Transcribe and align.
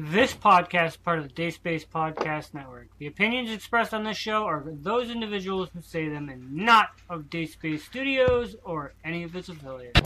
This 0.00 0.32
podcast 0.32 0.86
is 0.86 0.96
part 0.96 1.18
of 1.18 1.24
the 1.26 1.34
Dayspace 1.34 1.84
Podcast 1.84 2.54
Network. 2.54 2.86
The 2.98 3.08
opinions 3.08 3.50
expressed 3.50 3.92
on 3.92 4.04
this 4.04 4.16
show 4.16 4.44
are 4.44 4.62
those 4.64 5.10
individuals 5.10 5.70
who 5.74 5.82
say 5.82 6.08
them 6.08 6.28
and 6.28 6.52
not 6.52 6.90
of 7.10 7.22
Dayspace 7.22 7.80
Studios 7.80 8.54
or 8.62 8.92
any 9.04 9.24
of 9.24 9.34
its 9.34 9.48
affiliates. 9.48 9.98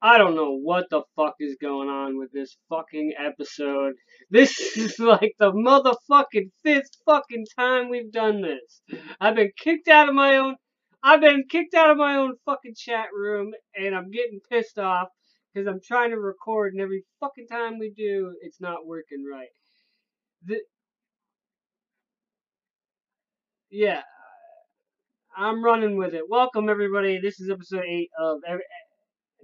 I 0.00 0.16
don't 0.16 0.36
know 0.36 0.52
what 0.52 0.86
the 0.90 1.02
fuck 1.16 1.34
is 1.40 1.56
going 1.60 1.88
on 1.88 2.18
with 2.18 2.30
this 2.32 2.56
fucking 2.68 3.14
episode. 3.18 3.94
This 4.30 4.58
is 4.76 4.98
like 4.98 5.34
the 5.38 5.50
motherfucking 5.52 6.50
fifth 6.62 6.90
fucking 7.04 7.46
time 7.58 7.88
we've 7.88 8.12
done 8.12 8.40
this. 8.42 8.82
I've 9.20 9.34
been 9.34 9.50
kicked 9.56 9.88
out 9.88 10.08
of 10.08 10.14
my 10.14 10.36
own 10.36 10.56
I've 11.02 11.20
been 11.20 11.44
kicked 11.48 11.74
out 11.74 11.90
of 11.90 11.96
my 11.96 12.16
own 12.16 12.34
fucking 12.44 12.74
chat 12.76 13.06
room 13.12 13.52
and 13.74 13.94
I'm 13.94 14.10
getting 14.10 14.40
pissed 14.50 14.78
off 14.78 15.08
because 15.52 15.68
I'm 15.68 15.80
trying 15.84 16.10
to 16.10 16.18
record 16.18 16.72
and 16.72 16.82
every 16.82 17.04
fucking 17.20 17.46
time 17.48 17.78
we 17.78 17.92
do 17.96 18.34
it's 18.42 18.60
not 18.60 18.86
working 18.86 19.24
right. 19.30 19.48
The, 20.44 20.60
yeah, 23.70 24.02
I'm 25.36 25.64
running 25.64 25.96
with 25.96 26.14
it. 26.14 26.24
Welcome 26.28 26.68
everybody. 26.68 27.20
This 27.20 27.40
is 27.40 27.50
episode 27.50 27.84
8 27.84 28.10
of 28.20 28.38
every, 28.46 28.64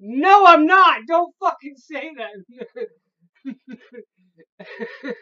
no, 0.00 0.46
I'm 0.46 0.66
not. 0.66 1.00
Don't 1.06 1.34
fucking 1.40 1.76
say 1.76 2.10
that. 2.16 3.54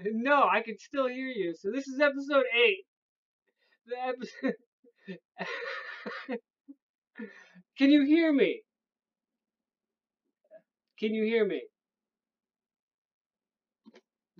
no, 0.00 0.48
I 0.50 0.62
can 0.62 0.78
still 0.78 1.08
hear 1.08 1.28
you. 1.28 1.54
So 1.58 1.70
this 1.72 1.86
is 1.86 2.00
episode 2.00 2.44
eight. 2.54 2.84
The 3.86 3.96
episode. 4.08 4.54
can 7.78 7.90
you 7.90 8.04
hear 8.04 8.32
me? 8.32 8.62
Can 10.98 11.14
you 11.14 11.24
hear 11.24 11.44
me? 11.46 11.62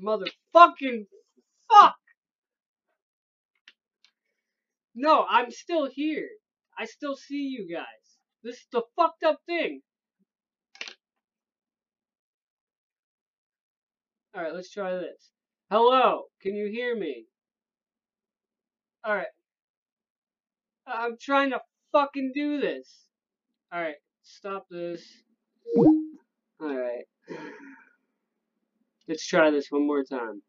Motherfucking 0.00 1.06
fuck! 1.68 1.96
No, 4.94 5.24
I'm 5.28 5.50
still 5.50 5.88
here. 5.90 6.28
I 6.78 6.86
still 6.86 7.16
see 7.16 7.48
you 7.48 7.68
guys. 7.72 8.01
This 8.42 8.56
is 8.56 8.66
the 8.72 8.82
fucked 8.96 9.22
up 9.22 9.40
thing. 9.46 9.82
Alright, 14.36 14.54
let's 14.54 14.70
try 14.70 14.94
this. 14.94 15.30
Hello, 15.70 16.24
can 16.40 16.56
you 16.56 16.68
hear 16.70 16.96
me? 16.96 17.26
Alright. 19.06 19.26
I'm 20.86 21.16
trying 21.20 21.50
to 21.50 21.60
fucking 21.92 22.32
do 22.34 22.60
this. 22.60 23.06
Alright, 23.72 23.96
stop 24.22 24.66
this. 24.70 25.02
Alright. 26.60 27.04
Let's 29.06 29.26
try 29.26 29.50
this 29.50 29.70
one 29.70 29.86
more 29.86 30.04
time. 30.04 30.42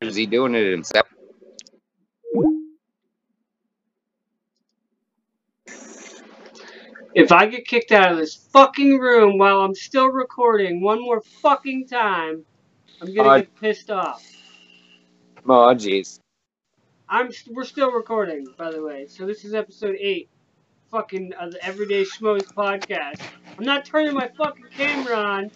Is 0.00 0.16
he 0.16 0.26
doing 0.26 0.54
it 0.54 0.70
himself? 0.70 1.06
If 7.14 7.32
I 7.32 7.46
get 7.46 7.66
kicked 7.66 7.92
out 7.92 8.12
of 8.12 8.18
this 8.18 8.34
fucking 8.34 8.98
room 8.98 9.36
while 9.36 9.60
I'm 9.60 9.74
still 9.74 10.06
recording 10.08 10.80
one 10.80 11.00
more 11.02 11.20
fucking 11.20 11.88
time, 11.88 12.44
I'm 13.00 13.14
gonna 13.14 13.28
Uh, 13.28 13.38
get 13.38 13.54
pissed 13.60 13.90
off. 13.90 14.24
Oh, 15.46 15.74
jeez. 15.74 16.20
I'm 17.08 17.30
we're 17.50 17.64
still 17.64 17.90
recording, 17.90 18.46
by 18.56 18.70
the 18.70 18.82
way. 18.82 19.06
So 19.08 19.26
this 19.26 19.44
is 19.44 19.54
episode 19.54 19.96
eight, 19.98 20.28
fucking 20.92 21.32
of 21.34 21.50
the 21.52 21.64
Everyday 21.64 22.04
Schmoes 22.04 22.44
podcast. 22.54 23.20
I'm 23.58 23.64
not 23.64 23.84
turning 23.84 24.14
my 24.14 24.28
fucking 24.28 24.66
camera 24.70 25.16
on, 25.16 25.50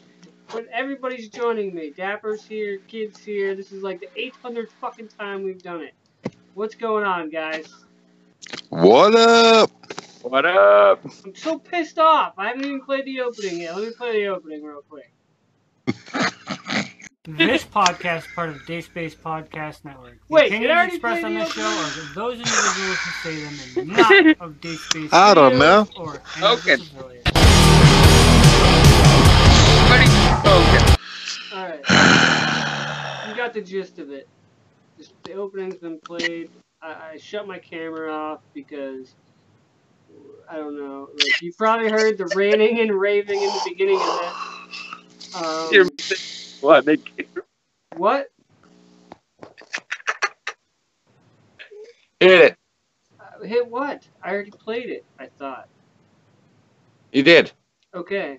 but 0.53 0.67
everybody's 0.73 1.29
joining 1.29 1.75
me. 1.75 1.91
Dapper's 1.91 2.45
here, 2.45 2.79
kids 2.89 3.19
here. 3.25 3.55
This 3.55 3.73
is 3.73 3.83
like 3.83 4.01
the 4.01 4.09
800th 4.45 4.71
fucking 4.81 5.09
time 5.09 5.43
we've 5.43 5.63
done 5.63 5.83
it. 5.83 5.95
What's 6.55 6.75
going 6.75 7.05
on, 7.05 7.31
guys? 7.31 7.67
What 8.69 9.15
up? 9.15 9.71
What 10.23 10.47
up? 10.47 11.05
I'm 11.25 11.35
so 11.35 11.59
pissed 11.59 11.99
off. 11.99 12.35
I 12.39 12.49
haven't 12.49 12.65
even 12.65 12.81
played 12.81 13.05
the 13.05 13.21
opening 13.21 13.61
yet. 13.61 13.77
Let 13.77 13.85
me 13.85 13.93
play 13.97 14.13
the 14.13 14.27
opening 14.29 14.63
real 14.63 14.83
quick. 14.89 15.11
this 17.25 17.65
podcast 17.65 18.19
is 18.19 18.27
part 18.35 18.51
of 18.51 18.55
the 18.55 18.73
Dayspace 18.73 19.17
Podcast 19.17 19.85
Network. 19.85 20.19
The 20.29 20.35
Wait, 20.35 20.51
did 20.51 20.53
I 20.53 20.57
opinions 20.57 20.71
already 20.71 20.95
expressed 20.95 21.25
on 21.25 21.35
this 21.35 21.53
show 21.53 21.63
opening? 21.63 21.85
are 21.85 22.15
those 22.15 22.39
individuals 22.39 22.99
who 22.99 23.11
say 23.23 23.43
them 23.43 23.55
and 23.77 23.89
not 23.97 24.49
of 24.49 24.61
Dayspace 24.61 25.13
I 25.13 25.35
don't 25.35 25.59
know. 25.59 25.89
Or 25.97 26.23
any 26.37 26.47
of 26.47 26.67
Okay. 26.67 27.34
Okay. 30.41 30.97
Alright. 31.53 31.85
You 33.29 33.35
got 33.35 33.55
the 33.55 33.63
gist 33.63 33.99
of 33.99 34.11
it. 34.11 34.29
Just, 34.99 35.13
the 35.25 35.33
opening's 35.33 35.77
been 35.77 35.99
played. 35.99 36.51
I, 36.83 37.13
I 37.13 37.17
shut 37.17 37.49
my 37.49 37.59
camera 37.59 38.13
off 38.13 38.41
because 38.53 39.15
I 40.49 40.57
don't 40.57 40.77
know. 40.77 41.09
Like 41.13 41.41
you 41.43 41.53
probably 41.57 41.91
heard 41.91 42.19
the 42.19 42.27
ranting 42.37 42.81
and 42.81 42.93
raving 42.93 43.41
in 43.41 43.49
the 43.49 43.61
beginning 43.67 43.97
of 44.01 44.21
this. 44.21 45.35
Um, 45.43 45.69
You're- 45.73 45.91
What? 46.61 46.85
They, 46.85 46.99
what? 47.97 48.31
hit 52.21 52.31
it. 52.31 52.57
Uh, 53.21 53.45
hit 53.45 53.67
what? 53.67 54.07
I 54.23 54.33
already 54.33 54.51
played 54.51 54.91
it. 54.91 55.05
I 55.19 55.27
thought. 55.27 55.69
You 57.13 57.23
did. 57.23 57.53
Okay. 57.95 58.39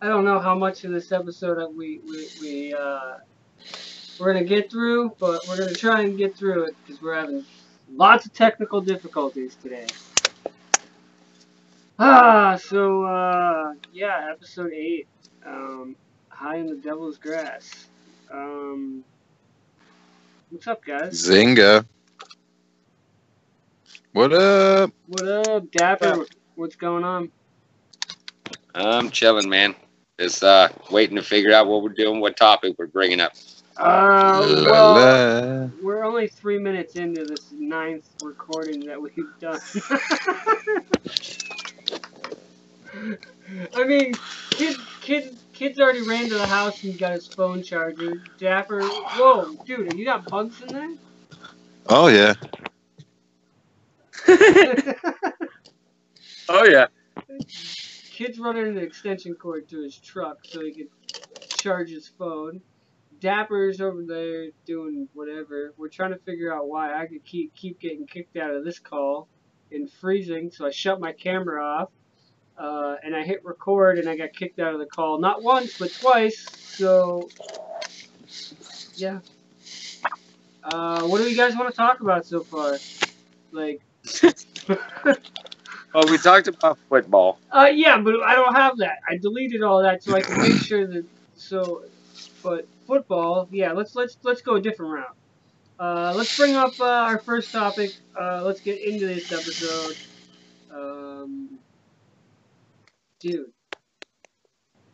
I 0.00 0.08
don't 0.08 0.24
know 0.24 0.38
how 0.38 0.54
much 0.54 0.84
of 0.84 0.92
this 0.92 1.10
episode 1.10 1.56
that 1.58 1.72
we 1.72 2.00
we, 2.06 2.28
we 2.40 2.74
uh, 2.74 3.14
we're 4.18 4.32
gonna 4.32 4.44
get 4.44 4.70
through, 4.70 5.12
but 5.18 5.40
we're 5.48 5.56
gonna 5.56 5.74
try 5.74 6.02
and 6.02 6.18
get 6.18 6.36
through 6.36 6.64
it 6.64 6.76
because 6.84 7.00
we're 7.00 7.14
having 7.14 7.44
lots 7.90 8.26
of 8.26 8.32
technical 8.34 8.80
difficulties 8.80 9.56
today. 9.56 9.86
Ah, 11.98 12.56
so 12.56 13.04
uh, 13.04 13.74
yeah, 13.92 14.28
episode 14.30 14.72
eight, 14.72 15.08
um, 15.46 15.96
high 16.28 16.56
in 16.56 16.66
the 16.66 16.76
devil's 16.76 17.16
grass. 17.16 17.86
Um, 18.30 19.02
what's 20.50 20.66
up, 20.66 20.84
guys? 20.84 21.14
Zinga. 21.14 21.86
What 24.12 24.32
up? 24.34 24.92
What 25.06 25.26
up, 25.26 25.70
Dapper? 25.70 26.26
What's 26.54 26.76
going 26.76 27.04
on? 27.04 27.30
I'm 28.74 29.10
chilling, 29.10 29.48
man. 29.48 29.74
Just 30.18 30.42
uh, 30.42 30.70
waiting 30.90 31.16
to 31.16 31.22
figure 31.22 31.52
out 31.52 31.66
what 31.66 31.82
we're 31.82 31.90
doing, 31.90 32.20
what 32.20 32.38
topic 32.38 32.76
we're 32.78 32.86
bringing 32.86 33.20
up. 33.20 33.32
Uh, 33.76 34.62
well, 34.64 34.94
la. 34.94 35.68
We're 35.82 36.04
only 36.04 36.28
three 36.28 36.58
minutes 36.58 36.96
into 36.96 37.26
this 37.26 37.52
ninth 37.52 38.08
recording 38.22 38.86
that 38.86 38.98
we've 39.00 39.28
done. 39.40 39.60
I 43.74 43.84
mean, 43.84 44.14
kid, 44.50 44.76
kid, 45.02 45.36
kid's 45.52 45.78
already 45.78 46.00
ran 46.00 46.30
to 46.30 46.34
the 46.34 46.46
house 46.46 46.82
and 46.82 46.98
got 46.98 47.12
his 47.12 47.26
phone 47.26 47.62
charger. 47.62 48.22
Dapper, 48.38 48.80
whoa, 48.82 49.54
dude, 49.66 49.92
you 49.92 50.06
got 50.06 50.26
bugs 50.26 50.62
in 50.62 50.68
there? 50.68 50.94
Oh 51.88 52.08
yeah. 52.08 52.32
Oh 56.48 56.64
yeah. 56.64 56.86
Kid's 58.16 58.38
running 58.38 58.66
an 58.66 58.78
extension 58.78 59.34
cord 59.34 59.68
to 59.68 59.82
his 59.82 59.94
truck 59.98 60.38
so 60.42 60.62
he 60.62 60.72
could 60.72 60.88
charge 61.58 61.90
his 61.90 62.08
phone. 62.08 62.62
Dapper's 63.20 63.82
over 63.82 64.02
there 64.06 64.46
doing 64.64 65.06
whatever. 65.12 65.74
We're 65.76 65.90
trying 65.90 66.12
to 66.12 66.18
figure 66.20 66.50
out 66.50 66.66
why 66.66 66.98
I 66.98 67.04
could 67.04 67.26
keep 67.26 67.54
keep 67.54 67.78
getting 67.78 68.06
kicked 68.06 68.38
out 68.38 68.54
of 68.54 68.64
this 68.64 68.78
call 68.78 69.28
and 69.70 69.92
freezing, 69.92 70.50
so 70.50 70.64
I 70.64 70.70
shut 70.70 70.98
my 70.98 71.12
camera 71.12 71.62
off. 71.62 71.90
Uh, 72.56 72.96
and 73.04 73.14
I 73.14 73.22
hit 73.22 73.44
record 73.44 73.98
and 73.98 74.08
I 74.08 74.16
got 74.16 74.32
kicked 74.32 74.60
out 74.60 74.72
of 74.72 74.80
the 74.80 74.86
call. 74.86 75.20
Not 75.20 75.42
once, 75.42 75.76
but 75.78 75.92
twice. 75.92 76.46
So, 76.58 77.28
yeah. 78.94 79.18
Uh, 80.64 81.02
what 81.02 81.18
do 81.18 81.28
you 81.28 81.36
guys 81.36 81.54
want 81.54 81.68
to 81.68 81.76
talk 81.76 82.00
about 82.00 82.24
so 82.24 82.40
far? 82.40 82.78
Like, 83.52 83.82
Well, 85.94 86.04
we 86.08 86.18
talked 86.18 86.48
about 86.48 86.78
football. 86.88 87.38
Uh, 87.50 87.70
yeah, 87.72 87.98
but 88.00 88.20
I 88.22 88.34
don't 88.34 88.54
have 88.54 88.78
that. 88.78 88.98
I 89.08 89.16
deleted 89.16 89.62
all 89.62 89.82
that 89.82 90.02
so 90.02 90.14
I 90.14 90.20
can 90.22 90.38
make 90.40 90.58
sure 90.58 90.86
that. 90.86 91.04
So, 91.34 91.84
but 92.42 92.66
football, 92.86 93.48
yeah. 93.50 93.72
Let's 93.72 93.94
let's 93.94 94.16
let's 94.22 94.42
go 94.42 94.54
a 94.56 94.60
different 94.60 94.92
route. 94.92 95.16
Uh, 95.78 96.12
let's 96.16 96.36
bring 96.36 96.54
up 96.56 96.78
uh, 96.80 96.84
our 96.84 97.18
first 97.18 97.52
topic. 97.52 97.92
Uh, 98.18 98.42
let's 98.44 98.60
get 98.60 98.80
into 98.80 99.06
this 99.06 99.32
episode. 99.32 99.96
Um, 100.70 101.58
dude, 103.20 103.52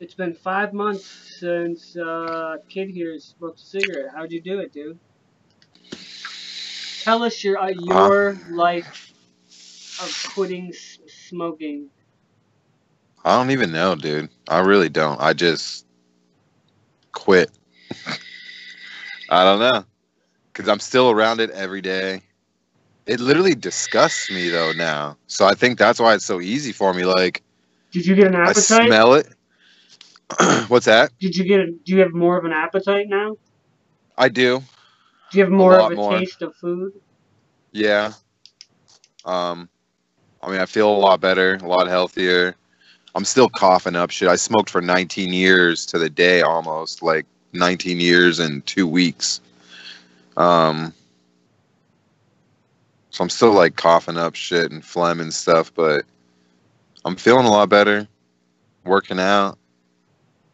it's 0.00 0.14
been 0.14 0.34
five 0.34 0.72
months 0.74 1.06
since 1.38 1.96
uh, 1.96 2.56
kid 2.68 2.90
here 2.90 3.18
smoked 3.18 3.60
a 3.60 3.64
cigarette. 3.64 4.10
How'd 4.14 4.32
you 4.32 4.42
do 4.42 4.58
it, 4.60 4.72
dude? 4.72 4.98
Tell 7.02 7.22
us 7.22 7.42
your 7.44 7.58
uh, 7.58 7.68
your 7.68 8.38
life 8.50 9.11
of 10.02 10.32
quitting 10.34 10.68
s- 10.68 10.98
smoking. 11.28 11.90
I 13.24 13.36
don't 13.36 13.50
even 13.50 13.72
know, 13.72 13.94
dude. 13.94 14.30
I 14.48 14.60
really 14.60 14.88
don't. 14.88 15.20
I 15.20 15.32
just 15.32 15.86
quit. 17.12 17.50
I 19.28 19.44
don't 19.44 19.60
know. 19.60 19.84
Because 20.52 20.68
I'm 20.68 20.80
still 20.80 21.10
around 21.10 21.40
it 21.40 21.50
every 21.50 21.80
day. 21.80 22.22
It 23.06 23.20
literally 23.20 23.54
disgusts 23.54 24.30
me, 24.30 24.48
though, 24.48 24.72
now. 24.72 25.16
So 25.26 25.46
I 25.46 25.54
think 25.54 25.78
that's 25.78 26.00
why 26.00 26.14
it's 26.14 26.24
so 26.24 26.40
easy 26.40 26.72
for 26.72 26.92
me. 26.94 27.04
Like, 27.04 27.42
Did 27.92 28.06
you 28.06 28.14
get 28.14 28.28
an 28.28 28.34
appetite? 28.36 28.56
I 28.58 28.86
smell 28.86 29.14
it. 29.14 29.28
What's 30.68 30.86
that? 30.86 31.10
Did 31.20 31.36
you 31.36 31.44
get? 31.44 31.60
A, 31.60 31.66
do 31.84 31.94
you 31.94 32.00
have 32.00 32.12
more 32.12 32.38
of 32.38 32.44
an 32.44 32.52
appetite 32.52 33.06
now? 33.08 33.36
I 34.16 34.28
do. 34.28 34.62
Do 35.30 35.38
you 35.38 35.44
have 35.44 35.52
more 35.52 35.78
lot 35.78 35.92
of 35.92 35.92
a 35.92 35.96
more. 35.96 36.18
taste 36.18 36.42
of 36.42 36.54
food? 36.60 36.92
Yeah. 37.72 38.12
Um, 39.24 39.68
I 40.42 40.50
mean, 40.50 40.60
I 40.60 40.66
feel 40.66 40.90
a 40.90 40.96
lot 40.96 41.20
better, 41.20 41.56
a 41.56 41.66
lot 41.66 41.86
healthier. 41.86 42.56
I'm 43.14 43.24
still 43.24 43.48
coughing 43.48 43.96
up 43.96 44.10
shit. 44.10 44.28
I 44.28 44.36
smoked 44.36 44.70
for 44.70 44.80
19 44.80 45.32
years 45.32 45.86
to 45.86 45.98
the 45.98 46.10
day 46.10 46.42
almost, 46.42 47.02
like 47.02 47.26
19 47.52 48.00
years 48.00 48.40
and 48.40 48.64
two 48.66 48.86
weeks. 48.86 49.40
Um, 50.36 50.92
so 53.10 53.22
I'm 53.22 53.30
still 53.30 53.52
like 53.52 53.76
coughing 53.76 54.16
up 54.16 54.34
shit 54.34 54.72
and 54.72 54.84
phlegm 54.84 55.20
and 55.20 55.32
stuff, 55.32 55.72
but 55.74 56.04
I'm 57.04 57.16
feeling 57.16 57.46
a 57.46 57.50
lot 57.50 57.68
better. 57.68 58.08
Working 58.84 59.20
out, 59.20 59.58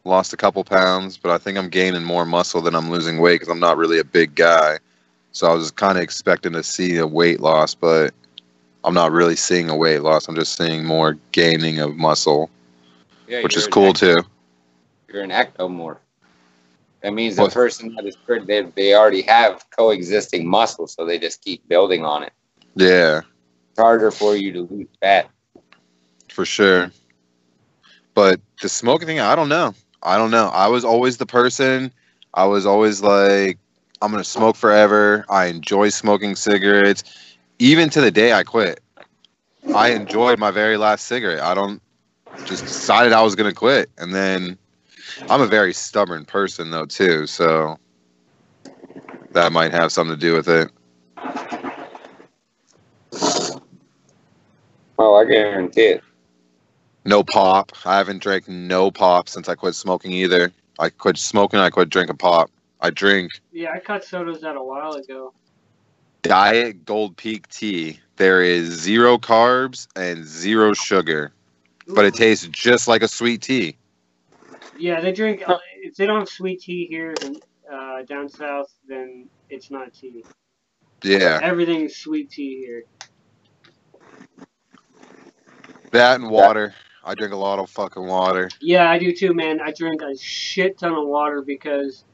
lost 0.04 0.32
a 0.34 0.36
couple 0.36 0.62
pounds, 0.64 1.16
but 1.16 1.30
I 1.30 1.38
think 1.38 1.56
I'm 1.56 1.70
gaining 1.70 2.04
more 2.04 2.26
muscle 2.26 2.60
than 2.60 2.74
I'm 2.74 2.90
losing 2.90 3.20
weight 3.20 3.36
because 3.36 3.48
I'm 3.48 3.60
not 3.60 3.78
really 3.78 3.98
a 3.98 4.04
big 4.04 4.34
guy. 4.34 4.78
So 5.32 5.50
I 5.50 5.54
was 5.54 5.70
kind 5.70 5.96
of 5.96 6.04
expecting 6.04 6.52
to 6.52 6.62
see 6.62 6.96
a 6.96 7.06
weight 7.06 7.40
loss, 7.40 7.74
but 7.74 8.12
I'm 8.84 8.94
not 8.94 9.12
really 9.12 9.36
seeing 9.36 9.68
a 9.70 9.76
weight 9.76 10.00
loss. 10.02 10.28
I'm 10.28 10.34
just 10.34 10.56
seeing 10.56 10.84
more 10.84 11.16
gaining 11.32 11.78
of 11.80 11.96
muscle, 11.96 12.50
Yeah, 13.26 13.40
which 13.40 13.56
is 13.56 13.66
cool 13.66 13.92
ect- 13.92 13.94
too. 13.94 14.16
You're 15.08 15.22
an 15.22 15.30
ectomorph. 15.30 15.98
That 17.02 17.12
means 17.12 17.36
the 17.36 17.44
What? 17.44 17.46
person 17.46 17.94
that 17.96 18.06
is 18.06 18.16
pretty, 18.16 18.44
they, 18.46 18.62
they 18.76 18.94
already 18.94 19.22
have 19.22 19.64
coexisting 19.70 20.48
muscles, 20.48 20.94
so 20.94 21.04
they 21.04 21.18
just 21.18 21.42
keep 21.42 21.66
building 21.68 22.04
on 22.04 22.22
it. 22.24 22.32
Yeah, 22.74 23.22
It's 23.70 23.80
harder 23.80 24.10
for 24.10 24.36
you 24.36 24.52
to 24.52 24.62
lose 24.62 24.88
fat. 25.00 25.30
for 26.28 26.44
sure. 26.44 26.90
But 28.14 28.40
the 28.60 28.68
smoking 28.68 29.06
thing, 29.06 29.20
I 29.20 29.34
don't 29.34 29.48
know. 29.48 29.74
I 30.02 30.16
don't 30.18 30.30
know. 30.30 30.48
I 30.48 30.68
was 30.68 30.84
always 30.84 31.16
the 31.16 31.26
person. 31.26 31.92
I 32.34 32.44
was 32.46 32.66
always 32.66 33.02
like, 33.02 33.58
I'm 34.00 34.10
gonna 34.10 34.24
smoke 34.24 34.56
forever. 34.56 35.24
I 35.28 35.46
enjoy 35.46 35.88
smoking 35.90 36.34
cigarettes. 36.36 37.04
Even 37.58 37.90
to 37.90 38.00
the 38.00 38.10
day 38.10 38.32
I 38.32 38.44
quit, 38.44 38.80
I 39.74 39.90
enjoyed 39.90 40.38
my 40.38 40.50
very 40.50 40.76
last 40.76 41.06
cigarette. 41.06 41.40
I 41.40 41.54
don't 41.54 41.82
just 42.44 42.64
decided 42.64 43.12
I 43.12 43.22
was 43.22 43.34
gonna 43.34 43.52
quit, 43.52 43.90
and 43.98 44.14
then 44.14 44.56
I'm 45.28 45.40
a 45.40 45.46
very 45.46 45.72
stubborn 45.72 46.24
person 46.24 46.70
though 46.70 46.86
too, 46.86 47.26
so 47.26 47.78
that 49.32 49.52
might 49.52 49.72
have 49.72 49.92
something 49.92 50.16
to 50.16 50.20
do 50.20 50.34
with 50.34 50.48
it. 50.48 50.70
Oh, 54.98 55.14
I 55.14 55.24
guarantee 55.24 55.82
it. 55.82 56.04
No 57.04 57.22
pop. 57.22 57.72
I 57.84 57.96
haven't 57.96 58.22
drank 58.22 58.48
no 58.48 58.90
pop 58.90 59.28
since 59.28 59.48
I 59.48 59.54
quit 59.54 59.74
smoking 59.74 60.12
either. 60.12 60.52
I 60.78 60.90
quit 60.90 61.16
smoking. 61.18 61.58
I 61.60 61.70
quit 61.70 61.88
drinking 61.88 62.18
pop. 62.18 62.50
I 62.80 62.90
drink 62.90 63.32
Yeah, 63.52 63.72
I 63.72 63.80
cut 63.80 64.04
sodas 64.04 64.44
out 64.44 64.56
a 64.56 64.62
while 64.62 64.92
ago. 64.92 65.32
Diet 66.22 66.84
Gold 66.84 67.16
Peak 67.16 67.48
tea. 67.48 68.00
There 68.16 68.42
is 68.42 68.68
zero 68.70 69.18
carbs 69.18 69.88
and 69.96 70.24
zero 70.26 70.74
sugar, 70.74 71.32
but 71.86 72.04
it 72.04 72.14
tastes 72.14 72.46
just 72.48 72.88
like 72.88 73.02
a 73.02 73.08
sweet 73.08 73.42
tea. 73.42 73.76
Yeah, 74.78 75.00
they 75.00 75.12
drink. 75.12 75.42
uh, 75.48 75.58
If 75.82 75.96
they 75.96 76.06
don't 76.06 76.20
have 76.20 76.28
sweet 76.28 76.60
tea 76.60 76.86
here 76.88 77.14
uh, 77.72 78.02
down 78.02 78.28
south, 78.28 78.72
then 78.88 79.28
it's 79.48 79.70
not 79.70 79.92
tea. 79.94 80.26
Yeah, 81.02 81.40
Everything's 81.40 81.96
sweet 81.96 82.30
tea 82.30 82.58
here. 82.58 82.84
that 85.92 86.20
and 86.20 86.30
water. 86.30 86.74
I 87.04 87.14
drink 87.14 87.32
a 87.32 87.36
lot 87.38 87.58
of 87.58 87.70
fucking 87.70 88.06
water. 88.06 88.50
Yeah, 88.60 88.90
I 88.90 88.98
do 88.98 89.12
too, 89.14 89.34
man. 89.34 89.60
I 89.60 89.72
drink 89.72 90.02
a 90.02 90.16
shit 90.18 90.78
ton 90.78 90.94
of 90.94 91.06
water 91.06 91.42
because, 91.42 92.04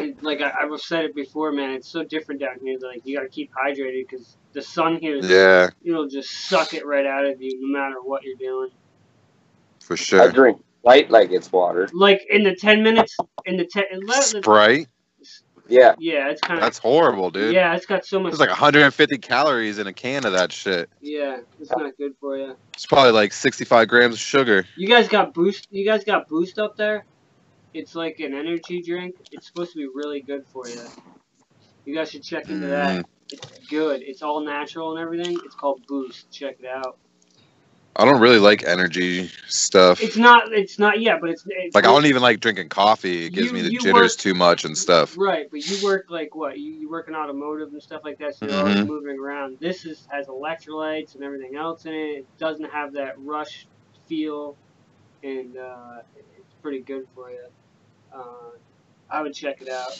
it, 0.00 0.22
like 0.22 0.40
I, 0.40 0.52
I've 0.62 0.80
said 0.80 1.04
it 1.04 1.14
before, 1.14 1.52
man. 1.52 1.70
It's 1.70 1.88
so 1.88 2.04
different 2.04 2.40
down 2.40 2.58
here. 2.62 2.78
Like 2.80 3.02
you 3.04 3.16
got 3.16 3.22
to 3.22 3.28
keep 3.28 3.50
hydrated 3.52 4.08
because 4.08 4.36
the 4.52 4.62
sun 4.62 4.96
here, 4.96 5.16
is 5.16 5.28
Yeah, 5.28 5.68
it'll 5.84 6.08
just 6.08 6.30
suck 6.48 6.74
it 6.74 6.86
right 6.86 7.06
out 7.06 7.24
of 7.24 7.40
you, 7.40 7.58
no 7.60 7.78
matter 7.78 7.96
what 8.02 8.22
you're 8.24 8.36
doing. 8.36 8.70
for 9.80 9.96
sure. 9.96 10.22
I 10.22 10.28
drink 10.28 10.62
light 10.82 11.10
like 11.10 11.30
it's 11.30 11.50
water. 11.52 11.88
Like 11.92 12.22
in 12.28 12.42
the 12.44 12.54
ten 12.54 12.82
minutes, 12.82 13.16
in 13.44 13.56
the 13.56 13.64
ten, 13.64 13.84
Sprite. 14.22 14.88
Yeah. 15.68 15.94
yeah, 16.00 16.28
it's 16.28 16.40
kind 16.40 16.58
of 16.58 16.64
That's 16.64 16.78
horrible, 16.78 17.30
dude. 17.30 17.54
yeah, 17.54 17.76
it's 17.76 17.86
got 17.86 18.04
so 18.04 18.18
much. 18.18 18.32
It's 18.32 18.40
like 18.40 18.48
150 18.48 19.18
calories 19.18 19.78
in 19.78 19.86
a 19.86 19.92
can 19.92 20.26
of 20.26 20.32
that 20.32 20.50
shit. 20.50 20.90
yeah, 21.00 21.38
it's 21.60 21.70
not 21.70 21.96
good 21.96 22.14
for 22.18 22.36
you. 22.36 22.56
It's 22.74 22.86
probably 22.86 23.12
like 23.12 23.32
65 23.32 23.86
grams 23.86 24.14
of 24.14 24.20
sugar. 24.20 24.66
You 24.76 24.88
guys 24.88 25.06
got 25.06 25.32
boost. 25.32 25.68
You 25.70 25.84
guys 25.84 26.02
got 26.02 26.28
boost 26.28 26.58
up 26.58 26.76
there. 26.76 27.04
It's 27.72 27.94
like 27.94 28.18
an 28.20 28.34
energy 28.34 28.82
drink. 28.82 29.14
It's 29.30 29.46
supposed 29.46 29.72
to 29.72 29.78
be 29.78 29.86
really 29.94 30.20
good 30.22 30.44
for 30.52 30.68
you. 30.68 30.80
You 31.84 31.94
guys 31.94 32.10
should 32.10 32.22
check 32.22 32.48
into 32.48 32.66
that. 32.68 33.04
Mm, 33.04 33.04
It's 33.32 33.68
good. 33.68 34.02
It's 34.02 34.22
all 34.22 34.40
natural 34.40 34.96
and 34.96 35.00
everything. 35.00 35.38
It's 35.44 35.54
called 35.54 35.86
Boost. 35.86 36.30
Check 36.30 36.56
it 36.60 36.66
out. 36.66 36.98
I 37.96 38.04
don't 38.04 38.20
really 38.20 38.38
like 38.38 38.62
energy 38.64 39.28
stuff. 39.48 40.00
It's 40.00 40.16
not. 40.16 40.52
It's 40.52 40.78
not. 40.78 41.00
Yeah, 41.00 41.18
but 41.20 41.30
it's. 41.30 41.44
it's 41.48 41.74
Like 41.74 41.84
I 41.84 41.88
don't 41.88 42.06
even 42.06 42.22
like 42.22 42.40
drinking 42.40 42.68
coffee. 42.68 43.26
It 43.26 43.30
gives 43.30 43.48
You- 43.48 43.52
me 43.52 43.62
the 43.62 43.70
jitters 43.70 43.92
work- 43.94 44.10
too 44.12 44.32
much 44.34 44.64
and 44.64 44.78
stuff. 44.78 45.16
Right, 45.18 45.48
but 45.50 45.64
you 45.68 45.84
work 45.84 46.06
like 46.08 46.34
what? 46.34 46.58
You, 46.58 46.72
you 46.72 46.88
work 46.88 47.08
in 47.08 47.14
automotive 47.16 47.72
and 47.72 47.82
stuff 47.82 48.02
like 48.04 48.18
that, 48.18 48.36
so 48.36 48.46
you're 48.46 48.56
always 48.58 48.76
Mhm. 48.76 48.86
moving 48.86 49.18
around. 49.18 49.58
This 49.60 49.84
is 49.86 50.06
has 50.10 50.28
electrolytes 50.28 51.14
and 51.16 51.24
everything 51.24 51.56
else 51.56 51.84
in 51.84 51.92
it. 51.92 51.96
It 52.18 52.26
doesn't 52.38 52.70
have 52.70 52.92
that 52.94 53.14
rush 53.18 53.66
feel, 54.06 54.56
and 55.24 55.56
uh, 55.56 56.02
it's 56.16 56.54
pretty 56.62 56.80
good 56.80 57.06
for 57.14 57.30
you. 57.30 57.44
Uh, 58.14 58.22
I 59.10 59.22
would 59.22 59.34
check 59.34 59.60
it 59.60 59.68
out. 59.68 59.92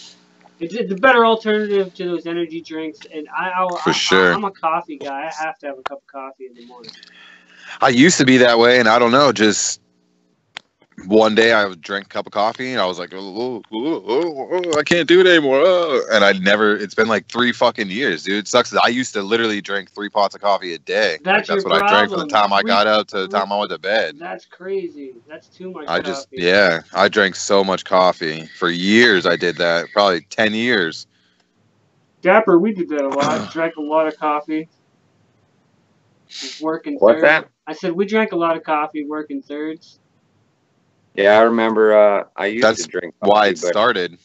It's, 0.61 0.75
it's 0.75 0.93
a 0.93 0.97
better 0.97 1.25
alternative 1.25 1.95
to 1.95 2.05
those 2.05 2.27
energy 2.27 2.61
drinks, 2.61 3.01
and 3.13 3.27
I, 3.37 3.51
I'll, 3.51 3.77
For 3.77 3.91
I, 3.91 3.93
sure. 3.93 4.35
I'm 4.35 4.45
a 4.45 4.51
coffee 4.51 4.99
guy. 4.99 5.29
I 5.29 5.45
have 5.45 5.59
to 5.61 5.67
have 5.67 5.79
a 5.79 5.83
cup 5.83 5.99
of 5.99 6.07
coffee 6.07 6.47
in 6.47 6.55
the 6.55 6.67
morning. 6.67 6.93
I 7.81 7.89
used 7.89 8.19
to 8.19 8.27
be 8.27 8.39
that 8.39 8.59
way, 8.59 8.79
and 8.79 8.89
I 8.89 8.99
don't 8.99 9.13
know. 9.13 9.33
Just 9.33 9.80
one 11.07 11.35
day, 11.35 11.53
I 11.53 11.73
drank 11.75 12.07
a 12.07 12.09
cup 12.09 12.27
of 12.27 12.33
coffee, 12.33 12.73
and 12.73 12.81
I 12.81 12.87
was 12.87 12.99
like, 12.99 13.11
oh, 13.13 13.63
oh, 13.73 14.03
oh, 14.53 14.79
I 14.79 14.83
can't 14.83 15.09
do 15.09 15.21
it 15.21 15.27
anymore. 15.27 15.61
oh." 15.65 16.03
And 16.13 16.25
I 16.25 16.33
never. 16.33 16.77
It's 16.77 16.95
been 16.95 17.09
like 17.09 17.27
three 17.29 17.53
fucking 17.53 17.89
years, 17.91 18.25
dude. 18.25 18.39
It 18.39 18.49
sucks. 18.49 18.75
I 18.75 18.89
used 18.89 19.13
to 19.15 19.23
literally 19.23 19.61
drink 19.61 19.91
three 19.93 20.09
pots 20.09 20.35
of 20.35 20.41
coffee 20.41 20.75
a 20.75 20.79
day. 20.79 21.13
Like, 21.13 21.23
That's 21.23 21.49
that's 21.49 21.65
your 21.65 21.73
what 21.73 21.83
I 21.83 21.89
drank 21.89 22.11
from 22.11 22.21
the 22.21 22.27
time 22.27 22.53
I 22.53 22.63
got 22.63 22.87
up 22.87 23.09
to 23.09 23.19
the 23.21 23.29
time 23.29 23.53
I 23.53 23.59
went 23.59 23.71
to 23.71 23.79
bed. 23.79 24.19
That's 24.19 24.47
crazy. 24.47 25.15
That's 25.29 25.49
too 25.49 25.71
much. 25.73 25.87
I 25.89 26.01
just, 26.01 26.29
yeah, 26.33 26.81
I 26.93 27.09
drank 27.09 27.35
so 27.35 27.65
much 27.65 27.85
coffee 27.85 28.47
for 28.59 28.71
years. 28.71 29.27
I 29.27 29.37
did 29.37 29.57
that, 29.57 29.87
probably 29.93 30.23
ten 30.23 30.55
years. 30.55 31.07
Dapper, 32.23 32.59
we 32.59 32.73
did 32.73 32.89
that 32.91 33.03
a 33.03 33.09
lot. 33.09 33.51
Drank 33.53 33.77
a 33.77 33.81
lot 33.81 34.07
of 34.07 34.17
coffee. 34.19 34.69
Working 36.61 36.97
What's 36.99 37.21
thirds. 37.21 37.23
that? 37.23 37.49
I 37.67 37.73
said 37.73 37.93
we 37.93 38.07
drank 38.07 38.33
a 38.33 38.37
lot 38.37 38.57
of 38.57 38.63
coffee 38.63 39.05
working 39.05 39.43
thirds. 39.43 39.99
Yeah, 41.15 41.39
I 41.39 41.43
remember. 41.43 41.97
Uh, 41.97 42.25
I 42.37 42.47
used 42.47 42.65
That's 42.65 42.85
to 42.85 42.89
drink. 42.89 43.15
Why 43.19 43.49
it 43.49 43.59
started. 43.59 44.19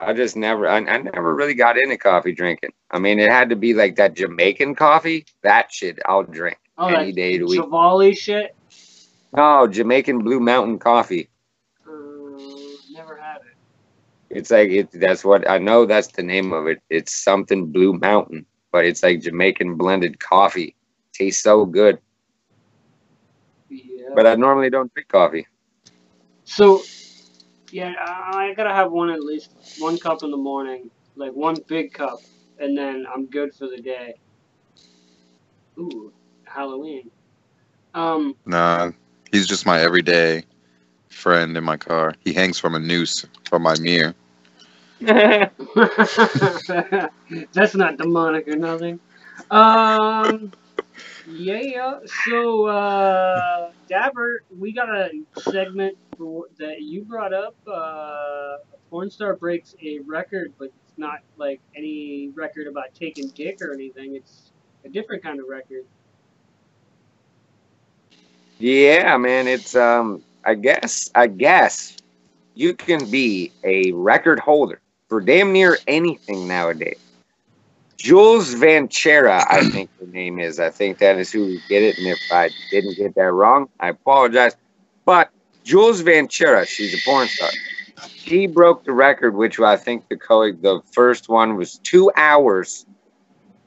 I 0.00 0.12
just 0.12 0.36
never. 0.36 0.68
I, 0.68 0.78
I 0.78 0.98
never 0.98 1.34
really 1.34 1.54
got 1.54 1.78
into 1.78 1.96
coffee 1.96 2.32
drinking. 2.32 2.70
I 2.90 2.98
mean, 2.98 3.18
it 3.18 3.30
had 3.30 3.48
to 3.50 3.56
be 3.56 3.74
like 3.74 3.96
that 3.96 4.14
Jamaican 4.14 4.74
coffee. 4.74 5.26
That 5.42 5.72
shit, 5.72 5.98
I'll 6.04 6.24
drink 6.24 6.58
Oh, 6.76 6.88
any 6.88 7.12
that 7.12 7.16
day 7.16 7.34
of 7.34 7.40
the 7.40 7.46
week. 7.46 7.60
Javali 7.60 8.16
shit. 8.16 8.56
No, 9.32 9.66
Jamaican 9.66 10.20
Blue 10.20 10.40
Mountain 10.40 10.78
coffee. 10.78 11.28
Uh, 11.86 11.90
never 12.92 13.16
had 13.16 13.36
it. 13.36 13.56
It's 14.30 14.50
like 14.50 14.70
it. 14.70 14.90
That's 14.92 15.24
what 15.24 15.48
I 15.48 15.58
know. 15.58 15.86
That's 15.86 16.08
the 16.08 16.22
name 16.22 16.52
of 16.52 16.66
it. 16.66 16.82
It's 16.90 17.14
something 17.14 17.70
Blue 17.70 17.94
Mountain, 17.94 18.46
but 18.72 18.84
it's 18.84 19.02
like 19.02 19.22
Jamaican 19.22 19.76
blended 19.76 20.18
coffee. 20.18 20.74
Tastes 21.12 21.42
so 21.42 21.64
good. 21.64 21.98
Yeah. 23.68 24.10
But 24.14 24.26
I 24.26 24.34
normally 24.34 24.70
don't 24.70 24.92
drink 24.92 25.08
coffee. 25.08 25.46
So, 26.44 26.82
yeah, 27.70 27.92
I, 28.00 28.48
I 28.50 28.54
gotta 28.54 28.74
have 28.74 28.92
one 28.92 29.10
at 29.10 29.20
least 29.20 29.50
one 29.78 29.98
cup 29.98 30.22
in 30.22 30.30
the 30.30 30.36
morning, 30.36 30.90
like 31.16 31.32
one 31.32 31.56
big 31.68 31.92
cup, 31.92 32.18
and 32.58 32.76
then 32.76 33.06
I'm 33.12 33.26
good 33.26 33.54
for 33.54 33.68
the 33.68 33.80
day. 33.82 34.14
Ooh, 35.78 36.12
Halloween. 36.44 37.10
Um, 37.94 38.36
Nah, 38.46 38.90
he's 39.32 39.46
just 39.46 39.66
my 39.66 39.80
everyday 39.80 40.44
friend 41.08 41.56
in 41.56 41.64
my 41.64 41.76
car. 41.76 42.14
He 42.24 42.32
hangs 42.32 42.58
from 42.58 42.74
a 42.74 42.78
noose 42.78 43.24
from 43.48 43.62
my 43.62 43.78
mirror. 43.78 44.14
that's 45.00 45.52
not 47.74 47.98
demonic 47.98 48.48
or 48.48 48.56
nothing. 48.56 49.00
Um, 49.50 50.52
yeah. 51.26 51.98
So, 52.28 52.66
uh, 52.66 53.70
Dapper, 53.88 54.44
we 54.56 54.72
got 54.72 54.88
a 54.88 55.10
segment 55.38 55.96
for, 56.16 56.46
that 56.58 56.82
you 56.82 57.04
brought 57.04 57.32
up. 57.32 57.56
Uh, 57.66 57.70
a 57.70 58.58
porn 58.90 59.10
star 59.10 59.36
breaks 59.36 59.74
a 59.82 60.00
record, 60.06 60.52
but 60.58 60.66
it's 60.66 60.98
not 60.98 61.20
like 61.36 61.60
any 61.76 62.30
record 62.34 62.66
about 62.66 62.94
taking 62.94 63.28
dick 63.28 63.58
or 63.60 63.72
anything. 63.72 64.16
It's 64.16 64.52
a 64.84 64.88
different 64.88 65.22
kind 65.22 65.40
of 65.40 65.46
record. 65.48 65.84
Yeah, 68.58 69.16
man, 69.16 69.48
it's 69.48 69.74
um 69.74 70.22
I 70.44 70.54
guess 70.54 71.10
I 71.14 71.26
guess 71.26 71.96
you 72.54 72.74
can 72.74 73.10
be 73.10 73.52
a 73.64 73.92
record 73.92 74.38
holder 74.38 74.80
for 75.08 75.20
damn 75.20 75.52
near 75.52 75.76
anything 75.86 76.46
nowadays. 76.46 77.03
Jules 77.98 78.54
Vanchera, 78.54 79.44
I 79.48 79.62
think 79.70 79.90
the 80.00 80.06
name 80.06 80.38
is. 80.40 80.60
I 80.60 80.70
think 80.70 80.98
that 80.98 81.18
is 81.18 81.32
who 81.32 81.58
did 81.68 81.82
it, 81.84 81.98
and 81.98 82.08
if 82.08 82.20
I 82.32 82.50
didn't 82.70 82.96
get 82.96 83.14
that 83.16 83.32
wrong, 83.32 83.68
I 83.80 83.90
apologize. 83.90 84.56
But 85.06 85.30
Jules 85.64 86.02
Vanchera, 86.02 86.66
she's 86.66 86.94
a 86.94 86.98
porn 87.04 87.28
star. 87.28 87.50
She 88.16 88.46
broke 88.46 88.84
the 88.84 88.92
record, 88.92 89.34
which 89.34 89.60
I 89.60 89.76
think 89.76 90.08
the 90.08 90.16
co- 90.16 90.52
the 90.52 90.82
first 90.92 91.28
one 91.28 91.56
was 91.56 91.78
two 91.78 92.10
hours, 92.16 92.86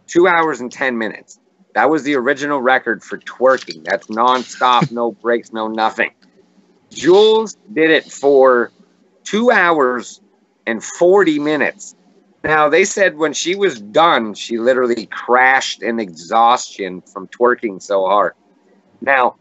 two 0.07 0.27
hours 0.27 0.61
and 0.61 0.71
ten 0.71 0.97
minutes. 0.97 1.39
That 1.75 1.89
was 1.89 2.03
the 2.03 2.15
original 2.15 2.61
record 2.61 3.03
for 3.03 3.19
twerking. 3.19 3.83
That's 3.85 4.07
nonstop, 4.07 4.91
no 4.91 5.11
breaks, 5.11 5.53
no 5.53 5.67
nothing. 5.67 6.11
Jules 6.93 7.57
did 7.73 7.91
it 7.91 8.11
for 8.11 8.71
two 9.25 9.51
hours 9.51 10.21
and 10.67 10.83
40 10.83 11.39
minutes. 11.39 11.95
Now, 12.43 12.69
they 12.69 12.85
said 12.85 13.17
when 13.17 13.33
she 13.33 13.55
was 13.55 13.81
done, 13.81 14.33
she 14.33 14.57
literally 14.57 15.07
crashed 15.07 15.81
in 15.81 15.99
exhaustion 15.99 17.01
from 17.01 17.27
twerking 17.27 17.81
so 17.81 18.05
hard. 18.05 18.33
Now, 19.01 19.35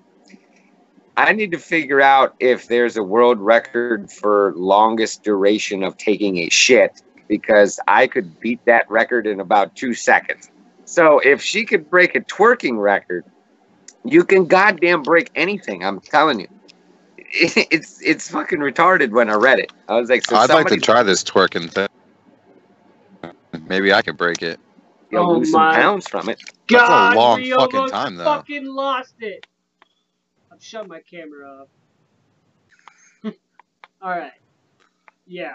I 1.16 1.32
need 1.32 1.52
to 1.52 1.58
figure 1.58 2.00
out 2.00 2.34
if 2.40 2.68
there's 2.68 2.96
a 2.96 3.02
world 3.02 3.38
record 3.40 4.10
for 4.10 4.52
longest 4.56 5.22
duration 5.22 5.82
of 5.82 5.96
taking 5.96 6.38
a 6.38 6.50
shit 6.50 7.02
because 7.28 7.80
I 7.88 8.06
could 8.06 8.38
beat 8.40 8.64
that 8.66 8.90
record 8.90 9.26
in 9.26 9.40
about 9.40 9.74
two 9.74 9.94
seconds. 9.94 10.50
So 10.84 11.18
if 11.18 11.42
she 11.42 11.64
could 11.64 11.90
break 11.90 12.14
a 12.14 12.20
twerking 12.20 12.80
record, 12.80 13.24
you 14.04 14.24
can 14.24 14.46
goddamn 14.46 15.02
break 15.02 15.30
anything. 15.34 15.84
I'm 15.84 16.00
telling 16.00 16.40
you, 16.40 16.48
it's 17.18 18.00
it's 18.02 18.30
fucking 18.30 18.60
retarded. 18.60 19.10
When 19.10 19.28
I 19.30 19.34
read 19.34 19.58
it, 19.58 19.72
I 19.88 19.98
was 19.98 20.08
like, 20.08 20.24
so 20.24 20.36
I'd 20.36 20.50
like 20.50 20.68
to 20.68 20.76
try 20.76 21.02
this 21.02 21.24
twerking 21.24 21.70
thing. 21.70 21.88
Maybe 23.68 23.92
I 23.92 24.02
could 24.02 24.16
break 24.16 24.42
it. 24.42 24.61
You'll 25.11 25.30
Oh 25.30 25.35
lose 25.38 25.52
some 25.52 25.73
pounds 25.73 26.08
from 26.08 26.28
it. 26.28 26.42
That's 26.68 26.88
a 26.88 27.14
long 27.16 27.40
we 27.40 27.50
fucking 27.52 27.87
time, 27.88 28.16
though. 28.16 28.25
fucking 28.25 28.66
lost 28.66 29.14
it. 29.20 29.46
I've 30.52 30.62
shut 30.62 30.88
my 30.88 31.00
camera 31.00 31.62
off. 31.62 31.68
All 34.02 34.11
right. 34.11 34.32
Yeah. 35.26 35.54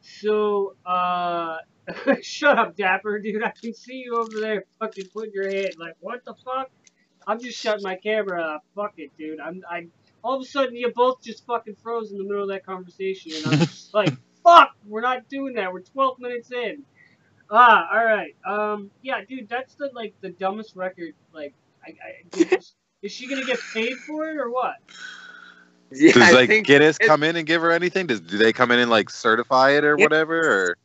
So, 0.00 0.74
uh, 0.84 1.58
shut 2.22 2.58
up, 2.58 2.76
Dapper, 2.76 3.18
dude. 3.20 3.42
I 3.42 3.50
can 3.50 3.74
see 3.74 4.02
you 4.04 4.16
over 4.16 4.40
there 4.40 4.64
fucking 4.78 5.08
putting 5.12 5.32
your 5.32 5.48
head 5.48 5.72
like, 5.78 5.94
what 6.00 6.24
the 6.24 6.34
fuck? 6.44 6.70
I'm 7.26 7.40
just 7.40 7.58
shutting 7.58 7.82
my 7.82 7.96
camera 7.96 8.42
off. 8.42 8.62
Fuck 8.74 8.94
it, 8.96 9.10
dude. 9.16 9.38
I'm, 9.40 9.62
I, 9.70 9.86
all 10.24 10.36
of 10.36 10.42
a 10.42 10.44
sudden, 10.44 10.76
you 10.76 10.92
both 10.94 11.22
just 11.22 11.46
fucking 11.46 11.76
froze 11.82 12.10
in 12.10 12.18
the 12.18 12.24
middle 12.24 12.42
of 12.42 12.48
that 12.48 12.64
conversation, 12.66 13.32
and 13.36 13.46
I'm 13.46 13.58
just 13.60 13.94
like, 13.94 14.12
fuck, 14.42 14.70
we're 14.86 15.02
not 15.02 15.28
doing 15.28 15.54
that. 15.54 15.72
We're 15.72 15.82
12 15.82 16.18
minutes 16.18 16.50
in. 16.52 16.82
Ah, 17.52 17.86
all 17.92 18.04
right. 18.04 18.34
Um, 18.46 18.90
yeah, 19.02 19.20
dude, 19.28 19.48
that's 19.48 19.74
the 19.74 19.90
like 19.94 20.14
the 20.22 20.30
dumbest 20.30 20.74
record. 20.74 21.12
Like, 21.34 21.52
I, 21.86 21.90
I 21.90 22.22
dude, 22.30 22.52
is, 22.54 22.74
is 23.02 23.12
she 23.12 23.28
gonna 23.28 23.44
get 23.44 23.60
paid 23.74 23.94
for 24.06 24.26
it 24.30 24.38
or 24.38 24.50
what? 24.50 24.76
Yeah, 25.92 26.12
Does 26.14 26.22
I 26.22 26.32
like 26.32 26.64
Guinness 26.64 26.96
come 26.96 27.22
in 27.22 27.36
and 27.36 27.46
give 27.46 27.60
her 27.60 27.70
anything? 27.70 28.06
Does 28.06 28.20
do 28.20 28.38
they 28.38 28.52
come 28.54 28.70
in 28.70 28.78
and 28.78 28.90
like 28.90 29.10
certify 29.10 29.72
it 29.72 29.84
or 29.84 29.96
Yeah. 29.98 30.04
whatever? 30.04 30.38
Or 30.70 30.76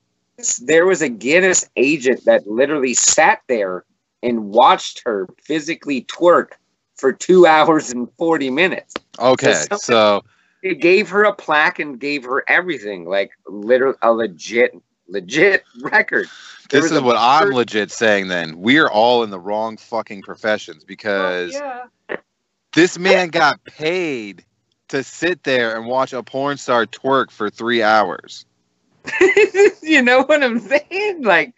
there 0.65 0.85
was 0.85 1.01
a 1.01 1.07
Guinness 1.09 1.69
agent 1.77 2.25
that 2.25 2.45
literally 2.45 2.93
sat 2.93 3.41
there 3.47 3.85
and 4.21 4.49
watched 4.49 5.03
her 5.05 5.27
physically 5.41 6.01
twerk 6.03 6.49
for 6.95 7.13
two 7.13 7.45
hours 7.45 7.91
and 7.91 8.09
40 8.17 8.49
minutes. 8.49 8.93
okay, 9.19 9.53
something- 9.53 9.77
so 9.79 10.23
It 10.63 10.81
gave 10.81 11.07
her 11.09 11.23
a 11.23 11.33
plaque 11.33 11.79
and 11.79 11.97
gave 11.99 12.25
her 12.25 12.43
everything, 12.49 13.05
like 13.05 13.31
literally 13.47 13.95
a 14.01 14.11
legit, 14.11 14.73
legit 15.07 15.63
record. 15.81 16.27
There 16.69 16.81
this 16.81 16.91
is 16.91 16.97
a 16.97 17.01
what 17.01 17.15
I'm 17.17 17.51
legit 17.51 17.91
saying. 17.91 18.27
Then 18.27 18.59
we're 18.59 18.87
all 18.89 19.23
in 19.23 19.29
the 19.29 19.39
wrong 19.39 19.77
fucking 19.77 20.23
professions 20.23 20.83
Well, 21.13 21.33
because 21.33 21.53
yeah. 21.53 21.85
this 22.73 22.97
man 22.99 23.29
got 23.29 23.63
paid 23.63 24.45
to 24.89 25.03
sit 25.03 25.43
there 25.43 25.77
and 25.77 25.87
watch 25.87 26.13
a 26.13 26.23
porn 26.23 26.57
star 26.57 26.85
twerk 26.85 27.31
for 27.31 27.49
three 27.49 27.83
hours. 27.83 28.45
you 29.81 30.01
know 30.01 30.23
what 30.23 30.43
I'm 30.43 30.59
saying? 30.59 31.23
Like, 31.23 31.53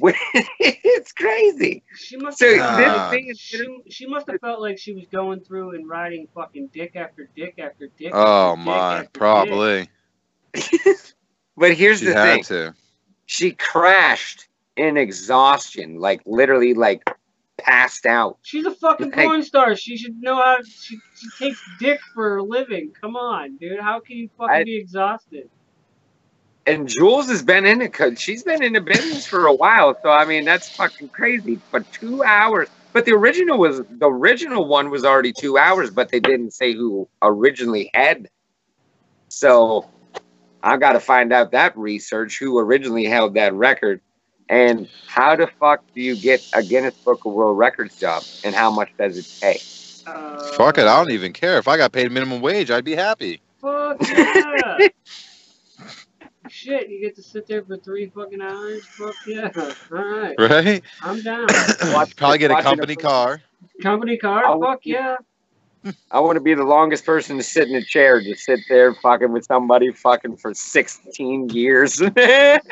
it's 0.02 1.12
crazy. 1.12 1.82
She 1.94 2.16
must 2.16 2.38
So 2.38 2.46
have 2.56 2.76
this 2.76 2.86
felt 2.86 3.10
like, 3.10 3.36
she, 3.36 3.78
she 3.90 4.06
must 4.06 4.26
have 4.28 4.40
felt 4.40 4.60
like 4.60 4.78
she 4.78 4.94
was 4.94 5.06
going 5.12 5.40
through 5.40 5.74
and 5.74 5.88
riding 5.88 6.28
fucking 6.34 6.68
dick 6.72 6.96
after 6.96 7.28
dick 7.36 7.54
after 7.58 7.88
dick. 7.98 8.12
Oh 8.12 8.56
after 8.56 8.64
dick 8.64 8.66
my, 8.66 8.96
after 8.96 9.02
dick. 9.02 9.12
probably 9.12 9.88
but 11.58 11.74
here's 11.74 12.00
she 12.00 12.06
the 12.06 12.14
had 12.14 12.34
thing: 12.36 12.44
to. 12.44 12.74
she 13.26 13.52
crashed 13.52 14.48
in 14.76 14.96
exhaustion, 14.96 15.98
like 16.00 16.22
literally, 16.26 16.74
like 16.74 17.02
passed 17.58 18.06
out. 18.06 18.38
She's 18.42 18.66
a 18.66 18.70
fucking 18.74 19.12
Hey. 19.12 19.24
porn 19.24 19.42
star. 19.42 19.76
She 19.76 19.96
should 19.96 20.20
know 20.20 20.36
how. 20.36 20.58
She, 20.64 20.98
she 21.14 21.30
takes 21.30 21.60
dick 21.78 22.00
for 22.14 22.38
a 22.38 22.42
living. 22.42 22.92
Come 23.00 23.16
on, 23.16 23.56
dude. 23.58 23.80
How 23.80 24.00
can 24.00 24.16
you 24.16 24.28
fucking 24.38 24.50
I- 24.50 24.64
be 24.64 24.76
exhausted? 24.78 25.50
And 26.66 26.86
Jules 26.88 27.28
has 27.28 27.42
been 27.42 27.64
in 27.64 27.80
it 27.80 27.92
because 27.92 28.20
she's 28.20 28.42
been 28.42 28.62
in 28.62 28.74
the 28.74 28.80
business 28.82 29.26
for 29.26 29.46
a 29.46 29.54
while. 29.54 29.96
So 30.02 30.10
I 30.10 30.24
mean, 30.26 30.44
that's 30.44 30.68
fucking 30.70 31.08
crazy. 31.10 31.60
But 31.72 31.90
two 31.92 32.22
hours. 32.22 32.68
But 32.92 33.06
the 33.06 33.12
original 33.14 33.58
was 33.58 33.82
the 33.88 34.08
original 34.10 34.66
one 34.66 34.90
was 34.90 35.04
already 35.04 35.32
two 35.32 35.56
hours, 35.58 35.90
but 35.90 36.10
they 36.10 36.20
didn't 36.20 36.52
say 36.52 36.74
who 36.74 37.08
originally 37.22 37.90
had. 37.94 38.28
So 39.30 39.88
I 40.68 40.76
got 40.76 40.92
to 40.92 41.00
find 41.00 41.32
out 41.32 41.52
that 41.52 41.76
research 41.78 42.38
who 42.38 42.58
originally 42.58 43.04
held 43.04 43.34
that 43.34 43.54
record, 43.54 44.00
and 44.50 44.88
how 45.06 45.34
the 45.34 45.46
fuck 45.58 45.82
do 45.94 46.00
you 46.02 46.14
get 46.14 46.46
a 46.54 46.62
Guinness 46.62 46.94
Book 46.94 47.24
of 47.24 47.32
World 47.32 47.56
Records 47.56 47.98
job, 47.98 48.22
and 48.44 48.54
how 48.54 48.70
much 48.70 48.90
does 48.98 49.16
it 49.16 49.40
pay? 49.40 49.60
Uh, 50.06 50.42
Fuck 50.52 50.78
it, 50.78 50.86
I 50.86 50.96
don't 51.02 51.10
even 51.10 51.32
care. 51.32 51.58
If 51.58 51.68
I 51.68 51.76
got 51.76 51.92
paid 51.92 52.10
minimum 52.12 52.40
wage, 52.40 52.70
I'd 52.70 52.84
be 52.84 52.94
happy. 52.94 53.40
Fuck 53.60 53.98
yeah. 54.08 54.88
Shit, 56.48 56.88
you 56.88 57.00
get 57.00 57.14
to 57.16 57.22
sit 57.22 57.46
there 57.46 57.62
for 57.62 57.76
three 57.76 58.06
fucking 58.08 58.40
hours. 58.40 58.82
Fuck 58.86 59.14
yeah. 59.26 59.50
All 59.56 59.72
right, 59.90 60.34
Right? 60.38 60.82
I'm 61.02 61.20
down. 61.22 61.46
Watch- 61.92 62.16
Probably 62.16 62.38
get 62.38 62.50
a 62.50 62.62
company 62.62 62.94
a- 62.94 62.96
car. 62.96 63.42
Company 63.82 64.16
car. 64.16 64.44
Oh, 64.46 64.60
Fuck 64.60 64.80
yeah. 64.84 65.16
I 66.10 66.20
want 66.20 66.36
to 66.36 66.40
be 66.40 66.54
the 66.54 66.64
longest 66.64 67.04
person 67.06 67.36
to 67.36 67.42
sit 67.42 67.68
in 67.68 67.74
a 67.76 67.82
chair, 67.82 68.20
to 68.20 68.34
sit 68.36 68.60
there 68.68 68.94
fucking 68.94 69.32
with 69.32 69.44
somebody 69.46 69.92
fucking 69.92 70.36
for 70.36 70.52
16 70.54 71.50
years. 71.50 71.96
Dude, 71.96 72.12
that 72.14 72.62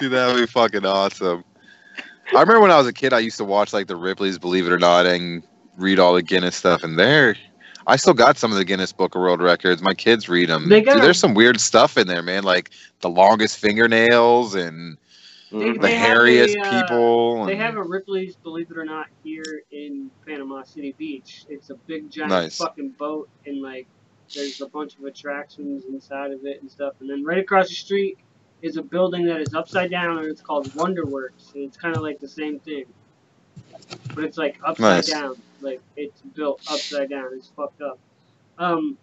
would 0.00 0.40
be 0.40 0.46
fucking 0.46 0.84
awesome. 0.86 1.44
I 2.34 2.40
remember 2.40 2.60
when 2.60 2.70
I 2.70 2.78
was 2.78 2.86
a 2.86 2.92
kid, 2.92 3.12
I 3.12 3.18
used 3.18 3.36
to 3.38 3.44
watch 3.44 3.72
like 3.72 3.86
the 3.86 3.96
Ripley's 3.96 4.38
Believe 4.38 4.66
It 4.66 4.72
or 4.72 4.78
Not 4.78 5.06
and 5.06 5.42
read 5.76 5.98
all 5.98 6.14
the 6.14 6.22
Guinness 6.22 6.56
stuff. 6.56 6.82
And 6.82 6.98
there, 6.98 7.36
I 7.86 7.96
still 7.96 8.14
got 8.14 8.38
some 8.38 8.50
of 8.50 8.56
the 8.56 8.64
Guinness 8.64 8.92
Book 8.92 9.14
of 9.14 9.20
World 9.20 9.42
Records. 9.42 9.82
My 9.82 9.94
kids 9.94 10.28
read 10.28 10.48
them. 10.48 10.68
They 10.68 10.80
got- 10.80 10.94
Dude, 10.94 11.02
there's 11.02 11.18
some 11.18 11.34
weird 11.34 11.60
stuff 11.60 11.96
in 11.98 12.06
there, 12.06 12.22
man. 12.22 12.42
Like 12.42 12.70
the 13.00 13.10
longest 13.10 13.58
fingernails 13.58 14.54
and 14.54 14.96
They- 15.58 15.72
the 15.72 15.78
they 15.78 15.94
hairiest 15.94 16.56
a, 16.56 16.60
uh, 16.60 16.82
people. 16.82 17.44
They 17.46 17.56
have 17.56 17.76
a 17.76 17.82
Ripley's, 17.82 18.36
believe 18.36 18.70
it 18.70 18.76
or 18.78 18.84
not, 18.84 19.06
here 19.22 19.62
in 19.70 20.10
Panama 20.26 20.62
City 20.64 20.94
Beach. 20.98 21.44
It's 21.48 21.70
a 21.70 21.74
big 21.86 22.10
giant 22.10 22.30
Nice. 22.30 22.58
fucking 22.58 22.90
boat, 22.98 23.28
and 23.46 23.62
like 23.62 23.86
there's 24.34 24.60
a 24.60 24.66
bunch 24.68 24.96
of 24.98 25.04
attractions 25.04 25.84
inside 25.84 26.32
of 26.32 26.44
it 26.44 26.60
and 26.62 26.70
stuff. 26.70 26.94
And 27.00 27.08
then 27.10 27.24
right 27.24 27.38
across 27.38 27.68
the 27.68 27.74
street 27.74 28.18
is 28.62 28.76
a 28.78 28.82
building 28.82 29.26
that 29.26 29.40
is 29.40 29.54
upside 29.54 29.90
down, 29.90 30.18
and 30.18 30.26
it's 30.26 30.40
called 30.40 30.66
Wonderworks, 30.70 31.54
and 31.54 31.64
it's 31.64 31.76
kind 31.76 31.94
of 31.96 32.02
like 32.02 32.18
the 32.20 32.28
same 32.28 32.58
thing, 32.60 32.84
but 34.14 34.24
it's 34.24 34.38
like 34.38 34.58
upside 34.64 34.96
Nice. 34.96 35.10
down, 35.10 35.36
like 35.60 35.80
it's 35.96 36.20
built 36.34 36.60
upside 36.70 37.10
down. 37.10 37.30
It's 37.34 37.48
fucked 37.48 37.82
up. 37.82 37.98
Um, 38.58 38.96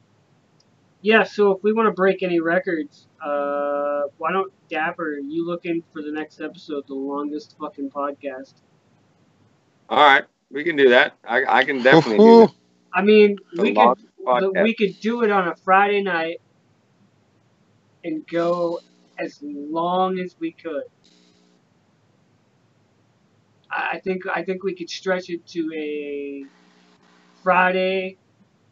yeah. 1.01 1.24
So 1.24 1.51
if 1.51 1.63
we 1.63 1.74
want 1.74 1.88
to 1.88 1.91
break 1.93 2.24
any 2.24 2.39
records, 2.39 3.08
uh, 3.24 4.03
why 4.17 4.31
don't 4.31 4.51
Dapper 4.70 5.17
you 5.20 5.46
looking 5.46 5.84
for 5.93 6.01
the 6.01 6.12
next 6.12 6.41
episode, 6.41 6.86
the 6.88 6.96
longest 6.96 7.55
fucking 7.60 7.91
podcast? 7.91 8.53
All 9.89 9.98
right, 10.03 10.25
we 10.51 10.63
can 10.63 10.75
do 10.75 10.89
that. 10.89 11.17
I, 11.24 11.43
I 11.48 11.63
can 11.63 11.81
definitely 11.84 12.20
do 12.20 12.43
Woohoo. 12.43 12.53
I 12.93 13.01
mean, 13.03 13.38
The 13.53 13.63
we 13.63 13.74
could 13.74 13.93
podcast. 14.25 14.53
we 14.62 14.75
could 14.75 15.00
do 15.00 15.24
it 15.24 15.31
on 15.31 15.48
a 15.48 15.55
Friday 15.55 16.01
night 16.03 16.41
and 18.03 18.25
go 18.27 18.79
as 19.20 19.39
long 19.41 20.20
as 20.20 20.36
we 20.39 20.51
could. 20.53 20.84
I 23.72 23.89
I 23.96 24.00
think 24.00 24.24
I 24.27 24.43
think 24.43 24.63
we 24.63 24.75
could 24.75 24.89
stretch 24.89 25.29
it 25.29 25.46
to 25.48 25.72
a 25.75 26.46
Friday, 27.43 28.17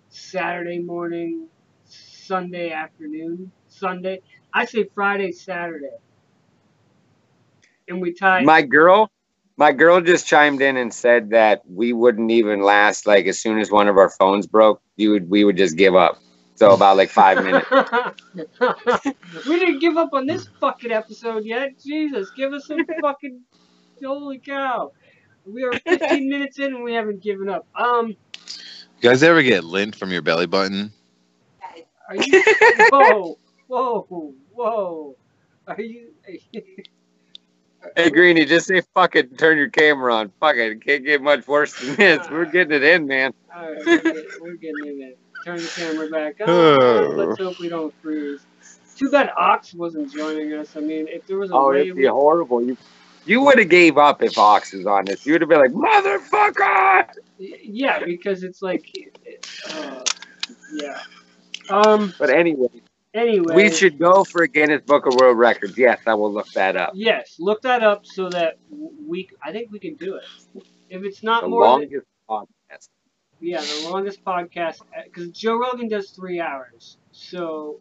Saturday 0.09 0.79
morning, 0.79 1.49
Sunday 2.29 2.71
afternoon, 2.71 3.51
Sunday. 3.69 4.21
I 4.53 4.65
say 4.65 4.85
Friday, 4.93 5.31
Saturday, 5.31 5.97
and 7.87 7.99
we 7.99 8.13
tie. 8.13 8.43
My 8.43 8.61
girl, 8.61 9.09
my 9.57 9.71
girl 9.71 9.99
just 9.99 10.27
chimed 10.27 10.61
in 10.61 10.77
and 10.77 10.93
said 10.93 11.31
that 11.31 11.63
we 11.67 11.91
wouldn't 11.91 12.29
even 12.29 12.61
last. 12.61 13.07
Like 13.07 13.25
as 13.25 13.39
soon 13.39 13.57
as 13.57 13.71
one 13.71 13.87
of 13.87 13.97
our 13.97 14.11
phones 14.11 14.45
broke, 14.45 14.79
you 14.95 15.09
would 15.09 15.27
we 15.27 15.43
would 15.43 15.57
just 15.57 15.75
give 15.75 15.95
up. 15.95 16.19
So 16.53 16.71
about 16.71 16.97
like 16.97 17.09
five 17.09 17.43
minutes. 17.43 17.65
we 19.47 19.57
didn't 19.57 19.79
give 19.79 19.97
up 19.97 20.09
on 20.13 20.27
this 20.27 20.47
fucking 20.61 20.91
episode 20.91 21.45
yet. 21.45 21.79
Jesus, 21.83 22.29
give 22.37 22.53
us 22.53 22.67
some 22.67 22.85
fucking 23.01 23.41
holy 24.05 24.37
cow. 24.37 24.91
We 25.47 25.63
are 25.63 25.73
15 25.79 26.29
minutes 26.29 26.59
in 26.59 26.75
and 26.75 26.83
we 26.83 26.93
haven't 26.93 27.23
given 27.23 27.49
up. 27.49 27.65
Um, 27.73 28.09
You 29.01 29.09
guys 29.09 29.23
ever 29.23 29.41
get 29.41 29.63
lint 29.63 29.95
from 29.95 30.11
your 30.11 30.21
belly 30.21 30.45
button? 30.45 30.93
Are 32.09 32.15
you? 32.15 32.43
Whoa, 32.91 33.37
whoa, 33.67 34.33
whoa. 34.53 35.15
Are 35.67 35.81
you? 35.81 36.13
Hey 37.95 38.09
Greeny, 38.09 38.43
just 38.43 38.67
say 38.67 38.81
fuck 38.93 39.15
it 39.15 39.29
and 39.29 39.39
turn 39.39 39.57
your 39.57 39.69
camera 39.69 40.13
on. 40.13 40.33
Fuck 40.41 40.57
it. 40.57 40.71
It 40.73 40.85
can't 40.85 41.05
get 41.05 41.21
much 41.21 41.47
worse 41.47 41.79
than 41.79 41.95
this. 41.95 42.29
We're 42.29 42.43
getting 42.51 42.73
it 42.75 42.83
in, 42.83 43.07
man. 43.07 43.33
All 43.55 43.71
right, 43.71 43.77
we're 43.85 44.01
getting, 44.01 44.25
we're 44.41 44.55
getting 44.55 44.85
in 44.85 44.99
there. 44.99 45.13
Turn 45.45 45.57
the 45.57 45.71
camera 45.75 46.09
back 46.09 46.41
on. 46.41 46.49
Oh. 46.49 47.07
Let's 47.15 47.39
hope 47.39 47.57
we 47.59 47.69
don't 47.69 47.93
freeze. 48.01 48.41
Too 48.97 49.09
bad 49.09 49.31
Ox 49.37 49.73
wasn't 49.73 50.11
joining 50.13 50.53
us. 50.55 50.75
I 50.75 50.81
mean, 50.81 51.07
if 51.07 51.25
there 51.25 51.37
was 51.37 51.51
a 51.51 51.53
Oh, 51.53 51.69
way 51.69 51.83
it'd 51.83 51.95
be 51.95 52.01
we 52.01 52.07
horrible. 52.07 52.61
You 52.61 52.75
you 53.25 53.41
would 53.43 53.57
have 53.59 53.69
gave 53.69 53.97
up 53.97 54.21
if 54.23 54.37
Ox 54.37 54.73
was 54.73 54.85
on 54.85 55.05
this. 55.05 55.25
You 55.25 55.33
would 55.33 55.41
have 55.41 55.49
been 55.49 55.59
like, 55.61 55.71
motherfucker. 55.71 57.07
Yeah, 57.37 58.03
because 58.03 58.43
it's 58.43 58.61
like, 58.61 58.91
uh, 59.69 60.03
yeah. 60.73 60.99
Um. 61.69 62.13
But 62.17 62.29
anyway, 62.29 62.67
Anyway, 63.13 63.55
we 63.55 63.71
should 63.71 63.97
go 63.97 64.23
for 64.23 64.43
a 64.43 64.47
Guinness 64.47 64.81
Book 64.83 65.07
of 65.07 65.15
World 65.15 65.37
Records. 65.37 65.77
Yes, 65.77 65.99
I 66.05 66.13
will 66.13 66.31
look 66.31 66.47
that 66.51 66.75
up. 66.75 66.91
Yes, 66.93 67.37
look 67.39 67.61
that 67.63 67.81
up 67.83 68.05
so 68.05 68.29
that 68.29 68.57
we. 68.69 69.29
I 69.41 69.51
think 69.51 69.71
we 69.71 69.79
can 69.79 69.95
do 69.95 70.15
it. 70.15 70.63
If 70.89 71.03
it's 71.03 71.23
not 71.23 71.41
The 71.43 71.49
more, 71.49 71.63
than, 71.63 71.71
longest 71.81 72.05
podcast. 72.29 72.89
yeah, 73.39 73.61
the 73.61 73.89
longest 73.89 74.23
podcast 74.23 74.81
because 75.05 75.29
Joe 75.31 75.57
Rogan 75.59 75.87
does 75.87 76.11
three 76.11 76.39
hours. 76.39 76.97
So, 77.11 77.79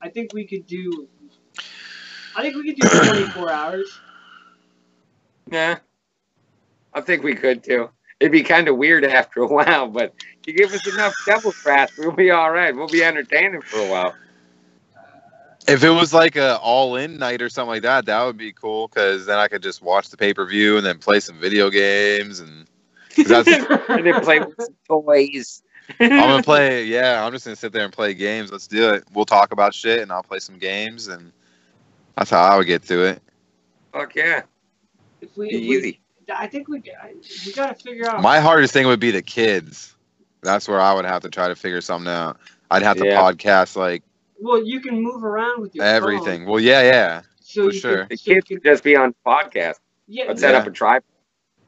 I 0.00 0.08
think 0.08 0.32
we 0.32 0.46
could 0.46 0.66
do. 0.66 1.08
I 2.34 2.42
think 2.42 2.54
we 2.56 2.72
could 2.72 2.80
do 2.80 2.88
twenty-four 3.04 3.50
hours. 3.50 4.00
Yeah, 5.50 5.78
I 6.94 7.00
think 7.02 7.22
we 7.22 7.34
could 7.34 7.62
too. 7.62 7.90
It'd 8.20 8.32
be 8.32 8.42
kind 8.42 8.68
of 8.68 8.76
weird 8.76 9.04
after 9.04 9.40
a 9.40 9.46
while, 9.46 9.88
but 9.88 10.14
you 10.46 10.52
give 10.52 10.72
us 10.72 10.86
enough 10.86 11.14
double 11.26 11.52
crash, 11.52 11.88
we'll 11.96 12.12
be 12.12 12.30
all 12.30 12.50
right. 12.50 12.74
We'll 12.74 12.86
be 12.88 13.02
entertaining 13.02 13.62
for 13.62 13.78
a 13.80 13.86
while. 13.86 14.14
If 15.68 15.84
it 15.84 15.90
was 15.90 16.12
like 16.12 16.36
a 16.36 16.58
all-in 16.58 17.18
night 17.18 17.40
or 17.42 17.48
something 17.48 17.68
like 17.70 17.82
that, 17.82 18.06
that 18.06 18.22
would 18.24 18.36
be 18.36 18.52
cool. 18.52 18.88
Because 18.88 19.26
then 19.26 19.38
I 19.38 19.48
could 19.48 19.62
just 19.62 19.82
watch 19.82 20.08
the 20.10 20.16
pay-per-view 20.16 20.76
and 20.76 20.84
then 20.84 20.98
play 20.98 21.20
some 21.20 21.38
video 21.38 21.70
games 21.70 22.40
and 22.40 22.66
'cause 23.16 23.26
that's 23.44 23.48
and 23.88 24.06
then 24.06 24.20
play 24.22 24.38
with 24.40 24.54
some 24.58 24.74
toys. 24.86 25.62
I'm 25.98 26.08
gonna 26.10 26.42
play. 26.44 26.84
Yeah, 26.84 27.24
I'm 27.24 27.32
just 27.32 27.44
gonna 27.44 27.56
sit 27.56 27.72
there 27.72 27.84
and 27.84 27.92
play 27.92 28.14
games. 28.14 28.52
Let's 28.52 28.66
do 28.66 28.90
it. 28.94 29.04
We'll 29.12 29.24
talk 29.24 29.52
about 29.52 29.74
shit, 29.74 30.00
and 30.00 30.12
I'll 30.12 30.22
play 30.22 30.38
some 30.38 30.58
games, 30.58 31.08
and 31.08 31.32
that's 32.16 32.30
how 32.30 32.42
I 32.42 32.56
would 32.56 32.66
get 32.66 32.82
to 32.84 33.04
it. 33.04 33.22
Fuck 33.92 34.14
yeah, 34.14 34.42
If 35.20 35.36
we, 35.36 35.48
be 35.50 35.54
if 35.56 35.60
we- 35.68 35.76
easy. 35.78 36.00
I 36.38 36.46
think 36.46 36.68
we 36.68 36.82
we 37.46 37.52
got 37.52 37.76
to 37.78 37.82
figure 37.82 38.08
out. 38.08 38.22
My 38.22 38.40
hardest 38.40 38.72
thing 38.72 38.86
would 38.86 39.00
be 39.00 39.10
the 39.10 39.22
kids. 39.22 39.94
That's 40.42 40.68
where 40.68 40.80
I 40.80 40.92
would 40.94 41.04
have 41.04 41.22
to 41.22 41.28
try 41.30 41.48
to 41.48 41.54
figure 41.54 41.80
something 41.80 42.10
out. 42.10 42.38
I'd 42.70 42.82
have 42.82 42.96
to 42.98 43.06
Yeah. 43.06 43.20
podcast 43.20 43.76
like 43.76 44.02
well, 44.42 44.62
you 44.64 44.80
can 44.80 45.02
move 45.02 45.22
around 45.22 45.60
with 45.60 45.74
your 45.74 45.84
everything. 45.84 46.40
phone, 46.44 46.50
Well, 46.50 46.60
yeah, 46.60 46.80
yeah. 46.82 47.22
so 47.42 47.68
for 47.68 47.74
you 47.74 47.78
sure. 47.80 47.96
Can, 47.98 48.06
The 48.10 48.16
so 48.16 48.32
kids 48.32 48.46
can- 48.48 48.56
could 48.56 48.64
just 48.64 48.82
be 48.82 48.96
on 48.96 49.14
podcast. 49.26 49.74
yeah, 50.08 50.24
Let's 50.28 50.40
set 50.40 50.52
Yeah. 50.54 50.60
up 50.60 50.66
a 50.66 50.70
tripod. 50.70 51.02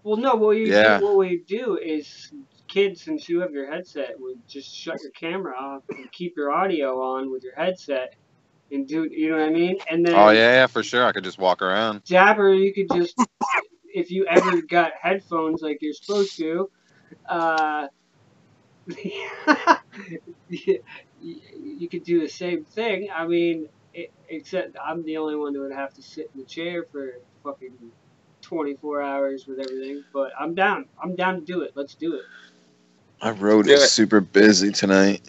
Well, 0.05 0.17
no. 0.17 0.35
What 0.37 0.57
you 0.57 0.67
Yeah. 0.69 1.01
what 1.01 1.17
we 1.17 1.43
do 1.47 1.77
is, 1.77 2.33
kids, 2.69 3.03
since 3.03 3.29
you 3.29 3.41
have 3.41 3.53
your 3.53 3.71
headset, 3.71 4.19
would 4.19 4.39
just 4.49 4.75
shut 4.75 4.97
your 5.03 5.11
camera 5.13 5.55
off 5.55 5.83
and 5.91 6.11
keep 6.13 6.35
your 6.37 6.51
audio 6.51 7.01
on 7.03 7.31
with 7.31 7.45
your 7.45 7.55
headset, 7.55 8.15
and 8.71 8.89
do 8.89 9.05
you 9.05 9.31
know 9.31 9.37
what 9.37 9.47
I 9.49 9.51
mean? 9.51 9.77
And 9.91 10.05
then 10.07 10.15
Oh 10.15 10.31
yeah, 10.31 10.53
yeah, 10.55 10.67
for 10.67 10.83
sure. 10.83 11.05
I 11.05 11.13
could 11.13 11.25
just 11.25 11.39
walk 11.39 11.61
around. 11.61 12.05
Jabber, 12.07 12.55
you 12.55 12.73
could 12.73 12.89
just, 12.97 13.15
if 13.95 14.11
you 14.11 14.27
ever 14.27 14.63
got 14.63 14.93
headphones 15.01 15.63
like 15.63 15.79
you're 15.83 15.95
supposed 15.95 16.37
to, 16.39 16.71
uh, 17.29 17.89
you, 18.87 19.31
you 21.21 21.89
could 21.91 22.05
do 22.05 22.21
the 22.21 22.29
same 22.29 22.65
thing. 22.65 23.09
I 23.15 23.27
mean, 23.27 23.69
it, 23.95 24.13
except 24.29 24.77
I'm 24.85 25.05
the 25.05 25.19
only 25.19 25.37
one 25.37 25.55
that 25.55 25.61
would 25.61 25.73
have 25.75 25.95
to 25.95 26.03
sit 26.03 26.31
in 26.35 26.41
the 26.41 26.47
chair 26.47 26.85
for 26.93 27.13
fucking 27.45 27.93
24 28.43 29.03
hours 29.03 29.47
with 29.47 29.61
everything. 29.61 30.05
But 30.13 30.33
I'm 30.39 30.55
down. 30.55 30.87
I'm 31.03 31.17
down 31.17 31.37
to 31.37 31.43
do 31.43 31.63
it. 31.63 31.73
Let's 31.75 31.95
do 31.97 32.17
it. 32.17 32.27
My 33.23 33.33
road 33.33 33.67
Do 33.67 33.73
is 33.73 33.83
it. 33.83 33.93
super 33.93 34.21
busy 34.21 34.73
tonight. 34.73 35.23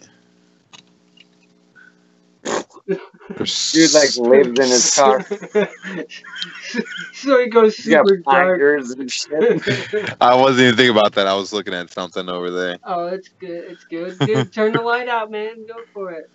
Dude 2.86 3.94
like 3.94 4.16
lives 4.16 4.58
in 4.60 4.68
his 4.68 4.94
car. 4.94 5.24
so 7.14 7.40
he 7.40 7.48
goes 7.48 7.76
super 7.76 8.18
dark. 8.18 8.60
and 8.60 9.10
shit. 9.10 10.16
I 10.20 10.34
wasn't 10.34 10.60
even 10.66 10.76
thinking 10.76 10.90
about 10.96 11.14
that. 11.14 11.26
I 11.26 11.34
was 11.34 11.52
looking 11.52 11.72
at 11.72 11.90
something 11.90 12.28
over 12.28 12.50
there. 12.50 12.78
Oh, 12.84 13.06
it's 13.06 13.30
good. 13.40 13.64
It's 13.70 13.84
good. 13.84 14.18
Dude, 14.18 14.52
turn 14.52 14.72
the 14.72 14.82
light 14.82 15.08
out, 15.08 15.30
man. 15.30 15.66
Go 15.66 15.76
for 15.94 16.12
it. 16.12 16.30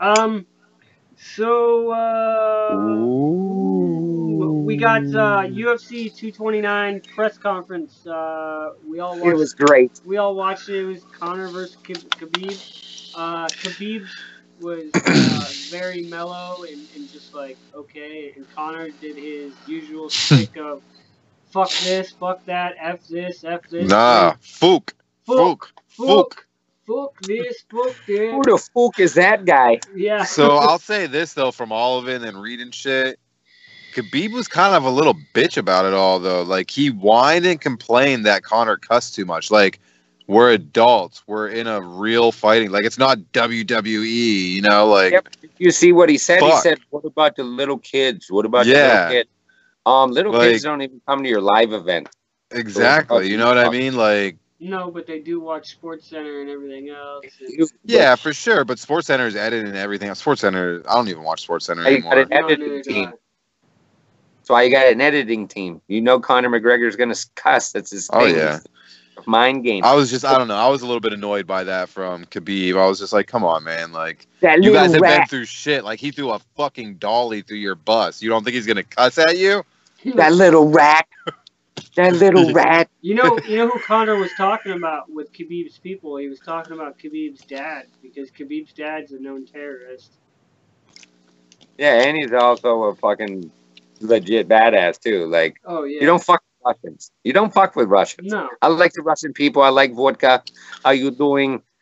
Um, 0.00 0.46
so 1.16 1.90
uh, 1.92 2.76
we 4.64 4.76
got 4.76 5.02
uh, 5.02 5.42
UFC 5.46 6.06
229 6.14 7.02
press 7.14 7.38
conference. 7.38 8.06
Uh, 8.06 8.70
we 8.88 8.98
all 8.98 9.10
watched, 9.12 9.20
It 9.20 9.26
watched. 9.26 9.36
was 9.38 9.54
great. 9.54 10.00
we 10.04 10.16
all 10.16 10.34
watched 10.34 10.68
it. 10.68 10.80
It 10.80 10.86
was 10.86 11.04
Conor 11.18 11.48
versus 11.48 11.76
Khabib. 11.76 12.08
Khabib. 12.08 13.12
Uh, 13.14 13.46
Khabib 13.46 14.06
was 14.60 14.90
uh, 14.94 15.46
very 15.70 16.02
mellow 16.02 16.64
and, 16.64 16.86
and 16.94 17.10
just 17.10 17.34
like 17.34 17.56
okay, 17.74 18.32
and 18.36 18.46
Conor 18.54 18.90
did 19.00 19.16
his 19.16 19.52
usual 19.66 20.10
stick 20.10 20.56
of 20.56 20.82
fuck 21.50 21.70
this, 21.82 22.12
fuck 22.12 22.44
that, 22.46 22.76
f 22.78 23.06
this, 23.08 23.44
f 23.44 23.68
this. 23.68 23.88
Nah, 23.88 24.34
Fook. 24.42 24.92
fuck, 25.26 25.72
Fook. 25.96 26.06
fuck, 26.06 26.46
fuck 26.86 27.20
this, 27.22 27.64
fuck 27.70 27.94
Who 28.06 28.42
the 28.42 28.70
fuck 28.74 28.98
is 28.98 29.14
that 29.14 29.44
guy? 29.44 29.80
Yeah. 29.94 30.24
So 30.24 30.56
I'll 30.56 30.78
say 30.78 31.06
this 31.06 31.34
though, 31.34 31.50
from 31.50 31.72
all 31.72 31.98
of 31.98 32.08
it 32.08 32.22
and 32.22 32.40
reading 32.40 32.70
shit, 32.70 33.18
Khabib 33.94 34.32
was 34.32 34.48
kind 34.48 34.74
of 34.74 34.84
a 34.84 34.90
little 34.90 35.14
bitch 35.34 35.56
about 35.56 35.84
it 35.84 35.94
all 35.94 36.20
though. 36.20 36.42
Like 36.42 36.70
he 36.70 36.88
whined 36.88 37.46
and 37.46 37.60
complained 37.60 38.26
that 38.26 38.42
Conor 38.42 38.76
cussed 38.76 39.14
too 39.14 39.24
much. 39.24 39.50
Like 39.50 39.80
we're 40.30 40.50
adults, 40.52 41.22
we're 41.26 41.48
in 41.48 41.66
a 41.66 41.80
real 41.80 42.32
fighting. 42.32 42.70
Like 42.70 42.84
it's 42.84 42.98
not 42.98 43.18
WWE, 43.32 44.54
you 44.54 44.62
know. 44.62 44.86
Like 44.86 45.12
Yep. 45.12 45.28
You 45.58 45.70
see 45.70 45.92
what 45.92 46.08
he 46.08 46.16
said? 46.18 46.40
He 46.42 46.56
said, 46.58 46.78
"What 46.90 47.04
about 47.04 47.36
the 47.36 47.44
little 47.44 47.78
kids? 47.78 48.30
What 48.30 48.46
about 48.46 48.64
the 48.64 48.72
little 48.72 49.10
kids? 49.10 49.28
Um, 49.86 50.10
little 50.12 50.32
Like- 50.32 50.50
kids 50.52 50.62
don't 50.62 50.80
even 50.82 51.00
come 51.06 51.22
to 51.22 51.28
your 51.28 51.40
live 51.40 51.72
event. 51.72 52.08
exactly, 52.52 53.28
you 53.30 53.36
know 53.36 53.46
what 53.46 53.58
I 53.58 53.68
mean? 53.70 53.94
Like 53.96 54.36
no, 54.62 54.90
but 54.90 55.06
they 55.06 55.20
do 55.20 55.40
watch 55.40 55.70
Sports 55.70 56.06
Center 56.06 56.42
and 56.42 56.50
everything 56.50 56.90
else. 56.90 57.24
and- 57.40 57.70
yeah, 57.84 58.14
for 58.14 58.32
sure. 58.34 58.62
But 58.64 58.78
Sports 58.78 59.06
Center 59.06 59.26
is 59.26 59.34
editing 59.34 59.68
and 59.68 59.76
everything. 59.76 60.14
Sports 60.14 60.42
Center, 60.42 60.82
I 60.88 60.94
don't 60.94 61.08
even 61.08 61.22
watch 61.22 61.42
Sports 61.42 61.64
Center 61.66 61.82
Hey, 61.82 61.96
you 61.96 62.02
got 62.02 62.18
anymore. 62.18 62.26
an 62.38 62.44
editing 62.44 62.68
neither 62.68 62.82
do 62.82 62.92
team. 62.92 63.12
That's 64.40 64.50
why 64.50 64.62
you 64.62 64.70
got 64.70 64.86
an 64.92 65.00
editing 65.00 65.48
team. 65.48 65.80
You 65.88 66.00
know 66.02 66.20
Conor 66.20 66.50
McGregor's 66.50 66.96
gonna 66.96 67.14
cuss. 67.36 67.72
That's 67.72 67.90
his 67.90 68.08
Oh, 68.12 68.20
thing. 68.26 68.36
yeah. 68.36 68.58
Mind 69.26 69.64
game. 69.64 69.84
I 69.84 69.94
was 69.94 70.10
just, 70.10 70.24
I 70.24 70.36
don't 70.36 70.48
know. 70.48 70.56
I 70.56 70.68
was 70.68 70.82
a 70.82 70.86
little 70.86 71.00
bit 71.00 71.12
annoyed 71.12 71.46
by 71.46 71.64
that 71.64 71.88
from 71.88 72.24
Khabib. 72.26 72.76
I 72.76 72.86
was 72.86 72.98
just 72.98 73.12
like, 73.12 73.26
come 73.26 73.44
on, 73.44 73.64
man. 73.64 73.92
Like, 73.92 74.26
that 74.40 74.62
you 74.62 74.72
guys 74.72 74.92
have 74.92 75.02
been 75.02 75.26
through 75.26 75.44
shit. 75.44 75.84
Like, 75.84 76.00
he 76.00 76.10
threw 76.10 76.30
a 76.30 76.38
fucking 76.56 76.96
dolly 76.96 77.42
through 77.42 77.58
your 77.58 77.74
bus. 77.74 78.22
You 78.22 78.30
don't 78.30 78.44
think 78.44 78.54
he's 78.54 78.66
going 78.66 78.76
to 78.76 78.84
cuss 78.84 79.18
at 79.18 79.38
you? 79.38 79.64
That 80.14 80.32
little 80.32 80.68
rat. 80.68 81.06
That 81.96 82.14
little 82.14 82.52
rat. 82.54 82.88
You 83.00 83.14
know, 83.14 83.38
you 83.46 83.58
know 83.58 83.68
who 83.68 83.80
Conor 83.80 84.16
was 84.16 84.30
talking 84.36 84.72
about 84.72 85.10
with 85.10 85.32
Khabib's 85.32 85.78
people. 85.78 86.16
He 86.16 86.28
was 86.28 86.40
talking 86.40 86.72
about 86.72 86.98
Khabib's 86.98 87.40
dad 87.42 87.86
because 88.02 88.30
Khabib's 88.30 88.72
dad's 88.72 89.12
a 89.12 89.20
known 89.20 89.46
terrorist. 89.46 90.12
Yeah, 91.78 92.02
and 92.02 92.16
he's 92.16 92.32
also 92.32 92.82
a 92.84 92.94
fucking 92.94 93.50
legit 94.00 94.48
badass 94.48 94.98
too. 94.98 95.26
Like 95.26 95.60
Oh 95.64 95.84
yeah. 95.84 96.00
you 96.00 96.06
don't 96.06 96.22
fuck 96.22 96.42
Russians. 96.64 97.10
You 97.24 97.32
don't 97.32 97.52
fuck 97.52 97.76
with 97.76 97.88
Russians. 97.88 98.30
No. 98.30 98.48
I 98.62 98.68
like 98.68 98.92
the 98.92 99.02
Russian 99.02 99.32
people. 99.32 99.62
I 99.62 99.68
like 99.70 99.92
vodka. 99.94 100.42
How 100.84 100.90
you 100.90 101.10
doing? 101.10 101.62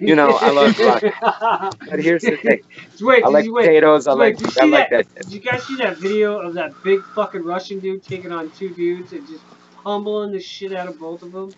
You 0.00 0.14
know, 0.14 0.36
I 0.38 0.50
love 0.50 0.76
But 0.76 1.98
here's 2.00 2.20
the 2.22 2.36
thing. 2.36 2.60
wait, 3.00 3.24
I 3.24 3.28
like 3.28 3.46
you 3.46 3.54
wait? 3.54 3.64
potatoes. 3.64 4.06
I 4.06 4.12
like 4.12 4.36
did 4.36 4.54
you 4.54 4.62
I 4.62 4.64
like 4.66 4.90
that? 4.90 5.08
that. 5.14 5.22
Did 5.24 5.32
you 5.32 5.40
guys 5.40 5.64
see 5.64 5.76
that 5.76 5.96
video 5.96 6.38
of 6.40 6.52
that 6.54 6.74
big 6.84 7.02
fucking 7.14 7.42
Russian 7.42 7.80
dude 7.80 8.02
taking 8.02 8.32
on 8.32 8.50
two 8.50 8.68
dudes 8.74 9.12
and 9.12 9.26
just 9.26 9.42
pummeling 9.82 10.30
the 10.32 10.40
shit 10.40 10.74
out 10.74 10.88
of 10.88 10.98
both 11.00 11.22
of 11.22 11.32
them? 11.32 11.54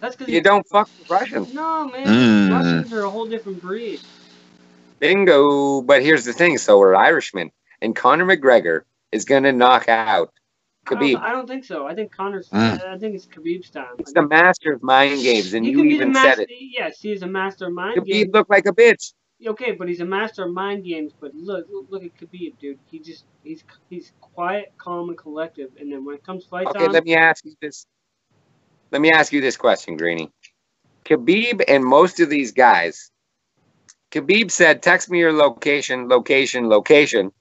That's 0.00 0.14
because 0.16 0.34
You 0.34 0.42
don't 0.42 0.66
fuck 0.68 0.90
with 0.98 1.08
Russians. 1.08 1.54
No, 1.54 1.88
man. 1.88 2.06
Mm. 2.06 2.50
Russians 2.52 2.92
are 2.92 3.04
a 3.04 3.10
whole 3.10 3.26
different 3.26 3.62
breed. 3.62 4.00
Bingo. 4.98 5.80
But 5.80 6.02
here's 6.02 6.24
the 6.26 6.32
thing. 6.34 6.58
So 6.58 6.78
we're 6.78 6.94
Irishmen. 6.94 7.50
And 7.80 7.96
Conor 7.96 8.26
McGregor 8.26 8.82
is 9.12 9.24
going 9.24 9.44
to 9.44 9.52
knock 9.52 9.88
out 9.88 10.30
I 10.88 10.94
don't, 10.94 11.16
I 11.16 11.32
don't 11.32 11.48
think 11.48 11.64
so. 11.64 11.86
I 11.86 11.94
think 11.94 12.14
Conor's. 12.14 12.48
Mm. 12.50 12.80
I 12.86 12.98
think 12.98 13.14
it's 13.14 13.26
Khabib's 13.26 13.70
time. 13.70 13.86
He's 13.98 14.12
the 14.12 14.26
master 14.26 14.72
of 14.72 14.82
mind 14.82 15.22
games. 15.22 15.52
And 15.52 15.66
you 15.66 15.84
even 15.84 16.14
said 16.14 16.38
it. 16.38 16.50
Yes, 16.50 17.00
he's 17.00 17.22
a 17.22 17.26
master 17.26 17.66
of 17.66 17.72
mind 17.72 17.98
Khabib 18.00 18.06
games. 18.06 18.30
looked 18.32 18.50
like 18.50 18.66
a 18.66 18.72
bitch. 18.72 19.14
Okay, 19.44 19.72
but 19.72 19.88
he's 19.88 20.00
a 20.00 20.04
master 20.04 20.44
of 20.44 20.52
mind 20.52 20.84
games. 20.84 21.12
But 21.18 21.34
look, 21.34 21.66
look, 21.70 21.86
look 21.90 22.04
at 22.04 22.14
Khabib, 22.14 22.58
dude. 22.58 22.78
He 22.90 23.00
just 23.00 23.24
he's 23.42 23.64
he's 23.90 24.12
quiet, 24.20 24.72
calm, 24.78 25.08
and 25.08 25.18
collective. 25.18 25.70
And 25.78 25.90
then 25.90 26.04
when 26.04 26.14
it 26.14 26.24
comes 26.24 26.44
fight 26.44 26.68
Okay, 26.68 26.84
time, 26.84 26.92
let 26.92 27.04
me 27.04 27.16
ask 27.16 27.44
you 27.44 27.54
this. 27.60 27.86
Let 28.92 29.00
me 29.00 29.10
ask 29.10 29.32
you 29.32 29.40
this 29.40 29.56
question, 29.56 29.96
Greeny. 29.96 30.30
Khabib 31.04 31.62
and 31.68 31.84
most 31.84 32.20
of 32.20 32.30
these 32.30 32.52
guys, 32.52 33.10
Khabib 34.12 34.50
said, 34.50 34.82
"Text 34.82 35.10
me 35.10 35.18
your 35.18 35.32
location, 35.32 36.08
location, 36.08 36.68
location. 36.68 37.32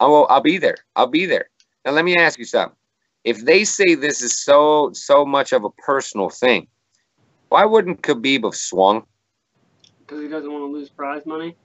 I 0.00 0.06
will. 0.06 0.26
I'll 0.28 0.40
be 0.40 0.58
there. 0.58 0.76
I'll 0.96 1.06
be 1.06 1.26
there." 1.26 1.50
Now, 1.84 1.92
let 1.92 2.04
me 2.04 2.16
ask 2.16 2.38
you 2.38 2.44
something. 2.46 2.76
If 3.24 3.44
they 3.44 3.64
say 3.64 3.94
this 3.94 4.22
is 4.22 4.36
so 4.42 4.90
so 4.92 5.24
much 5.24 5.52
of 5.52 5.64
a 5.64 5.70
personal 5.70 6.30
thing, 6.30 6.68
why 7.48 7.64
wouldn't 7.64 8.02
Khabib 8.02 8.44
have 8.44 8.54
swung? 8.54 9.06
because 10.06 10.22
he 10.22 10.28
doesn't 10.28 10.50
want 10.50 10.62
to 10.62 10.66
lose 10.66 10.88
prize 10.90 11.26
money. 11.26 11.56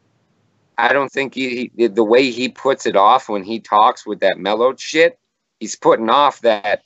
I 0.78 0.93
don't 0.93 1.12
think 1.12 1.36
he, 1.36 1.72
he 1.76 1.88
the 1.88 2.04
way 2.04 2.32
he 2.32 2.50
puts 2.50 2.86
it 2.86 2.95
off 2.95 3.30
when 3.30 3.43
he 3.43 3.60
talks 3.60 4.06
with 4.06 4.22
that 4.22 4.39
mellowed 4.39 4.80
shit. 4.80 5.19
He's 5.60 5.76
putting 5.76 6.10
off 6.10 6.41
that 6.41 6.84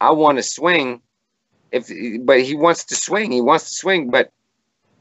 I 0.00 0.12
want 0.12 0.38
to 0.38 0.42
swing, 0.42 1.02
if 1.72 1.90
but 2.22 2.40
he 2.40 2.54
wants 2.54 2.84
to 2.86 2.96
swing. 2.96 3.30
He 3.30 3.42
wants 3.42 3.68
to 3.68 3.74
swing, 3.74 4.10
but 4.10 4.32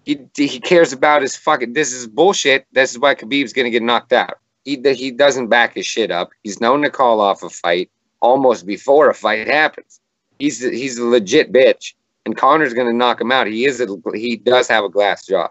he 0.04 0.20
he 0.36 0.60
cares 0.60 0.92
about 0.92 1.22
his 1.22 1.38
fucking. 1.38 1.74
This 1.74 1.94
is 1.94 2.08
bullshit. 2.08 2.66
This 2.74 2.92
is 2.92 3.00
why 3.00 3.16
Khabib's 3.16 3.54
gonna 3.54 3.70
get 3.70 3.84
knocked 3.84 4.12
out. 4.12 4.40
He 4.66 4.82
he 4.94 5.12
doesn't 5.12 5.48
back 5.48 5.76
his 5.76 5.86
shit 5.86 6.12
up. 6.12 6.32
He's 6.44 6.60
known 6.60 6.82
to 6.82 6.90
call 6.90 7.22
off 7.22 7.44
a 7.44 7.50
fight 7.50 7.90
almost 8.22 8.66
before 8.66 9.10
a 9.10 9.14
fight 9.14 9.48
happens. 9.48 10.00
He's 10.40 10.60
he's 10.60 10.98
a 10.98 11.04
legit 11.06 11.52
bitch, 11.52 11.94
and 12.26 12.36
Conor's 12.38 12.74
gonna 12.74 12.94
knock 12.94 13.20
him 13.20 13.32
out. 13.32 13.48
He 13.48 13.66
is 13.66 13.82
a, 13.82 13.88
he 14.14 14.38
does 14.38 14.68
have 14.68 14.84
a 14.84 14.90
glass 14.90 15.26
jaw. 15.26 15.50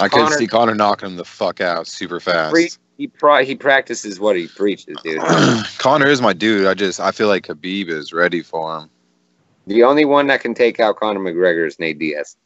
I 0.00 0.08
could 0.08 0.22
Conor- 0.22 0.38
see 0.38 0.46
Conor 0.46 0.74
knocking 0.74 1.10
him 1.10 1.16
the 1.16 1.24
fuck 1.24 1.60
out 1.60 1.86
super 1.86 2.18
fast. 2.18 2.52
Pre- 2.52 2.70
he 2.96 3.06
pro- 3.08 3.44
he 3.44 3.54
practices 3.54 4.18
what 4.18 4.36
he 4.36 4.46
preaches, 4.48 4.98
dude. 5.02 5.20
Conor 5.78 6.06
is 6.06 6.22
my 6.22 6.32
dude. 6.32 6.66
I 6.66 6.74
just 6.74 7.00
I 7.00 7.10
feel 7.10 7.28
like 7.28 7.46
Khabib 7.46 7.88
is 7.88 8.12
ready 8.12 8.42
for 8.42 8.78
him. 8.78 8.90
The 9.66 9.84
only 9.84 10.04
one 10.04 10.26
that 10.28 10.40
can 10.40 10.54
take 10.54 10.80
out 10.80 10.96
Conor 10.96 11.20
McGregor 11.20 11.66
is 11.66 11.78
Nate 11.78 11.98
Diaz. 11.98 12.36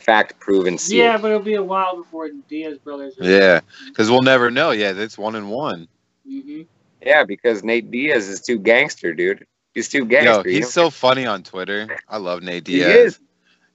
Fact 0.00 0.40
proven. 0.40 0.78
sealed. 0.78 0.98
Yeah, 0.98 1.18
but 1.18 1.28
it'll 1.28 1.42
be 1.42 1.54
a 1.54 1.62
while 1.62 1.96
before 1.96 2.30
Diaz 2.48 2.78
brothers. 2.78 3.18
Are 3.18 3.24
Yeah, 3.24 3.60
because 3.86 4.10
we'll 4.10 4.22
never 4.22 4.50
know. 4.50 4.70
Yeah, 4.70 4.92
it's 4.96 5.18
one 5.18 5.34
and 5.34 5.50
one. 5.50 5.86
hmm 6.26 6.62
Yeah, 7.08 7.24
because 7.24 7.64
Nate 7.64 7.90
Diaz 7.90 8.28
is 8.28 8.42
too 8.42 8.58
gangster, 8.58 9.14
dude. 9.14 9.46
He's 9.72 9.88
too 9.88 10.00
Yo, 10.00 10.04
gangster. 10.04 10.48
you 10.50 10.56
he's 10.56 10.64
know? 10.66 10.84
so 10.84 10.90
funny 10.90 11.24
on 11.24 11.42
Twitter. 11.42 11.88
I 12.06 12.18
love 12.18 12.42
Nate 12.42 12.64
Diaz. 12.64 12.86
He 12.86 12.92
Diaz. 12.92 13.06
is. 13.14 13.20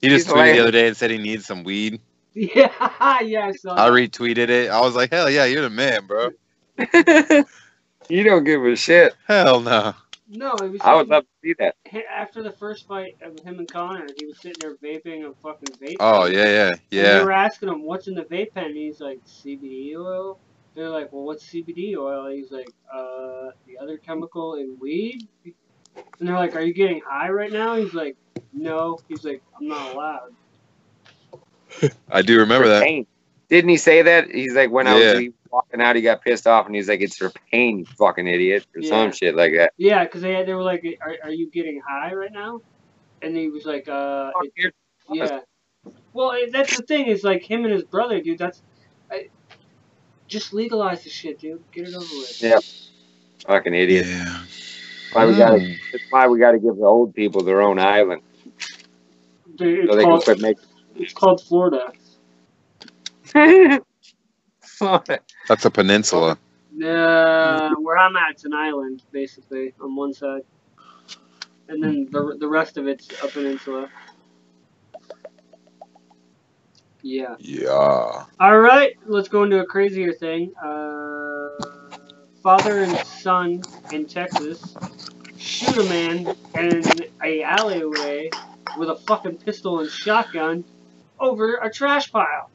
He 0.02 0.10
just 0.10 0.28
He's 0.28 0.34
tweeted 0.36 0.54
the 0.54 0.60
other 0.60 0.72
day 0.72 0.88
and 0.88 0.96
said 0.96 1.10
he 1.10 1.18
needs 1.18 1.46
some 1.46 1.64
weed. 1.64 2.00
Yeah, 2.36 3.20
yeah, 3.22 3.46
I 3.46 3.52
saw. 3.52 3.76
I 3.76 3.90
retweeted 3.92 4.50
it. 4.50 4.72
I 4.72 4.82
was 4.82 4.96
like, 4.96 5.12
hell 5.12 5.30
yeah, 5.30 5.46
you're 5.46 5.62
the 5.62 5.70
man, 5.70 6.08
bro. 6.08 6.32
you 8.10 8.24
don't 8.24 8.44
give 8.44 8.64
a 8.66 8.76
shit. 8.76 9.14
Hell 9.28 9.60
no. 9.62 9.94
No, 10.28 10.54
it 10.54 10.72
was. 10.72 10.82
I 10.82 10.96
would 10.96 11.10
love 11.10 11.24
to 11.24 11.30
see 11.44 11.54
that. 11.60 11.76
After 12.12 12.42
the 12.42 12.52
first 12.52 12.88
fight 12.88 13.18
of 13.22 13.38
him 13.46 13.60
and 13.60 13.68
Conor, 13.72 14.08
he 14.18 14.26
was 14.26 14.40
sitting 14.40 14.58
there 14.62 14.76
vaping 14.78 15.30
a 15.30 15.34
fucking 15.44 15.76
vape. 15.80 15.98
Oh 16.00 16.24
pen. 16.24 16.34
yeah, 16.34 16.72
yeah, 16.90 17.04
And 17.12 17.20
they 17.20 17.24
were 17.24 17.32
asking 17.32 17.70
him, 17.70 17.84
"What's 17.84 18.08
in 18.08 18.16
the 18.16 18.24
vape 18.24 18.54
pen?" 18.56 18.66
And 18.66 18.76
he's 18.78 19.00
like, 19.00 19.20
"CBD 19.26 19.96
oil." 19.96 20.40
They're 20.76 20.90
like, 20.90 21.12
"Well, 21.14 21.24
what's 21.24 21.46
CBD 21.46 21.96
oil?" 21.96 22.28
He's 22.32 22.52
like, 22.52 22.70
"Uh, 22.92 23.52
the 23.68 23.78
other 23.80 23.98
chemical 23.98 24.56
in 24.56 24.78
weed." 24.80 25.28
And 25.46 26.28
they're 26.28 26.36
like, 26.36 26.56
"Are 26.56 26.62
you 26.62 26.74
getting 26.74 27.02
high 27.08 27.30
right 27.30 27.52
now?" 27.52 27.76
He's 27.76 27.94
like, 27.94 28.18
"No." 28.52 29.00
He's 29.08 29.24
like, 29.24 29.44
"I'm 29.60 29.68
not 29.68 29.94
allowed." 29.94 30.34
I 32.12 32.22
do 32.22 32.40
remember 32.40 32.68
that. 32.68 32.84
Pain. 32.84 33.06
Didn't 33.50 33.70
he 33.70 33.78
say 33.78 34.02
that? 34.02 34.30
He's 34.32 34.56
like, 34.56 34.72
when 34.72 34.88
I 34.88 34.96
was 34.96 35.30
walking 35.52 35.82
out, 35.82 35.96
he 35.96 36.02
got 36.02 36.24
pissed 36.24 36.48
off, 36.48 36.66
and 36.66 36.76
he's 36.76 36.90
like, 36.90 37.02
"It's 37.02 37.18
for 37.18 37.32
pain, 37.52 37.80
you 37.80 37.86
fucking 37.86 38.28
idiot," 38.28 38.66
or 38.76 38.82
Yeah. 38.82 38.90
some 38.90 39.12
shit 39.12 39.36
like 39.36 39.54
that. 39.54 39.74
Yeah, 39.78 40.04
because 40.04 40.22
they 40.22 40.44
they 40.44 40.54
were 40.56 40.64
like, 40.64 40.84
"Are, 41.02 41.18
are 41.24 41.32
you 41.32 41.50
getting 41.52 41.80
high 41.88 42.14
right 42.14 42.32
now?" 42.32 42.62
And 43.22 43.38
he 43.38 43.50
was 43.50 43.66
like, 43.66 43.88
"Uh, 43.88 44.32
it- 44.56 44.74
yeah." 45.10 45.42
Well, 46.14 46.34
that's 46.52 46.78
the 46.78 46.84
thing 46.84 47.08
is 47.08 47.24
like 47.24 47.44
him 47.44 47.66
and 47.66 47.74
his 47.74 47.84
brother, 47.84 48.22
dude. 48.22 48.38
That's 48.40 48.62
I, 49.12 49.30
just 50.28 50.54
legalize 50.54 51.04
the 51.04 51.10
shit, 51.10 51.40
dude. 51.40 51.64
Get 51.72 51.88
it 51.88 51.96
over 51.96 52.06
with. 52.06 52.42
Yeah. 52.42 52.60
Fucking 53.46 53.74
idiot. 53.74 54.06
Yeah. 54.08 54.44
Why 55.14 55.26
we 55.26 55.38
gotta? 55.38 55.58
Mm. 55.58 55.78
That's 55.92 56.04
why 56.10 56.28
we 56.28 56.40
gotta 56.40 56.60
give 56.60 56.78
the 56.78 56.86
old 56.86 57.14
people 57.14 57.44
their 57.44 57.62
own 57.62 57.78
island 57.80 58.22
Dude, 59.56 59.88
so 59.88 59.94
it's, 59.94 59.96
they 59.96 60.02
can 60.02 60.12
called, 60.12 60.24
quit 60.24 60.42
making. 60.42 60.64
it's 60.96 61.14
called 61.14 61.42
Florida. 61.42 61.92
That's 65.48 65.66
a 65.66 65.70
peninsula. 65.70 66.38
Uh, 66.84 67.76
where 67.76 67.98
I'm 67.98 68.16
at, 68.16 68.32
it's 68.32 68.46
an 68.46 68.54
island, 68.54 69.04
basically, 69.12 69.74
on 69.80 69.96
one 69.96 70.14
side. 70.14 70.42
And 71.68 71.84
then 71.84 72.08
the, 72.12 72.36
the 72.40 72.48
rest 72.48 72.78
of 72.78 72.88
it's 72.88 73.10
a 73.24 73.28
peninsula. 73.28 73.90
Yeah. 77.04 77.36
Yeah. 77.40 78.26
Alright, 78.42 78.98
let's 79.06 79.28
go 79.28 79.44
into 79.44 79.60
a 79.60 79.66
crazier 79.66 80.14
thing. 80.14 80.54
Uh, 80.56 81.50
father 82.42 82.80
and 82.84 82.98
son 83.06 83.62
in 83.92 84.06
Texas 84.06 84.76
shoot 85.38 85.78
a 85.78 85.84
man 85.84 86.36
in 86.56 86.84
a 87.24 87.44
alleyway 87.44 88.30
with 88.78 88.90
a 88.90 88.96
fucking 88.96 89.38
pistol 89.38 89.82
and 89.82 89.90
shotgun 89.90 90.64
over 91.20 91.56
a 91.58 91.70
trash 91.70 92.12
pile. 92.12 92.50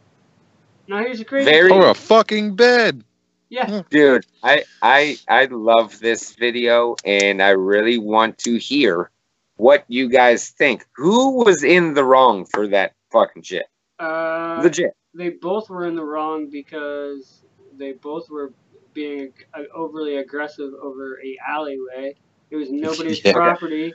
Now 0.89 0.99
here's 0.99 1.21
a 1.21 1.25
crazy 1.25 1.51
Very- 1.51 1.71
Or 1.71 1.91
a 1.91 1.95
fucking 1.95 2.57
bed. 2.57 3.05
Yeah. 3.51 3.83
Dude, 3.91 4.27
I 4.43 4.65
I 4.83 5.19
I 5.29 5.45
love 5.47 5.99
this 6.01 6.35
video 6.35 6.97
and 7.05 7.43
I 7.43 7.51
really 7.51 7.99
want 7.99 8.39
to 8.39 8.57
hear 8.59 9.11
what 9.57 9.85
you 9.89 10.09
guys 10.09 10.51
think. 10.51 10.87
Who 10.97 11.45
was 11.45 11.63
in 11.63 11.95
the 11.95 12.05
wrong 12.05 12.45
for 12.47 12.69
that 12.69 12.93
fucking 13.11 13.43
shit? 13.43 13.67
Uh, 13.99 14.63
Legit. 14.63 14.95
they 15.15 15.31
both 15.31 15.69
were 15.71 15.87
in 15.87 15.95
the 15.97 16.05
wrong 16.05 16.49
because 16.51 17.45
they 17.77 17.93
both 17.93 18.31
were 18.31 18.53
being 18.95 19.33
uh, 19.55 19.63
overly 19.75 20.17
aggressive 20.17 20.73
over 20.83 21.19
a 21.25 21.39
alleyway. 21.49 22.15
It 22.51 22.57
was 22.57 22.71
nobody's 22.71 23.21
Yeah. 23.25 23.33
property. 23.33 23.95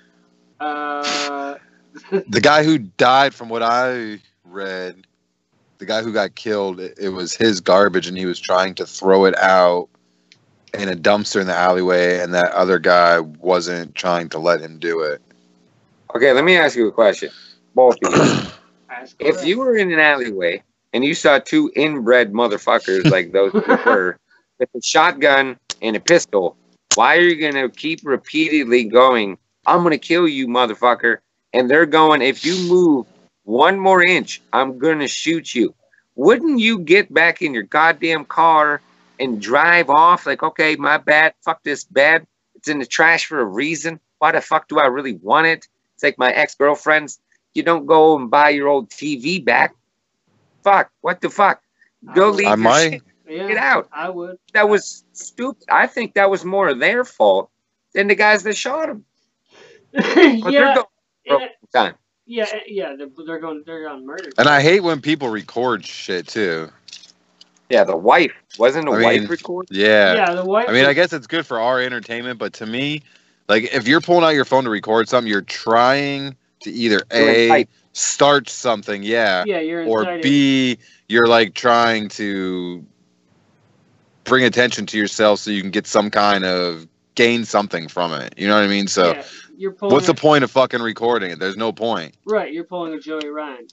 Uh, 0.60 1.56
The 2.28 2.42
guy 2.42 2.64
who 2.64 2.78
died, 2.80 3.34
from 3.34 3.50
what 3.50 3.64
I 3.64 4.20
read, 4.44 5.06
the 5.78 5.86
guy 5.86 6.02
who 6.02 6.14
got 6.14 6.36
killed, 6.36 6.80
it, 6.80 6.98
it 7.00 7.10
was 7.10 7.36
his 7.36 7.62
garbage, 7.62 8.08
and 8.08 8.18
he 8.18 8.26
was 8.26 8.40
trying 8.40 8.76
to 8.76 8.86
throw 8.86 9.26
it 9.26 9.38
out 9.38 9.90
in 10.74 10.90
a 10.90 10.96
dumpster 10.96 11.42
in 11.42 11.48
the 11.48 11.56
alleyway, 11.56 12.20
and 12.20 12.34
that 12.34 12.52
other 12.52 12.80
guy 12.80 13.20
wasn't 13.20 13.94
trying 13.96 14.30
to 14.30 14.40
let 14.40 14.62
him 14.62 14.80
do 14.80 15.02
it. 15.02 15.22
Okay, 16.16 16.32
let 16.34 16.44
me 16.44 16.56
ask 16.58 16.76
you 16.76 16.88
a 16.88 16.92
question. 16.92 17.30
Both 17.74 18.02
of 18.04 18.14
you. 18.14 18.30
if 19.20 19.46
you 19.46 19.60
were 19.60 19.76
in 19.76 19.92
an 19.92 20.00
alleyway 20.00 20.64
and 20.94 21.04
you 21.04 21.16
saw 21.16 21.40
two 21.40 21.72
inbred 21.76 22.34
motherfuckers 22.34 23.10
like 23.10 23.32
those 23.32 23.52
two 23.52 23.78
were 23.86 24.20
with 24.60 24.70
a 24.76 24.82
shotgun 24.82 25.58
and 25.82 25.96
a 25.96 26.00
pistol, 26.00 26.58
why 26.96 27.18
are 27.18 27.22
you 27.22 27.40
gonna 27.42 27.70
keep 27.70 28.02
repeatedly 28.04 28.86
going, 28.86 29.38
I'm 29.66 29.84
gonna 29.84 29.98
kill 29.98 30.28
you, 30.28 30.48
motherfucker? 30.48 31.18
And 31.54 31.70
they're 31.70 31.86
going, 31.86 32.22
if 32.22 32.46
you 32.46 32.56
move 32.70 33.08
one 33.44 33.80
more 33.80 34.04
inch, 34.04 34.42
I'm 34.52 34.78
gonna 34.78 35.08
shoot 35.08 35.54
you. 35.54 35.74
Wouldn't 36.16 36.60
you 36.60 36.80
get 36.80 37.14
back 37.14 37.42
in 37.42 37.54
your 37.54 37.64
goddamn 37.64 38.26
car 38.26 38.82
and 39.20 39.42
drive 39.42 39.90
off 39.90 40.26
like, 40.26 40.44
okay, 40.44 40.76
my 40.76 40.98
bad, 40.98 41.34
fuck 41.44 41.64
this 41.64 41.84
bed. 41.84 42.28
It's 42.56 42.68
in 42.68 42.80
the 42.80 42.86
trash 42.86 43.26
for 43.26 43.40
a 43.40 43.46
reason. 43.46 44.00
Why 44.20 44.32
the 44.32 44.42
fuck 44.42 44.68
do 44.68 44.80
I 44.80 44.88
really 44.88 45.14
want 45.14 45.48
it? 45.48 45.68
It's 45.96 46.04
like 46.04 46.18
my 46.18 46.32
ex-girlfriend's 46.32 47.20
you 47.54 47.64
don't 47.64 47.86
go 47.86 48.18
and 48.18 48.30
buy 48.30 48.50
your 48.50 48.68
old 48.68 48.90
TV 48.90 49.44
back. 49.44 49.76
Fuck, 50.64 50.92
what 51.02 51.22
the 51.22 51.30
fuck? 51.30 51.62
Go 52.16 52.30
leave 52.30 52.48
I 52.48 52.52
your 52.52 52.58
might. 52.58 52.92
shit. 52.92 53.02
yeah, 53.30 53.48
Get 53.48 53.58
out. 53.58 53.90
I 53.92 54.10
would. 54.10 54.38
That 54.54 54.70
was 54.70 55.04
stupid. 55.14 55.64
I 55.70 55.88
think 55.88 56.14
that 56.16 56.30
was 56.30 56.44
more 56.46 56.74
their 56.74 57.04
fault 57.06 57.50
than 57.94 58.08
the 58.08 58.16
guys 58.16 58.44
that 58.44 58.56
shot 58.58 58.90
him. 58.90 59.06
But 59.94 60.04
they're 60.16 60.34
yeah, 60.52 60.74
for 60.76 60.82
a 60.82 60.86
yeah, 61.26 61.34
long 61.34 61.48
time. 61.74 61.94
yeah, 62.26 62.46
yeah. 62.68 62.96
They're, 62.98 63.08
they're 63.26 63.40
going. 63.40 63.64
They're 63.66 63.88
on 63.88 64.06
murder. 64.06 64.30
And 64.38 64.48
I 64.48 64.60
hate 64.62 64.82
when 64.82 65.00
people 65.02 65.30
record 65.30 65.86
shit 65.86 66.28
too. 66.28 66.70
Yeah, 67.70 67.84
the 67.84 67.96
wife 67.96 68.34
wasn't 68.60 68.88
a 68.90 68.92
I 68.92 69.02
wife 69.02 69.22
mean- 69.22 69.30
recording. 69.30 69.70
Yeah. 69.78 70.16
yeah, 70.16 70.34
the 70.34 70.44
wife. 70.46 70.66
I 70.68 70.74
mean, 70.74 70.86
I 70.86 70.94
guess 70.94 71.14
it's 71.14 71.28
good 71.28 71.46
for 71.46 71.60
our 71.60 71.80
entertainment, 71.80 72.40
but 72.40 72.54
to 72.54 72.66
me, 72.66 73.04
like 73.48 73.74
if 73.74 73.88
you're 73.88 74.02
pulling 74.02 74.24
out 74.24 74.30
your 74.30 74.46
phone 74.46 74.64
to 74.66 74.70
record 74.70 75.08
something, 75.08 75.30
you're 75.32 75.42
trying 75.42 76.36
to 76.64 76.72
either 76.72 77.02
A 77.14 77.68
start 77.94 78.50
something, 78.50 79.04
yeah, 79.04 79.44
Yeah, 79.46 79.60
you're 79.60 79.86
or 79.86 80.00
inciting. 80.02 80.22
B 80.22 80.78
you're 81.08 81.28
like 81.28 81.54
trying 81.54 82.10
to 82.10 82.84
bring 84.24 84.44
attention 84.46 84.86
to 84.88 84.98
yourself 84.98 85.40
so 85.40 85.52
you 85.52 85.62
can 85.62 85.72
get 85.72 85.86
some 85.86 86.10
kind 86.10 86.44
of 86.46 86.88
gain 87.16 87.46
something 87.46 87.88
from 87.88 88.14
it. 88.14 88.34
You 88.38 88.48
know 88.48 88.56
what 88.56 88.64
I 88.64 88.68
mean? 88.68 88.88
So 88.88 89.12
yeah, 89.12 89.24
you're 89.58 89.72
pulling. 89.74 89.94
what's 89.94 90.08
the 90.08 90.14
point 90.14 90.44
of 90.44 90.52
fucking 90.52 90.82
recording 90.82 91.32
it? 91.32 91.40
There's 91.40 91.58
no 91.58 91.72
point. 91.72 92.16
Right, 92.26 92.52
you're 92.54 92.64
pulling 92.64 92.94
a 92.94 93.00
Joey 93.00 93.28
Ryan. 93.28 93.68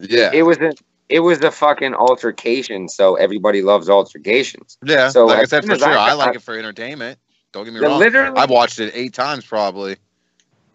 Yeah. 0.00 0.30
It 0.32 0.42
was 0.42 0.58
a 0.58 0.72
it 1.08 1.20
was 1.20 1.40
a 1.40 1.50
fucking 1.50 1.94
altercation, 1.94 2.88
so 2.88 3.16
everybody 3.16 3.62
loves 3.62 3.88
altercations. 3.90 4.78
yeah. 4.84 5.08
so 5.08 5.26
like 5.26 5.40
I 5.40 5.44
said, 5.44 5.64
for 5.64 5.72
as 5.72 5.80
sure, 5.80 5.88
I 5.88 5.92
I, 5.92 6.08
got- 6.10 6.18
like 6.18 6.36
it 6.36 6.42
for 6.42 6.56
entertainment. 6.58 7.18
Don't 7.52 7.64
get 7.64 7.74
me 7.74 7.80
The 7.80 7.86
wrong. 7.86 7.98
literally- 7.98 8.38
I've 8.38 8.50
watched 8.50 8.78
it 8.78 8.92
eight 8.94 9.12
times 9.12 9.44
probably. 9.44 9.96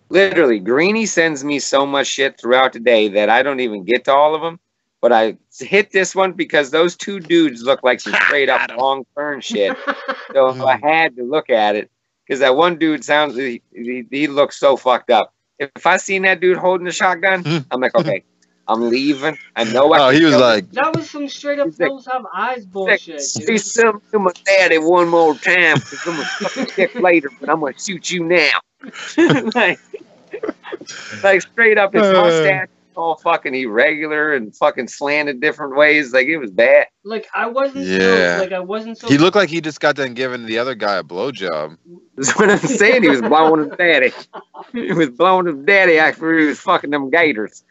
Literally, 0.09 0.59
Greeny 0.59 1.05
sends 1.05 1.43
me 1.43 1.59
so 1.59 1.85
much 1.85 2.07
shit 2.07 2.39
throughout 2.39 2.73
the 2.73 2.79
day 2.79 3.07
that 3.09 3.29
I 3.29 3.41
don't 3.43 3.59
even 3.59 3.83
get 3.83 4.05
to 4.05 4.13
all 4.13 4.35
of 4.35 4.41
them. 4.41 4.59
But 5.01 5.11
I 5.11 5.37
hit 5.59 5.91
this 5.91 6.15
one 6.15 6.31
because 6.33 6.71
those 6.71 6.95
two 6.95 7.19
dudes 7.19 7.61
look 7.63 7.83
like 7.83 7.99
some 7.99 8.13
straight 8.25 8.49
up 8.49 8.69
long 8.77 9.05
turn 9.17 9.41
shit. 9.41 9.75
So 10.33 10.65
I 10.67 10.77
had 10.81 11.15
to 11.17 11.23
look 11.23 11.49
at 11.51 11.75
it 11.75 11.89
because 12.25 12.39
that 12.39 12.55
one 12.55 12.77
dude 12.77 13.05
sounds 13.05 13.35
he, 13.35 13.61
he, 13.73 14.03
he 14.09 14.27
looks 14.27 14.59
so 14.59 14.75
fucked 14.75 15.11
up. 15.11 15.33
If 15.59 15.85
I 15.85 15.97
seen 15.97 16.23
that 16.23 16.41
dude 16.41 16.57
holding 16.57 16.85
the 16.85 16.91
shotgun, 16.91 17.43
hmm. 17.45 17.57
I'm 17.71 17.79
like, 17.79 17.93
okay, 17.95 18.23
I'm 18.67 18.89
leaving. 18.89 19.37
I 19.55 19.63
know. 19.65 19.93
I 19.93 19.99
Oh, 19.99 20.11
can 20.11 20.19
he 20.19 20.25
was 20.25 20.33
kill 20.33 20.41
like, 20.41 20.71
that 20.71 20.95
was 20.95 21.09
some 21.09 21.29
straight 21.29 21.59
up 21.59 21.67
He's 21.67 21.79
like- 21.79 21.89
those 21.89 22.07
have 22.11 22.25
eyes 22.33 22.57
this. 22.57 22.65
bullshit. 22.65 23.21
Say 23.21 23.45
Dude. 23.45 23.61
something 23.61 24.01
to 24.11 24.19
my 24.19 24.31
daddy 24.45 24.77
one 24.79 25.07
more 25.07 25.35
time 25.35 25.75
because 25.75 25.99
I'm 26.07 26.13
gonna 26.15 26.25
fucking 26.25 26.65
kick 26.65 26.95
later, 26.95 27.29
but 27.39 27.47
I'm 27.49 27.59
gonna 27.59 27.77
shoot 27.79 28.09
you 28.11 28.23
now. 28.25 28.59
like, 29.53 29.79
like 31.23 31.41
straight 31.41 31.77
up 31.77 31.93
his 31.93 32.03
Uh. 32.03 32.13
mustache 32.13 32.67
all 32.97 33.15
fucking 33.17 33.53
irregular 33.53 34.33
and 34.35 34.55
fucking 34.55 34.87
slanted 34.87 35.41
different 35.41 35.75
ways. 35.75 36.13
Like 36.13 36.27
it 36.27 36.37
was 36.37 36.51
bad. 36.51 36.87
Like 37.03 37.27
I 37.33 37.47
wasn't. 37.47 37.85
Yeah. 37.87 38.37
So, 38.37 38.43
like 38.43 38.51
I 38.53 38.59
wasn't 38.59 38.97
so. 38.97 39.07
he 39.07 39.17
looked 39.17 39.35
like 39.35 39.49
he 39.49 39.61
just 39.61 39.79
got 39.79 39.95
done 39.95 40.13
giving 40.13 40.45
the 40.45 40.57
other 40.57 40.75
guy 40.75 40.95
a 40.95 41.03
blowjob. 41.03 41.77
That's 42.15 42.37
what 42.37 42.49
I'm 42.49 42.59
saying. 42.59 43.03
He 43.03 43.09
was 43.09 43.21
blowing 43.21 43.67
his 43.67 43.77
daddy. 43.77 44.11
He 44.71 44.93
was 44.93 45.09
blowing 45.09 45.47
his 45.47 45.65
daddy 45.65 45.97
after 45.97 46.37
he 46.37 46.45
was 46.47 46.59
fucking 46.59 46.89
them 46.89 47.09
gators. 47.09 47.63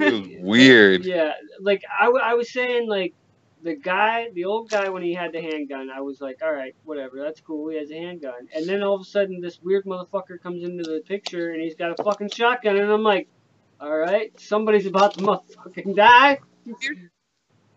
It 0.00 0.12
was 0.12 0.28
weird. 0.40 1.04
Yeah, 1.04 1.32
like 1.60 1.82
I 1.98 2.34
was 2.34 2.50
saying, 2.52 2.88
like 2.88 3.14
the 3.62 3.74
guy, 3.76 4.28
the 4.34 4.44
old 4.44 4.70
guy, 4.70 4.88
when 4.88 5.02
he 5.02 5.14
had 5.14 5.32
the 5.32 5.40
handgun, 5.40 5.90
I 5.90 6.00
was 6.00 6.20
like, 6.20 6.40
all 6.42 6.52
right, 6.52 6.74
whatever, 6.84 7.20
that's 7.22 7.40
cool. 7.40 7.68
He 7.70 7.78
has 7.78 7.90
a 7.90 7.96
handgun, 7.96 8.48
and 8.54 8.68
then 8.68 8.82
all 8.82 8.94
of 8.94 9.00
a 9.00 9.04
sudden, 9.04 9.40
this 9.40 9.60
weird 9.62 9.84
motherfucker 9.84 10.40
comes 10.42 10.64
into 10.64 10.82
the 10.82 11.02
picture, 11.06 11.52
and 11.52 11.62
he's 11.62 11.74
got 11.74 11.98
a 11.98 12.02
fucking 12.02 12.30
shotgun, 12.30 12.76
and 12.76 12.90
I'm 12.90 13.02
like, 13.02 13.28
all 13.80 13.96
right, 13.96 14.38
somebody's 14.38 14.86
about 14.86 15.14
to 15.14 15.20
motherfucking 15.20 15.94
die. 15.96 16.38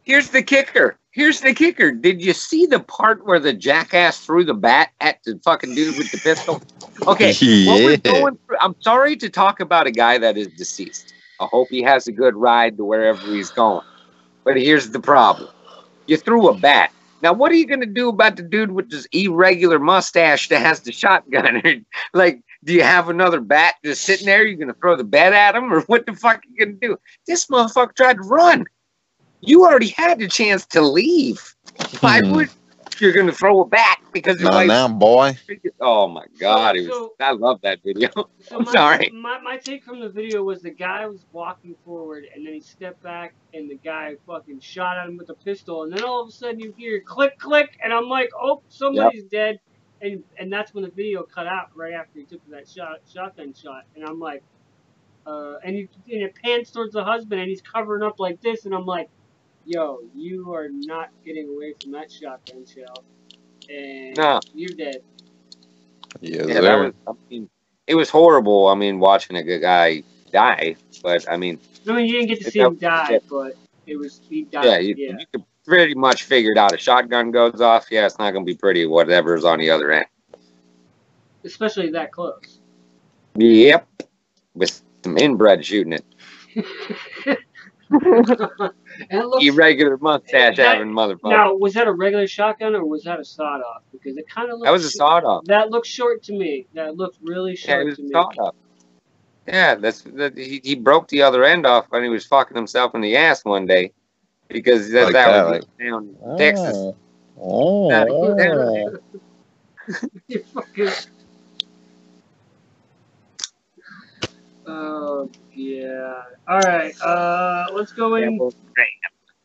Here's 0.04 0.30
the 0.30 0.44
kicker. 0.44 0.98
Here's 1.10 1.42
the 1.42 1.54
kicker. 1.54 1.92
Did 1.92 2.22
you 2.22 2.34
see 2.34 2.68
the 2.68 2.80
part 2.80 3.26
where 3.26 3.40
the 3.40 3.54
jackass 3.54 4.20
threw 4.20 4.44
the 4.44 4.54
bat 4.54 4.92
at 5.02 5.18
the 5.26 5.40
fucking 5.44 5.74
dude 5.74 5.98
with 5.98 6.12
the 6.12 6.20
pistol? 6.20 6.62
Okay. 7.08 7.34
What 7.68 7.84
we're 7.84 7.92
yeah. 7.92 7.98
going 7.98 8.38
through, 8.46 8.58
I'm 8.62 8.76
sorry 8.82 9.16
to 9.18 9.30
talk 9.30 9.60
about 9.60 9.88
a 9.88 9.92
guy 9.92 10.18
that 10.20 10.38
is 10.38 10.48
deceased. 10.48 11.14
I 11.40 11.46
hope 11.46 11.70
he 11.70 11.82
has 11.82 12.08
a 12.08 12.12
good 12.12 12.36
ride 12.36 12.78
to 12.78 12.86
wherever 12.86 13.26
he's 13.26 13.50
going. 13.50 13.86
But 14.44 14.58
here's 14.58 14.92
the 14.92 15.00
problem. 15.00 15.50
You 16.08 16.18
threw 16.18 16.50
a 16.50 16.54
bat. 16.58 16.92
Now, 17.22 17.34
what 17.34 17.52
are 17.52 17.56
you 17.56 17.66
going 17.66 17.80
to 17.80 17.86
do 17.88 18.10
about 18.10 18.36
the 18.36 18.44
dude 18.44 18.72
with 18.72 18.90
this 18.92 19.08
irregular 19.12 19.80
mustache 19.80 20.50
that 20.50 20.62
has 20.62 20.82
the 20.82 20.92
shotgun? 20.92 21.86
like, 22.14 22.42
do 22.64 22.74
you 22.74 22.84
have 22.84 23.10
another 23.10 23.40
bat 23.40 23.76
just 23.84 24.04
sitting 24.04 24.26
there? 24.26 24.46
You're 24.46 24.58
going 24.58 24.68
to 24.74 24.80
throw 24.80 24.96
the 24.96 25.04
bat 25.04 25.34
at 25.34 25.56
him? 25.56 25.74
Or 25.74 25.82
what 25.88 26.06
the 26.06 26.14
fuck 26.14 26.38
are 26.38 26.42
you 26.50 26.66
going 26.66 26.80
to 26.80 26.88
do? 26.88 26.98
This 27.28 27.48
motherfucker 27.48 27.96
tried 27.96 28.18
to 28.18 28.24
run. 28.24 28.66
You 29.42 29.66
already 29.66 29.90
had 29.90 30.20
the 30.20 30.28
chance 30.28 30.66
to 30.68 30.82
leave. 30.82 31.56
Why 32.02 32.22
Hmm. 32.22 32.32
would 32.34 32.50
you're 33.02 33.14
going 33.14 33.28
to 33.28 33.34
throw 33.34 33.62
it 33.62 33.70
back 33.70 34.02
Because 34.14 34.40
you're 34.40 34.52
like, 34.52 34.68
now, 34.68 34.88
boy. 34.88 35.38
oh 35.82 36.08
my 36.08 36.26
God. 36.40 36.76
It 36.76 36.82
was, 36.82 36.90
So- 36.90 37.14
I 37.20 37.32
love 37.32 37.62
that 37.62 37.80
video. 37.84 38.10
So 38.14 38.30
I'm 38.58 38.66
my, 38.66 38.72
sorry. 38.72 39.12
My, 39.14 39.40
my 39.42 39.58
take 39.58 39.84
from 39.84 40.00
the 40.00 40.10
video 40.10 40.44
was 40.44 40.62
the 40.62 40.72
guy 40.72 41.06
was 41.08 41.26
walking 41.32 41.76
forward, 41.86 42.26
and 42.34 42.46
then 42.46 42.54
he 42.54 42.62
stepped 42.62 43.02
back, 43.04 43.34
and 43.54 43.70
the 43.70 43.78
guy 43.78 44.16
fucking 44.28 44.60
shot 44.60 44.98
at 44.98 45.08
him 45.08 45.18
with 45.18 45.30
a 45.30 45.34
pistol, 45.36 45.84
and 45.84 45.94
then 45.94 46.04
all 46.04 46.22
of 46.22 46.30
a 46.30 46.32
sudden 46.32 46.60
you 46.60 46.74
hear 46.78 47.02
click 47.02 47.38
click, 47.38 47.78
and 47.84 47.94
I'm 47.94 48.08
like, 48.10 48.30
oh, 48.40 48.62
somebody's 48.70 49.24
dead, 49.26 49.60
and 50.02 50.24
and 50.38 50.52
that's 50.52 50.74
when 50.74 50.84
the 50.84 50.92
video 50.92 51.24
cut 51.24 51.48
out 51.48 51.70
right 51.76 51.94
after 51.94 52.20
he 52.20 52.26
took 52.26 52.42
that 52.50 52.68
shot 52.70 53.00
shotgun 53.12 53.54
shot, 53.54 53.84
and 53.96 54.04
I'm 54.04 54.20
like, 54.20 54.44
uh, 55.26 55.56
and, 55.64 55.76
he, 55.76 55.90
and 56.12 56.24
it 56.24 56.36
pans 56.44 56.70
towards 56.72 56.94
the 56.94 57.04
husband, 57.04 57.42
and 57.42 57.50
he's 57.50 57.62
covering 57.62 58.04
up 58.04 58.20
like 58.20 58.42
this, 58.42 58.66
and 58.66 58.76
I'm 58.76 58.86
like, 58.86 59.10
yo, 59.66 60.00
you 60.14 60.54
are 60.54 60.68
not 60.72 61.10
getting 61.26 61.50
away 61.50 61.74
from 61.82 61.92
that 61.94 62.12
shotgun 62.12 62.66
shell, 62.66 63.04
and 63.70 64.16
No. 64.18 64.40
you're 64.54 64.70
dead. 64.76 64.98
Yes, 66.22 66.48
Yeah, 66.48 66.62
that 66.62 66.76
was, 66.80 66.94
I 67.08 67.12
mean, 67.30 67.50
it 67.88 67.96
was 67.96 68.10
horrible. 68.10 68.68
I 68.68 68.76
mean, 68.76 69.00
watching 69.00 69.36
a 69.38 69.44
good 69.44 69.60
guy 69.62 70.04
die, 70.32 70.76
but 71.04 71.30
I 71.30 71.38
mean, 71.38 71.60
I 71.88 71.94
mean, 71.94 72.06
you 72.06 72.14
didn't 72.14 72.28
get 72.30 72.42
to 72.44 72.52
see 72.52 72.60
him 72.60 72.64
helped- 72.64 72.82
die, 72.82 73.08
yeah. 73.12 73.20
but 73.30 73.54
it 73.86 73.98
was 73.98 74.22
he 74.30 74.44
died. 74.44 74.66
yeah, 74.66 74.78
you, 74.80 74.96
you 74.98 75.18
could 75.32 75.44
pretty 75.66 75.94
much 75.96 76.24
figure 76.24 76.52
it 76.52 76.58
out. 76.58 76.74
A 76.74 76.78
shotgun 76.78 77.32
goes 77.32 77.60
off, 77.62 77.88
yeah, 77.92 78.06
it's 78.06 78.18
not 78.18 78.32
going 78.32 78.46
to 78.46 78.52
be 78.52 78.56
pretty, 78.58 78.86
whatever's 78.86 79.44
on 79.46 79.60
the 79.60 79.70
other 79.70 79.92
end. 79.92 80.06
especially 81.44 81.90
that 81.92 82.12
close. 82.12 82.60
Yep. 83.36 83.88
With 84.56 84.82
some 85.04 85.18
inbred 85.18 85.66
shooting 85.66 85.94
it. 85.94 86.06
and 89.10 89.22
it 89.22 89.26
looks, 89.26 89.46
Irregular 89.46 89.98
mustache 89.98 90.58
That- 90.58 90.78
having 90.78 90.92
motherfucker. 90.94 91.30
now, 91.30 91.54
was 91.56 91.74
that 91.74 91.88
a 91.88 91.92
regular 91.94 92.28
shotgun 92.28 92.76
or 92.76 92.86
was 92.86 93.04
that 93.04 93.20
a 93.20 93.26
sawed 93.26 93.62
off? 93.62 93.84
Because 93.92 94.18
it 94.18 94.28
kind 94.30 94.50
of 94.52 94.60
looked. 94.60 94.66
that 94.66 94.72
was 94.72 94.86
a 94.86 94.90
sawed 94.92 95.24
off. 95.24 95.46
That 95.46 95.70
looked 95.72 95.88
short 95.88 96.24
to 96.24 96.34
me. 96.34 96.68
That 96.74 96.96
looked 96.96 97.18
really 97.22 97.56
short 97.56 97.70
Yeah, 97.70 97.76
short 97.76 97.82
it 97.82 97.86
was 97.90 97.98
to 97.98 98.04
me. 98.04 98.10
sawed 98.12 98.38
off. 98.40 98.56
Yeah, 99.48 99.76
that's 99.76 100.02
that. 100.02 100.38
He, 100.38 100.60
he 100.64 100.76
broke 100.76 101.08
the 101.10 101.22
other 101.22 101.44
end 101.44 101.66
off 101.68 101.86
when 101.90 102.04
he 102.04 102.10
was 102.10 102.26
fucking 102.26 102.56
himself 102.58 102.96
in 102.96 103.02
the 103.02 103.16
ass 103.16 103.46
one 103.46 103.66
day, 103.68 103.92
because 104.48 104.90
that's 104.92 105.14
Like 105.14 105.24
how 105.26 105.32
that, 105.32 105.44
was 105.46 105.52
like- 105.52 105.78
down 105.78 106.04
in 106.10 106.18
ah. 106.26 106.36
Texas. 106.38 106.78
Oh. 107.40 107.90
Yeah, 107.90 108.06
oh. 108.10 109.00
You 110.28 110.44
fucking. 110.54 110.90
Oh 114.68 115.30
yeah. 115.56 116.24
All 116.48 116.60
right. 116.60 116.94
Uh, 117.02 117.66
let's 117.74 117.92
go 117.92 118.16
in. 118.16 118.34
Devil's 118.34 118.56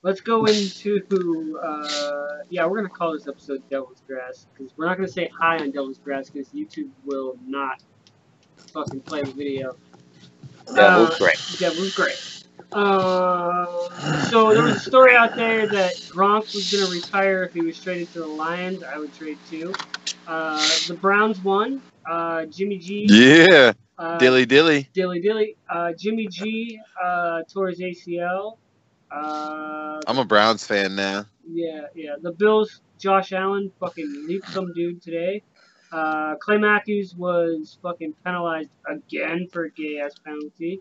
Let's 0.02 0.22
go 0.22 0.46
into. 0.46 1.58
Uh, 1.62 2.38
yeah, 2.48 2.64
we're 2.64 2.76
gonna 2.76 2.88
call 2.88 3.12
this 3.12 3.28
episode 3.28 3.62
Devil's 3.68 4.02
Grass 4.06 4.46
because 4.52 4.72
we're 4.76 4.86
not 4.86 4.96
gonna 4.96 5.08
say 5.08 5.30
hi 5.38 5.58
on 5.58 5.70
Devil's 5.72 5.98
Grass 5.98 6.30
because 6.30 6.48
YouTube 6.50 6.88
will 7.04 7.36
not 7.46 7.82
fucking 8.72 9.00
play 9.00 9.22
the 9.22 9.32
video. 9.32 9.76
Devil's 10.74 11.10
Uh, 11.10 11.18
great. 11.18 11.56
Devil's 11.58 11.94
great. 11.94 12.44
Uh, 12.72 13.66
so 14.30 14.54
there 14.54 14.62
was 14.62 14.76
a 14.76 14.80
story 14.80 15.14
out 15.16 15.34
there 15.36 15.66
that 15.66 15.92
Gronk 16.14 16.54
was 16.54 16.72
gonna 16.72 16.90
retire 16.90 17.44
if 17.44 17.52
he 17.52 17.60
was 17.60 17.78
traded 17.82 18.10
to 18.14 18.20
the 18.20 18.26
Lions. 18.26 18.82
I 18.82 18.96
would 18.98 19.12
trade 19.14 19.38
too. 19.50 19.74
Uh, 20.26 20.56
the 20.86 20.94
Browns 20.94 21.42
won. 21.44 21.82
Uh, 22.08 22.46
Jimmy 22.46 22.78
G. 22.78 23.06
Yeah. 23.08 23.72
Uh, 24.00 24.16
Dilly 24.16 24.46
dilly. 24.46 24.88
Dilly 24.94 25.20
dilly. 25.20 25.56
Uh, 25.68 25.92
Jimmy 25.92 26.26
G. 26.26 26.80
Uh, 27.02 27.42
tore 27.52 27.68
his 27.68 27.80
ACL. 27.80 28.56
Uh, 29.10 30.00
I'm 30.06 30.16
a 30.18 30.24
Browns 30.24 30.66
fan 30.66 30.94
now. 30.96 31.26
yeah, 31.46 31.82
yeah. 31.94 32.14
The 32.20 32.32
Bills, 32.32 32.80
Josh 32.98 33.32
Allen, 33.32 33.70
fucking 33.78 34.24
leaped 34.26 34.48
some 34.48 34.72
dude 34.72 35.02
today. 35.02 35.42
Uh, 35.92 36.36
Clay 36.36 36.56
Matthews 36.56 37.14
was 37.14 37.76
fucking 37.82 38.14
penalized 38.24 38.70
again 38.88 39.48
for 39.52 39.64
a 39.64 39.70
gay 39.70 39.98
ass 40.00 40.14
penalty. 40.24 40.80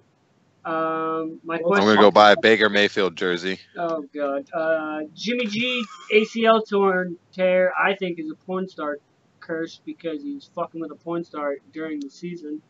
Um, 0.64 1.40
my 1.44 1.56
I'm 1.56 1.62
gonna 1.64 2.00
go 2.00 2.12
buy 2.12 2.34
a 2.34 2.36
Baker 2.40 2.70
Mayfield 2.70 3.16
jersey. 3.18 3.60
Oh 3.78 4.06
god. 4.14 4.48
Uh, 4.54 5.02
Jimmy 5.16 5.48
G 5.48 5.84
ACL 6.14 6.62
torn 6.70 7.18
tear. 7.34 7.74
I 7.78 7.96
think 7.96 8.20
is 8.20 8.30
a 8.32 8.36
porn 8.46 8.68
star 8.70 9.00
curse 9.40 9.82
because 9.86 10.22
he's 10.22 10.50
fucking 10.54 10.80
with 10.80 10.92
a 10.92 10.96
porn 10.96 11.24
star 11.24 11.56
during 11.74 12.00
the 12.02 12.10
season, 12.10 12.62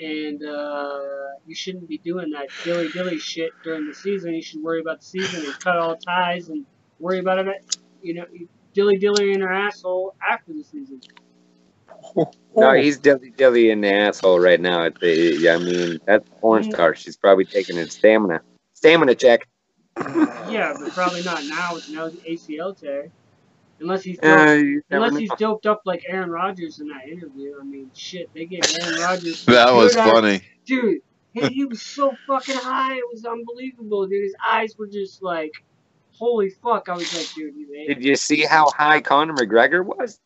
and 0.00 0.42
uh, 0.42 1.00
you 1.46 1.54
shouldn't 1.54 1.88
be 1.88 1.98
doing 1.98 2.30
that 2.30 2.48
dilly 2.64 2.88
dilly 2.88 3.18
shit 3.18 3.52
during 3.62 3.86
the 3.86 3.94
season. 3.94 4.34
You 4.34 4.42
should 4.42 4.62
worry 4.62 4.80
about 4.80 5.00
the 5.00 5.06
season 5.06 5.44
and 5.44 5.58
cut 5.60 5.76
all 5.76 5.96
ties 5.96 6.48
and 6.48 6.66
worry 6.98 7.18
about 7.18 7.46
it. 7.46 7.76
You 8.02 8.14
know, 8.14 8.26
dilly 8.74 8.96
dilly 8.96 9.32
in 9.32 9.40
her 9.40 9.52
asshole 9.52 10.14
after 10.28 10.52
the 10.52 10.64
season. 10.64 11.00
No, 12.54 12.74
he's 12.74 12.98
dilly 12.98 13.30
dilly 13.30 13.70
in 13.70 13.80
the 13.80 13.90
asshole 13.90 14.38
right 14.38 14.60
now. 14.60 14.84
At 14.84 15.00
the, 15.00 15.48
I 15.48 15.56
mean, 15.56 15.98
that's 16.04 16.28
a 16.28 16.32
porn 16.40 16.64
star. 16.64 16.94
She's 16.94 17.16
probably 17.16 17.46
taking 17.46 17.76
his 17.76 17.94
stamina. 17.94 18.42
Stamina 18.74 19.14
check. 19.14 19.48
Yeah, 19.96 20.74
but 20.78 20.92
probably 20.92 21.22
not 21.22 21.42
now 21.46 21.72
with 21.74 21.88
no 21.88 22.10
ACL 22.10 22.78
tear. 22.78 23.10
Unless 23.82 24.02
he's 24.04 24.18
Uh, 24.22 24.22
doped, 24.46 24.60
you 24.64 24.82
never 24.90 25.04
unless 25.04 25.12
know. 25.12 25.18
he's 25.18 25.30
doped 25.38 25.66
up 25.66 25.82
like 25.84 26.04
Aaron 26.08 26.30
Rodgers 26.30 26.78
in 26.80 26.88
that 26.88 27.06
interview. 27.08 27.54
I 27.60 27.64
mean, 27.64 27.90
shit, 27.94 28.30
they 28.34 28.46
gave 28.46 28.60
Aaron 28.80 29.00
Rodgers 29.00 29.44
That 29.46 29.72
was 29.74 29.94
good 29.94 30.00
eye- 30.00 30.10
funny. 30.10 30.40
dude. 30.66 30.98
He, 31.34 31.46
he 31.48 31.64
was 31.64 31.80
so 31.80 32.12
fucking 32.26 32.56
high, 32.56 32.94
it 32.94 33.04
was 33.10 33.24
unbelievable, 33.24 34.06
dude. 34.06 34.22
His 34.22 34.34
eyes 34.46 34.76
were 34.78 34.86
just 34.86 35.22
like, 35.22 35.50
holy 36.12 36.50
fuck. 36.50 36.90
I 36.90 36.92
was 36.94 37.10
like, 37.16 37.26
dude, 37.34 37.54
you 37.56 37.68
ate. 37.74 37.88
Did 37.88 38.04
you 38.04 38.16
see 38.16 38.42
how 38.44 38.68
high 38.76 39.00
Conor 39.00 39.32
McGregor 39.32 39.82
was? 39.82 40.20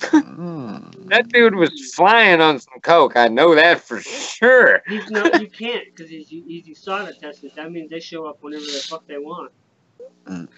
Mm. 0.00 1.08
That 1.08 1.28
dude 1.28 1.54
was 1.54 1.92
flying 1.94 2.40
on 2.40 2.58
some 2.58 2.80
coke. 2.80 3.16
I 3.16 3.28
know 3.28 3.54
that 3.54 3.80
for 3.82 4.00
sure. 4.00 4.82
He's 4.86 5.10
not. 5.10 5.40
You 5.40 5.48
can't 5.50 5.84
because 5.94 6.10
he's 6.10 6.28
he's 6.28 6.66
USADA 6.66 7.18
tested. 7.18 7.52
That 7.56 7.70
means 7.72 7.90
they 7.90 8.00
show 8.00 8.26
up 8.26 8.38
whenever 8.42 8.64
the 8.64 8.82
fuck 8.88 9.06
they 9.06 9.18
want. 9.18 9.52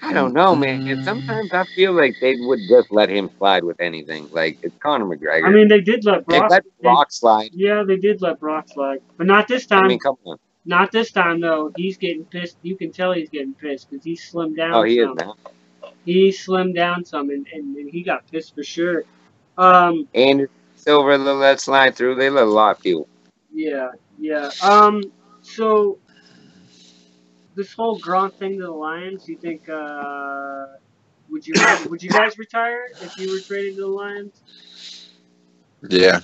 I 0.02 0.12
don't 0.12 0.34
know, 0.34 0.56
man. 0.56 0.86
And 0.88 1.04
sometimes 1.04 1.52
I 1.52 1.64
feel 1.76 1.92
like 1.92 2.16
they 2.20 2.36
would 2.36 2.60
just 2.68 2.90
let 2.90 3.08
him 3.08 3.30
slide 3.38 3.64
with 3.64 3.80
anything. 3.80 4.28
Like 4.32 4.58
it's 4.62 4.76
Conor 4.82 5.04
McGregor. 5.06 5.46
I 5.46 5.50
mean, 5.50 5.68
they 5.68 5.80
did 5.80 6.04
let 6.04 6.26
they 6.26 6.38
Brock. 6.38 6.50
let 6.50 6.64
they- 6.64 6.82
Brock 6.82 7.12
slide. 7.12 7.50
yeah, 7.52 7.82
they 7.86 7.96
did 7.96 8.20
let 8.22 8.40
Brock 8.40 8.68
slide, 8.68 9.00
but 9.16 9.26
not 9.26 9.48
this 9.48 9.66
I 9.70 9.76
time. 9.76 9.88
mean, 9.88 9.98
come 10.00 10.16
on. 10.24 10.38
not 10.64 10.92
this 10.92 11.12
time 11.12 11.40
though. 11.40 11.72
He's 11.76 11.98
getting 11.98 12.24
pissed. 12.24 12.56
You 12.62 12.76
can 12.76 12.90
tell 12.92 13.12
he's 13.12 13.30
getting 13.30 13.54
pissed 13.54 13.90
because 13.90 14.04
he 14.04 14.16
slimmed 14.16 14.56
down. 14.56 14.74
Oh, 14.74 14.82
he 14.82 14.98
is 14.98 15.08
now. 15.14 15.36
He 16.04 16.30
slimmed 16.30 16.74
down 16.74 17.04
some, 17.04 17.30
and, 17.30 17.46
and, 17.52 17.76
and 17.76 17.90
he 17.90 18.02
got 18.02 18.30
pissed 18.30 18.54
for 18.54 18.62
sure. 18.64 19.04
Um, 19.58 20.08
And 20.14 20.48
Silver 20.76 21.18
let 21.18 21.32
let 21.36 21.60
slide 21.60 21.94
through. 21.94 22.16
They 22.16 22.30
let 22.30 22.44
a 22.44 22.46
lot 22.50 22.76
of 22.76 22.82
people. 22.82 23.08
yeah, 23.52 23.90
yeah. 24.18 24.50
Um, 24.62 25.02
so 25.42 25.98
this 27.60 27.74
whole 27.74 28.00
Gronk 28.00 28.32
thing 28.34 28.58
to 28.58 28.64
the 28.64 28.70
Lions, 28.70 29.28
you 29.28 29.36
think? 29.36 29.68
Uh, 29.68 30.64
would 31.28 31.46
you 31.46 31.52
would 31.90 32.02
you 32.02 32.08
guys 32.08 32.38
retire 32.38 32.86
if 33.02 33.18
you 33.18 33.30
were 33.30 33.40
traded 33.40 33.74
to 33.76 33.82
the 33.82 33.86
Lions? 33.86 34.42
Yeah. 35.88 36.20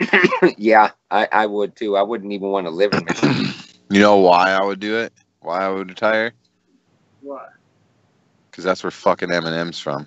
yeah, 0.58 0.90
I, 1.10 1.26
I 1.32 1.46
would 1.46 1.74
too. 1.74 1.96
I 1.96 2.02
wouldn't 2.02 2.32
even 2.32 2.48
want 2.48 2.66
to 2.66 2.70
live 2.70 2.92
in 2.92 3.04
Michigan. 3.04 3.46
You 3.88 4.00
know 4.00 4.18
why 4.18 4.50
I 4.50 4.62
would 4.62 4.80
do 4.80 4.98
it? 4.98 5.12
Why 5.40 5.64
I 5.64 5.68
would 5.70 5.88
retire? 5.88 6.32
What? 7.22 7.48
Because 8.50 8.64
that's 8.64 8.84
where 8.84 8.90
fucking 8.90 9.30
Eminem's 9.30 9.78
from. 9.78 10.06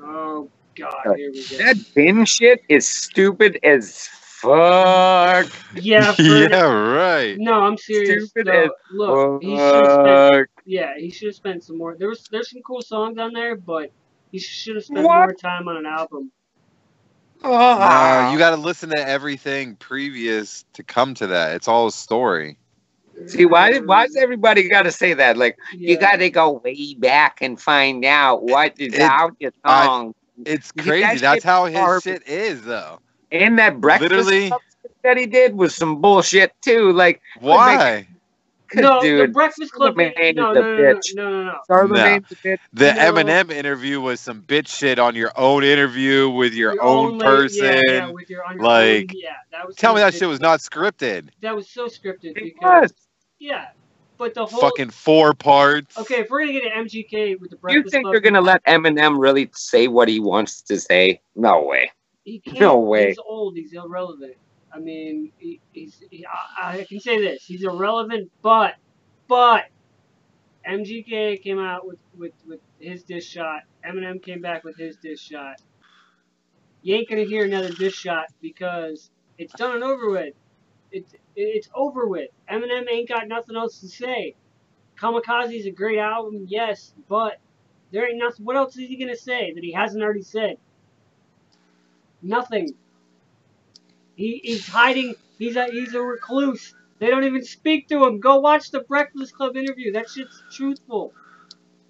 Oh 0.00 0.48
God, 0.76 1.16
here 1.16 1.30
we 1.32 1.44
go. 1.48 1.58
that 1.58 1.76
bin 1.94 2.24
shit 2.24 2.62
is 2.68 2.88
stupid 2.88 3.58
as 3.62 4.08
fuck. 4.40 5.50
Yeah, 5.74 6.12
for, 6.14 6.22
yeah, 6.22 6.62
right. 6.62 7.36
No, 7.38 7.54
I'm 7.54 7.76
serious. 7.76 8.30
Stupid 8.30 8.46
though. 8.52 8.64
as 8.64 8.70
Look, 8.92 9.42
he 9.42 9.56
should 9.56 9.84
have 9.84 9.92
spent. 10.30 10.50
Yeah, 10.64 10.96
he 10.96 11.10
should 11.10 11.26
have 11.28 11.34
spent 11.36 11.64
some 11.64 11.78
more. 11.78 11.96
There 11.96 12.08
was 12.08 12.24
there's 12.30 12.50
some 12.50 12.62
cool 12.62 12.82
songs 12.82 13.18
on 13.18 13.32
there, 13.32 13.56
but 13.56 13.90
he 14.32 14.38
should 14.38 14.76
have 14.76 14.84
spent 14.84 15.04
What? 15.06 15.18
more 15.18 15.32
time 15.34 15.68
on 15.68 15.76
an 15.76 15.86
album. 15.86 16.30
Nah, 17.42 17.50
ah. 17.52 18.32
you 18.32 18.38
got 18.38 18.50
to 18.50 18.56
listen 18.56 18.90
to 18.90 19.08
everything 19.08 19.76
previous 19.76 20.64
to 20.72 20.82
come 20.82 21.14
to 21.14 21.26
that. 21.28 21.54
It's 21.54 21.68
all 21.68 21.86
a 21.86 21.92
story. 21.92 22.58
See 23.26 23.46
why? 23.46 23.72
did- 23.72 23.86
Why 23.86 24.06
does 24.06 24.16
everybody 24.16 24.68
got 24.68 24.82
to 24.82 24.92
say 24.92 25.14
that? 25.14 25.36
Like 25.36 25.56
you 25.72 25.98
got 25.98 26.16
to 26.16 26.28
go 26.30 26.60
way 26.64 26.94
back 26.98 27.38
and 27.40 27.60
find 27.60 28.04
out 28.04 28.42
what 28.42 28.78
is 28.78 28.94
It- 28.94 29.00
out 29.00 29.36
your 29.38 29.52
I- 29.64 29.84
song. 29.86 30.14
It's 30.44 30.70
crazy. 30.70 31.18
That's 31.20 31.42
how 31.44 31.64
his 31.64 31.76
garbage. 31.76 32.02
shit 32.04 32.28
is, 32.28 32.60
though. 32.62 33.00
And 33.32 33.58
that 33.58 33.80
breakfast 33.80 34.12
Literally- 34.12 34.48
Club 34.48 34.60
that 35.02 35.16
he 35.16 35.26
did 35.26 35.54
was 35.56 35.74
some 35.74 36.00
bullshit 36.00 36.52
too. 36.62 36.92
Like, 36.92 37.20
Why? 37.40 38.06
No, 38.74 39.00
the 39.00 39.06
dude, 39.06 39.32
Breakfast 39.32 39.72
Club. 39.72 39.94
Charlamagne 39.94 40.34
No, 40.34 40.50
is 40.50 40.54
no, 40.56 40.60
a 40.60 40.62
no, 40.62 40.76
no, 40.82 41.00
no, 41.14 41.30
no, 41.30 41.44
no. 41.44 41.58
Charlamagne's 41.70 42.32
a 42.32 42.36
bitch. 42.36 42.58
The 42.72 42.92
No. 42.92 43.00
Eminem 43.00 43.52
interview 43.52 44.00
was 44.00 44.20
some 44.20 44.42
bitch 44.42 44.66
shit 44.66 44.98
on 44.98 45.14
your 45.14 45.30
own 45.36 45.62
interview 45.62 46.28
with 46.28 46.52
your, 46.52 46.74
Your 46.74 46.82
own 46.82 47.18
la- 47.18 47.24
person. 47.24 47.64
Yeah, 47.64 47.82
yeah, 47.86 48.10
with 48.10 48.28
your, 48.28 48.44
on 48.44 48.56
your 48.56 48.64
like, 48.64 49.12
own, 49.12 49.20
yeah, 49.20 49.34
that 49.52 49.66
was 49.68 49.76
Tell 49.76 49.92
so 49.92 49.94
me 49.94 50.00
that 50.00 50.14
shit 50.14 50.28
was 50.28 50.40
not 50.40 50.58
scripted. 50.58 51.28
That 51.42 51.54
was 51.54 51.70
so 51.70 51.86
scripted 51.86 52.36
It 52.36 52.42
because 52.42 52.90
was. 52.90 52.94
yeah, 53.38 53.66
but 54.18 54.34
the 54.34 54.44
whole 54.44 54.60
Fucking 54.60 54.90
four 54.90 55.32
parts. 55.32 55.96
okay. 55.98 56.16
If 56.16 56.30
we're 56.30 56.40
gonna 56.40 56.52
get 56.52 56.64
an 56.64 56.84
MGK 56.86 57.38
with 57.38 57.50
the 57.50 57.56
breakfast. 57.56 57.84
You 57.86 57.90
think 57.90 58.04
Club, 58.04 58.14
they're 58.14 58.20
gonna 58.20 58.40
let 58.40 58.64
Eminem 58.64 59.16
really 59.16 59.48
say 59.54 59.86
what 59.86 60.08
he 60.08 60.18
wants 60.18 60.60
to 60.62 60.80
say? 60.80 61.20
No 61.36 61.62
way. 61.62 61.92
He 62.26 62.40
can't. 62.40 62.60
No 62.60 62.80
way. 62.80 63.08
He's 63.08 63.18
old. 63.20 63.56
He's 63.56 63.72
irrelevant. 63.72 64.34
I 64.74 64.80
mean, 64.80 65.32
he, 65.38 65.60
he's. 65.72 66.02
He, 66.10 66.26
I, 66.26 66.80
I 66.80 66.84
can 66.84 67.00
say 67.00 67.20
this. 67.20 67.44
He's 67.46 67.64
irrelevant, 67.64 68.32
but, 68.42 68.74
but, 69.28 69.66
MGK 70.68 71.40
came 71.42 71.60
out 71.60 71.86
with 71.86 72.00
with 72.18 72.32
with 72.46 72.60
his 72.80 73.04
diss 73.04 73.24
shot. 73.24 73.62
Eminem 73.88 74.22
came 74.22 74.42
back 74.42 74.64
with 74.64 74.76
his 74.76 74.96
diss 74.96 75.20
shot. 75.20 75.62
You 76.82 76.96
ain't 76.96 77.08
gonna 77.08 77.24
hear 77.24 77.44
another 77.44 77.70
diss 77.70 77.94
shot 77.94 78.26
because 78.42 79.10
it's 79.38 79.54
done 79.54 79.76
and 79.76 79.84
over 79.84 80.10
with. 80.10 80.34
It's 80.92 81.14
it's 81.36 81.68
over 81.76 82.08
with. 82.08 82.30
Eminem 82.50 82.90
ain't 82.90 83.08
got 83.08 83.28
nothing 83.28 83.56
else 83.56 83.80
to 83.80 83.88
say. 83.88 84.34
Kamikaze 85.00 85.60
is 85.60 85.66
a 85.66 85.72
great 85.72 85.98
album, 86.00 86.46
yes, 86.48 86.94
but 87.08 87.38
there 87.92 88.08
ain't 88.08 88.18
nothing. 88.18 88.44
What 88.44 88.56
else 88.56 88.76
is 88.76 88.88
he 88.88 88.96
gonna 88.98 89.16
say 89.16 89.52
that 89.54 89.64
he 89.64 89.72
hasn't 89.72 90.02
already 90.02 90.22
said? 90.22 90.56
Nothing. 92.22 92.74
He, 94.16 94.40
he's 94.44 94.66
hiding. 94.66 95.14
He's 95.38 95.56
a 95.56 95.66
he's 95.66 95.94
a 95.94 96.00
recluse. 96.02 96.74
They 96.98 97.08
don't 97.08 97.24
even 97.24 97.44
speak 97.44 97.88
to 97.88 98.04
him. 98.04 98.20
Go 98.20 98.40
watch 98.40 98.70
the 98.70 98.80
Breakfast 98.80 99.34
Club 99.34 99.56
interview. 99.56 99.92
That 99.92 100.08
shit's 100.08 100.42
truthful. 100.50 101.12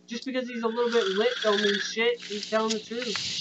Just 0.07 0.25
because 0.25 0.49
he's 0.49 0.63
a 0.63 0.69
little 0.69 0.91
bit 0.91 1.07
lit 1.17 1.33
don't 1.43 1.63
mean 1.63 1.79
shit. 1.81 2.21
He's 2.23 2.49
telling 2.51 2.71
the 2.73 2.81
truth. 2.81 3.33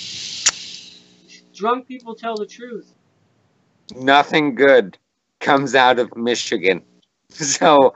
Drunk 1.56 1.88
people 1.88 2.16
tell 2.16 2.36
the 2.36 2.46
truth. 2.46 2.94
Nothing 3.96 4.56
good 4.56 4.98
comes 5.40 5.76
out 5.76 6.00
of 6.00 6.16
Michigan. 6.16 6.84
So 7.32 7.94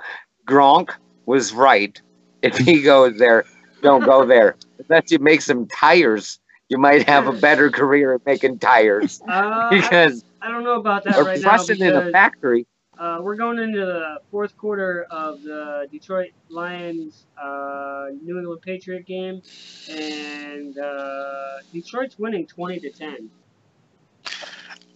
Gronk 0.47 0.89
was 1.25 1.53
right. 1.53 2.01
If 2.41 2.57
he 2.57 2.81
goes 2.81 3.17
there, 3.19 3.45
don't 3.81 4.03
go 4.03 4.25
there. 4.25 4.57
Unless 4.89 5.11
you 5.11 5.19
make 5.19 5.41
some 5.41 5.67
tires, 5.67 6.39
you 6.69 6.77
might 6.77 7.07
have 7.09 7.27
a 7.27 7.33
better 7.33 7.69
career 7.79 8.13
at 8.13 8.25
making 8.25 8.59
tires. 8.59 9.21
Uh, 9.27 9.69
Because 9.71 10.23
I 10.41 10.49
don't 10.49 10.63
know 10.63 10.79
about 10.79 11.03
that 11.03 11.17
or 11.17 11.23
right 11.25 11.41
now 11.41 11.49
pressing 11.49 11.79
in 11.81 11.95
a 11.95 12.11
factory. 12.11 12.65
uh, 12.97 13.19
we're 13.21 13.35
going 13.35 13.59
into 13.59 13.79
the 13.85 14.21
fourth 14.31 14.55
quarter 14.57 15.03
of 15.11 15.41
the 15.43 15.87
Detroit 15.91 16.31
Lions 16.49 17.25
uh, 17.41 18.07
New 18.23 18.37
England 18.39 18.61
Patriot 18.61 19.05
game, 19.05 19.41
and 19.89 20.77
uh, 20.77 21.57
Detroit's 21.73 22.17
winning 22.19 22.45
twenty 22.47 22.79
to 22.79 22.89
ten. 22.91 23.29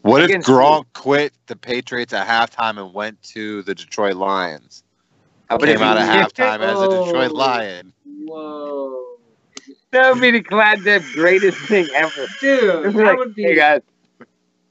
What 0.02 0.22
if 0.22 0.30
Against 0.30 0.50
Gronk 0.50 0.86
quit 0.94 1.32
the 1.48 1.56
Patriots 1.56 2.12
at 2.14 2.28
halftime 2.28 2.78
and 2.78 2.94
went 2.94 3.22
to 3.24 3.62
the 3.64 3.74
Detroit 3.74 4.16
Lions? 4.16 4.84
How 5.50 5.56
about 5.56 5.66
Came 5.68 5.76
if 5.78 5.82
out 5.82 5.98
he- 5.98 6.04
at 6.04 6.34
halftime 6.34 6.60
as 6.60 6.80
a 6.82 6.90
Detroit 7.06 7.32
Oh. 7.32 7.36
Lion. 7.36 7.94
Whoa, 8.26 9.03
That 9.94 10.12
would 10.12 10.22
be 10.22 10.32
the 10.32 10.40
goddamn 10.42 11.04
greatest 11.14 11.58
thing 11.60 11.88
ever. 11.94 12.28
dude, 12.42 12.86
Like, 12.86 12.96
that 12.96 13.18
would 13.18 13.36
be. 13.36 13.44
hey 13.44 13.56
guys, 13.56 13.82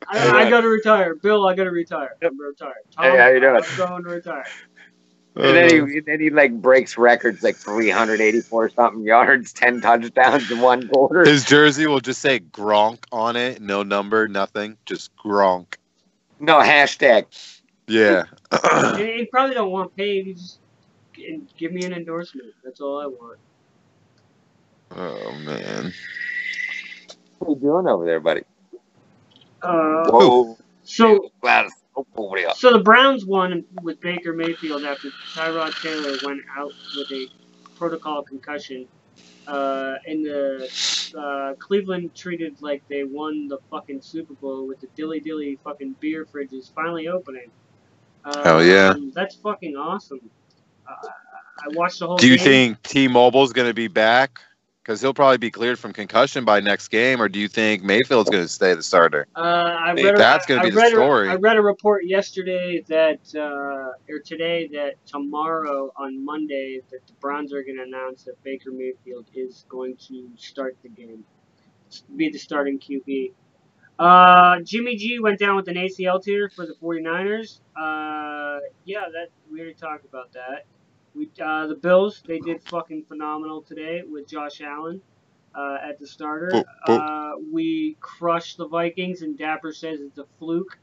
I, 0.09 0.47
I 0.47 0.51
gotta 0.51 0.67
retire, 0.69 1.15
Bill. 1.15 1.47
I 1.47 1.55
gotta 1.55 1.71
retire. 1.71 2.17
I'm 2.23 2.39
retired. 2.39 2.75
Tom, 2.97 3.05
Hey, 3.05 3.17
how 3.19 3.29
you 3.29 3.39
doing? 3.41 3.63
I'm 3.63 3.77
going 3.77 4.03
to 4.03 4.11
retire. 4.11 4.45
and 5.37 5.45
then 5.57 5.71
he, 5.71 5.81
Uh, 5.81 5.85
and 5.85 6.05
then 6.07 6.21
he 6.21 6.31
like 6.31 6.61
breaks 6.61 6.99
records 6.99 7.45
like 7.45 7.57
384 7.57 8.71
something 8.71 9.05
yards, 9.05 9.53
10 9.53 9.81
touchdowns 9.81 10.51
in 10.51 10.61
one 10.61 10.89
quarter. 10.89 11.25
His 11.25 11.45
jersey 11.45 11.87
will 11.87 12.01
just 12.01 12.21
say 12.21 12.41
Gronk 12.41 13.05
on 13.13 13.37
it, 13.37 13.63
no 13.63 13.85
number, 13.85 14.27
nothing, 14.27 14.77
just 14.87 15.15
Gronk. 15.17 15.75
No 16.41 16.59
hashtag. 16.59 17.27
Yeah. 17.87 18.25
And 18.51 18.99
you 18.99 19.27
probably 19.31 19.55
don't 19.55 19.71
want 19.71 19.95
paid. 19.97 20.27
You 20.27 20.35
just 20.35 20.59
give 21.57 21.73
me 21.73 21.85
an 21.85 21.93
endorsement. 21.93 22.49
That's 22.65 22.81
all 22.81 23.01
I 23.01 23.07
want. 23.07 23.39
Oh 24.97 25.33
man. 25.45 25.93
What 27.39 27.49
are 27.49 27.51
you 27.51 27.61
doing 27.61 27.87
over 27.89 28.05
there, 28.07 28.21
buddy? 28.21 28.43
Uh, 29.63 30.05
Whoa. 30.09 30.59
so 30.85 31.31
Wow, 31.43 31.69
so 31.95 32.07
over 32.17 32.37
there. 32.37 32.51
So 32.55 32.73
the 32.73 32.81
Browns 32.81 33.25
won 33.25 33.65
with 33.83 34.01
Baker 34.01 34.33
Mayfield 34.33 34.85
after 34.85 35.09
Tyrod 35.35 35.81
Taylor 35.83 36.17
went 36.25 36.43
out 36.57 36.73
with 36.97 37.11
a 37.13 37.29
protocol 37.77 38.23
concussion. 38.23 38.87
Uh, 39.47 39.95
and 40.07 40.25
the 40.25 41.13
uh, 41.19 41.55
Cleveland 41.59 42.15
treated 42.15 42.63
like 42.63 42.83
they 42.89 43.03
won 43.03 43.49
the 43.49 43.59
fucking 43.71 44.01
Super 44.01 44.35
Bowl 44.35 44.67
with 44.69 44.81
the 44.81 44.87
dilly 44.95 45.19
dilly 45.21 45.59
fucking 45.65 45.97
beer 46.01 46.25
fridges 46.25 46.73
finally 46.73 47.09
opening. 47.09 47.51
Um, 48.25 48.43
Hell 48.45 48.65
yeah. 48.65 48.95
That's 49.13 49.35
fucking 49.35 49.77
awesome. 49.77 50.31
Uh, 50.89 51.09
I 51.65 51.69
watched 51.77 51.99
the 51.99 52.07
whole 52.07 52.17
Do 52.17 52.29
you 52.29 52.37
game. 52.39 52.75
think 52.77 52.83
T-Mobile's 52.83 53.53
gonna 53.53 53.75
be 53.75 53.89
back 53.89 54.41
Because 54.83 55.01
he'll 55.01 55.15
probably 55.15 55.39
be 55.39 55.51
cleared 55.53 55.79
from 55.79 55.93
concussion 55.93 56.45
by 56.45 56.59
next 56.59 56.89
game, 56.89 57.23
or 57.23 57.29
do 57.29 57.39
you 57.39 57.47
think 57.47 57.85
Mayfield's 57.85 58.31
going 58.31 58.43
to 58.43 58.49
stay 58.49 58.75
the 58.75 58.83
starter? 58.83 59.29
Uh, 59.37 59.39
I 59.41 59.93
read 59.93 60.15
a- 60.17 60.19
that's 60.19 60.45
gonna 60.45 60.63
be 60.63 60.71
the 60.71 60.89
story. 60.89 61.29
I 61.29 61.37
read 61.37 61.57
a 61.57 61.63
report 61.63 62.05
yesterday 62.05 62.83
that, 62.89 63.21
uh, 63.37 63.93
or 64.13 64.19
today, 64.25 64.69
that 64.73 64.95
tomorrow 65.07 65.93
on 65.97 66.25
Monday, 66.25 66.81
that 66.91 67.07
the 67.07 67.13
Browns 67.21 67.53
are 67.53 67.63
going 67.63 67.77
to 67.77 67.85
announce 67.85 68.25
that 68.25 68.43
Baker 68.43 68.73
Mayfield 68.73 69.27
is 69.35 69.65
going 69.69 69.97
to 70.09 70.29
start 70.37 70.77
the 70.83 70.89
game, 70.89 71.23
be 72.17 72.31
the 72.31 72.39
starting 72.39 72.81
QB. 72.81 73.33
Uh, 74.01 74.61
Jimmy 74.65 74.97
G 74.97 75.21
went 75.21 75.39
down 75.39 75.55
with 75.55 75.69
an 75.69 75.77
ACL 75.77 76.21
tear 76.21 76.49
for 76.49 76.67
the 76.67 76.75
49ers. 76.83 77.61
Uh, 77.77 78.59
yeah, 78.85 79.03
that 79.13 79.29
we 79.49 79.61
already 79.61 79.75
talked 79.75 80.07
about 80.07 80.33
that. 80.33 80.65
We 81.15 81.29
uh, 81.43 81.67
the 81.67 81.75
Bills 81.75 82.23
they 82.27 82.39
did 82.39 82.63
fucking 82.65 83.05
phenomenal 83.05 83.63
today 83.63 84.03
with 84.09 84.27
Josh 84.29 84.61
Allen 84.61 85.01
uh, 85.55 85.79
at 85.83 85.99
the 85.99 86.07
starter. 86.07 86.49
Boop, 86.53 86.65
boop. 86.87 87.35
Uh, 87.35 87.39
we 87.53 87.97
crushed 88.01 88.57
the 88.57 88.67
Vikings, 88.67 89.23
and 89.23 89.37
Dapper 89.37 89.73
says 89.73 90.01
it's 90.01 90.19
a 90.19 90.27
fluke. 90.39 90.79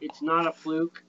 It's 0.00 0.22
not 0.22 0.46
a 0.46 0.52
fluke. 0.52 1.02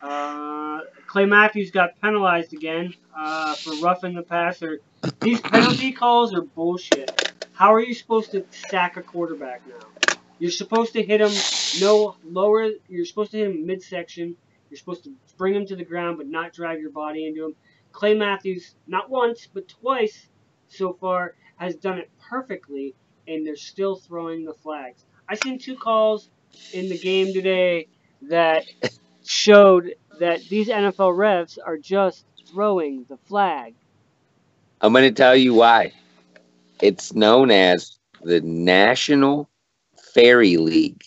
Uh, 0.00 0.80
Clay 1.06 1.24
Matthews 1.26 1.70
got 1.70 2.00
penalized 2.00 2.52
again 2.52 2.94
uh, 3.16 3.54
for 3.54 3.74
roughing 3.76 4.14
the 4.14 4.22
passer. 4.22 4.80
These 5.20 5.40
penalty 5.40 5.92
calls 5.92 6.34
are 6.34 6.42
bullshit. 6.42 7.34
How 7.52 7.72
are 7.72 7.80
you 7.80 7.94
supposed 7.94 8.32
to 8.32 8.44
sack 8.50 8.96
a 8.96 9.02
quarterback 9.02 9.62
now? 9.66 10.16
You're 10.38 10.50
supposed 10.50 10.92
to 10.92 11.02
hit 11.02 11.20
him 11.20 11.32
no 11.80 12.16
lower. 12.24 12.70
You're 12.88 13.06
supposed 13.06 13.30
to 13.30 13.38
hit 13.38 13.46
him 13.50 13.66
midsection. 13.66 14.36
You're 14.68 14.78
supposed 14.78 15.04
to 15.04 15.12
bring 15.38 15.54
him 15.54 15.66
to 15.66 15.76
the 15.76 15.84
ground, 15.84 16.18
but 16.18 16.26
not 16.26 16.52
drive 16.52 16.80
your 16.80 16.90
body 16.90 17.26
into 17.26 17.46
him. 17.46 17.54
Clay 17.96 18.12
Matthews, 18.12 18.74
not 18.86 19.08
once 19.08 19.48
but 19.52 19.66
twice 19.68 20.28
so 20.68 20.92
far, 20.92 21.34
has 21.56 21.76
done 21.76 21.96
it 21.96 22.10
perfectly, 22.20 22.94
and 23.26 23.46
they're 23.46 23.56
still 23.56 23.96
throwing 23.96 24.44
the 24.44 24.52
flags. 24.52 25.06
I've 25.26 25.38
seen 25.42 25.58
two 25.58 25.76
calls 25.76 26.28
in 26.74 26.90
the 26.90 26.98
game 26.98 27.32
today 27.32 27.88
that 28.28 28.64
showed 29.24 29.94
that 30.20 30.42
these 30.50 30.68
NFL 30.68 31.16
refs 31.16 31.56
are 31.64 31.78
just 31.78 32.26
throwing 32.46 33.06
the 33.08 33.16
flag. 33.16 33.74
I'm 34.82 34.92
going 34.92 35.08
to 35.08 35.10
tell 35.10 35.34
you 35.34 35.54
why. 35.54 35.94
It's 36.82 37.14
known 37.14 37.50
as 37.50 37.98
the 38.22 38.42
National 38.42 39.48
Fairy 40.12 40.58
League 40.58 41.02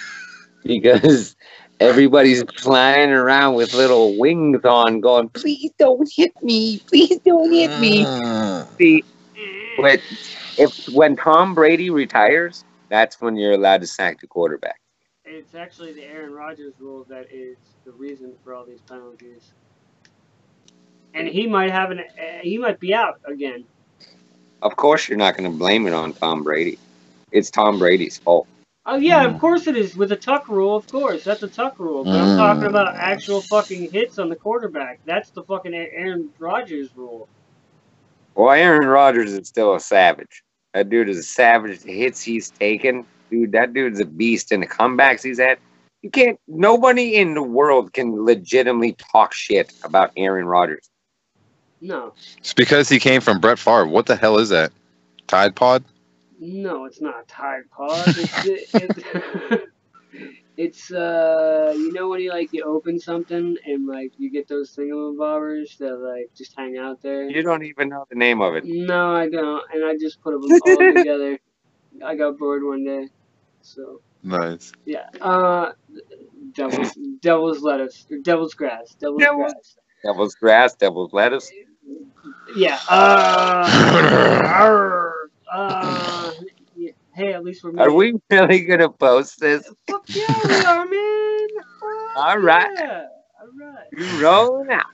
because 0.64 1.35
everybody's 1.80 2.42
flying 2.58 3.10
around 3.10 3.54
with 3.54 3.74
little 3.74 4.18
wings 4.18 4.64
on, 4.64 5.00
going, 5.00 5.28
"Please 5.30 5.72
don't 5.78 6.08
hit 6.14 6.32
me! 6.42 6.78
Please 6.86 7.18
don't 7.24 7.52
hit 7.52 7.78
me!" 7.80 8.04
See, 8.78 9.04
but 9.76 10.00
if 10.58 10.88
when 10.88 11.16
Tom 11.16 11.54
Brady 11.54 11.90
retires, 11.90 12.64
that's 12.88 13.20
when 13.20 13.36
you're 13.36 13.52
allowed 13.52 13.80
to 13.82 13.86
sack 13.86 14.20
the 14.20 14.26
quarterback. 14.26 14.80
It's 15.24 15.54
actually 15.54 15.92
the 15.92 16.04
Aaron 16.04 16.32
Rodgers 16.32 16.74
rule 16.78 17.04
that 17.08 17.26
is 17.32 17.56
the 17.84 17.92
reason 17.92 18.32
for 18.44 18.54
all 18.54 18.64
these 18.64 18.80
penalties. 18.82 19.52
And 21.14 21.26
he 21.26 21.46
might 21.46 21.70
have 21.70 21.90
an 21.90 22.00
uh, 22.00 22.38
he 22.42 22.58
might 22.58 22.78
be 22.78 22.94
out 22.94 23.20
again. 23.24 23.64
Of 24.62 24.76
course, 24.76 25.08
you're 25.08 25.18
not 25.18 25.36
going 25.36 25.50
to 25.50 25.56
blame 25.56 25.86
it 25.86 25.92
on 25.92 26.12
Tom 26.12 26.42
Brady. 26.42 26.78
It's 27.32 27.50
Tom 27.50 27.78
Brady's 27.78 28.18
fault. 28.18 28.46
Oh 28.88 28.96
yeah, 28.96 29.24
Mm. 29.24 29.34
of 29.34 29.40
course 29.40 29.66
it 29.66 29.76
is 29.76 29.96
with 29.96 30.10
the 30.10 30.16
tuck 30.16 30.48
rule. 30.48 30.76
Of 30.76 30.86
course, 30.86 31.24
that's 31.24 31.42
a 31.42 31.48
tuck 31.48 31.78
rule. 31.78 32.04
But 32.04 32.14
I'm 32.20 32.36
talking 32.36 32.62
Mm. 32.62 32.68
about 32.68 32.94
actual 32.94 33.40
fucking 33.40 33.90
hits 33.90 34.18
on 34.18 34.28
the 34.28 34.36
quarterback. 34.36 35.00
That's 35.04 35.30
the 35.30 35.42
fucking 35.42 35.74
Aaron 35.74 36.30
Rodgers 36.38 36.90
rule. 36.96 37.28
Well, 38.36 38.52
Aaron 38.52 38.86
Rodgers 38.86 39.32
is 39.32 39.48
still 39.48 39.74
a 39.74 39.80
savage. 39.80 40.42
That 40.74 40.88
dude 40.88 41.08
is 41.08 41.18
a 41.18 41.22
savage. 41.22 41.80
The 41.80 41.92
hits 41.98 42.22
he's 42.22 42.50
taken, 42.50 43.04
dude, 43.30 43.52
that 43.52 43.72
dude's 43.74 43.98
a 43.98 44.04
beast. 44.04 44.52
And 44.52 44.62
the 44.62 44.66
comebacks 44.68 45.22
he's 45.24 45.38
had, 45.40 45.58
you 46.02 46.10
can't. 46.10 46.38
Nobody 46.46 47.16
in 47.16 47.34
the 47.34 47.42
world 47.42 47.92
can 47.92 48.24
legitimately 48.24 48.92
talk 48.92 49.32
shit 49.32 49.72
about 49.82 50.12
Aaron 50.16 50.46
Rodgers. 50.46 50.90
No, 51.80 52.12
It's 52.38 52.54
because 52.54 52.88
he 52.88 52.98
came 52.98 53.20
from 53.20 53.38
Brett 53.40 53.58
Favre. 53.58 53.86
What 53.86 54.06
the 54.06 54.16
hell 54.16 54.38
is 54.38 54.48
that? 54.50 54.72
Tide 55.26 55.54
Pod? 55.56 55.84
No, 56.40 56.84
it's 56.84 57.00
not 57.00 57.14
a 57.22 57.26
Tide 57.26 57.68
Pod. 57.70 58.04
It's 58.08 58.44
it, 58.44 58.68
it, 58.74 59.62
it's 60.56 60.90
uh, 60.90 61.72
you 61.76 61.92
know 61.92 62.08
when 62.08 62.20
you 62.20 62.30
like 62.30 62.52
you 62.52 62.62
open 62.64 62.98
something 62.98 63.56
and 63.66 63.86
like 63.86 64.12
you 64.18 64.30
get 64.30 64.48
those 64.48 64.74
thingamabobbers 64.74 65.76
that 65.78 65.96
like 65.96 66.30
just 66.36 66.54
hang 66.56 66.76
out 66.78 67.02
there. 67.02 67.28
You 67.28 67.42
don't 67.42 67.64
even 67.64 67.88
know 67.88 68.04
the 68.08 68.16
name 68.16 68.40
of 68.40 68.54
it. 68.54 68.64
No, 68.64 69.14
I 69.14 69.28
don't, 69.28 69.62
and 69.72 69.84
I 69.84 69.96
just 70.00 70.20
put 70.22 70.32
them 70.32 70.42
all 70.50 70.94
together. 70.94 71.38
I 72.04 72.14
got 72.14 72.38
bored 72.38 72.62
one 72.64 72.84
day, 72.84 73.08
so. 73.62 74.00
Nice. 74.22 74.72
Yeah. 74.84 75.06
Uh, 75.20 75.72
devil's 76.52 76.98
devil's 77.20 77.62
lettuce 77.62 78.06
or 78.10 78.18
devil's 78.18 78.54
grass. 78.54 78.94
Devil's 78.98 79.20
Devil's- 79.20 79.52
grass. 79.52 79.76
Devil's 80.04 80.34
grass, 80.34 80.74
devil's 80.74 81.12
lettuce. 81.12 81.50
Yeah. 82.56 82.78
Uh, 82.88 84.42
arr, 84.46 85.30
uh, 85.52 85.82
yeah. 85.82 86.15
Hey, 87.16 87.32
at 87.32 87.42
least 87.42 87.64
we're. 87.64 87.80
Are 87.80 87.90
we 87.90 88.12
really 88.30 88.60
gonna 88.66 88.90
post 88.90 89.40
this? 89.40 89.66
Fuck 89.88 90.04
yeah, 90.08 90.38
we 90.44 90.54
are, 90.54 90.84
man. 90.84 91.48
Fuck 91.80 92.16
All 92.16 92.38
right. 92.38 92.70
Yeah. 92.78 93.06
All 93.40 93.48
right. 93.58 93.86
You 93.96 94.22
rolling 94.22 94.70
out. 94.70 94.84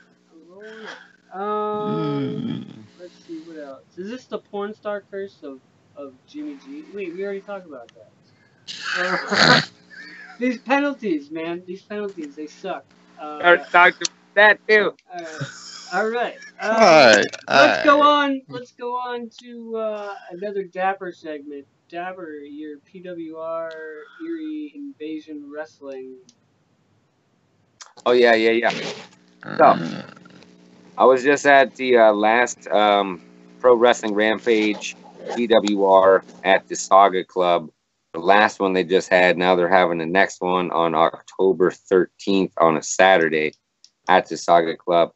Rolling 0.49 0.87
out. 1.35 1.37
Um, 1.37 2.87
let's 3.01 3.13
see 3.27 3.41
what 3.41 3.57
else. 3.59 3.83
Is 3.97 4.09
this 4.09 4.27
the 4.27 4.39
porn 4.39 4.73
star 4.73 5.03
curse 5.11 5.43
of 5.43 5.59
of 5.97 6.15
Jimmy 6.29 6.59
G? 6.65 6.85
Wait, 6.95 7.13
we 7.13 7.25
already 7.25 7.41
talked 7.41 7.67
about 7.67 7.91
that. 7.95 8.11
Uh, 8.97 9.61
these 10.39 10.59
penalties, 10.59 11.29
man. 11.33 11.65
These 11.67 11.83
penalties, 11.83 12.37
they 12.37 12.47
suck. 12.47 12.85
Uh, 13.19 13.41
Start 13.41 13.71
talking 13.73 14.03
about 14.03 14.35
that 14.35 14.69
too. 14.69 14.95
Alright. 15.13 15.49
All 15.93 16.09
right. 16.09 16.39
Uh, 16.61 16.69
Alright, 16.69 17.27
let's 17.49 17.85
go 17.85 18.01
alright. 18.01 18.31
on. 18.31 18.43
Let's 18.49 18.71
go 18.73 18.93
on 18.95 19.29
to 19.43 19.77
uh, 19.77 20.15
another 20.31 20.63
Dapper 20.63 21.11
segment. 21.11 21.67
Dapper, 21.93 22.39
your 22.39 22.79
PWR 22.79 23.71
Erie 24.27 24.73
Invasion 24.75 25.51
Wrestling. 25.55 26.17
Oh 28.07 28.13
yeah, 28.13 28.33
yeah, 28.33 28.53
yeah. 28.53 28.71
So, 29.59 29.79
I 30.97 31.05
was 31.05 31.23
just 31.23 31.45
at 31.45 31.75
the 31.75 31.99
uh, 31.99 32.13
last 32.15 32.67
um, 32.69 33.21
Pro 33.61 33.75
Wrestling 33.75 34.15
Rampage 34.15 34.97
PWR 35.33 36.23
at 36.45 36.67
the 36.67 36.77
Saga 36.77 37.25
Club. 37.25 37.69
The 38.15 38.21
last 38.21 38.59
one 38.59 38.73
they 38.73 38.85
just 38.85 39.11
had. 39.11 39.37
Now 39.37 39.55
they're 39.55 39.69
having 39.69 39.99
the 39.99 40.07
next 40.07 40.41
one 40.41 40.71
on 40.71 40.95
October 40.95 41.71
13th 41.71 42.53
on 42.57 42.79
a 42.79 42.83
Saturday 42.83 43.53
at 44.09 44.31
the 44.31 44.39
Saga 44.39 44.79
Club. 44.79 45.11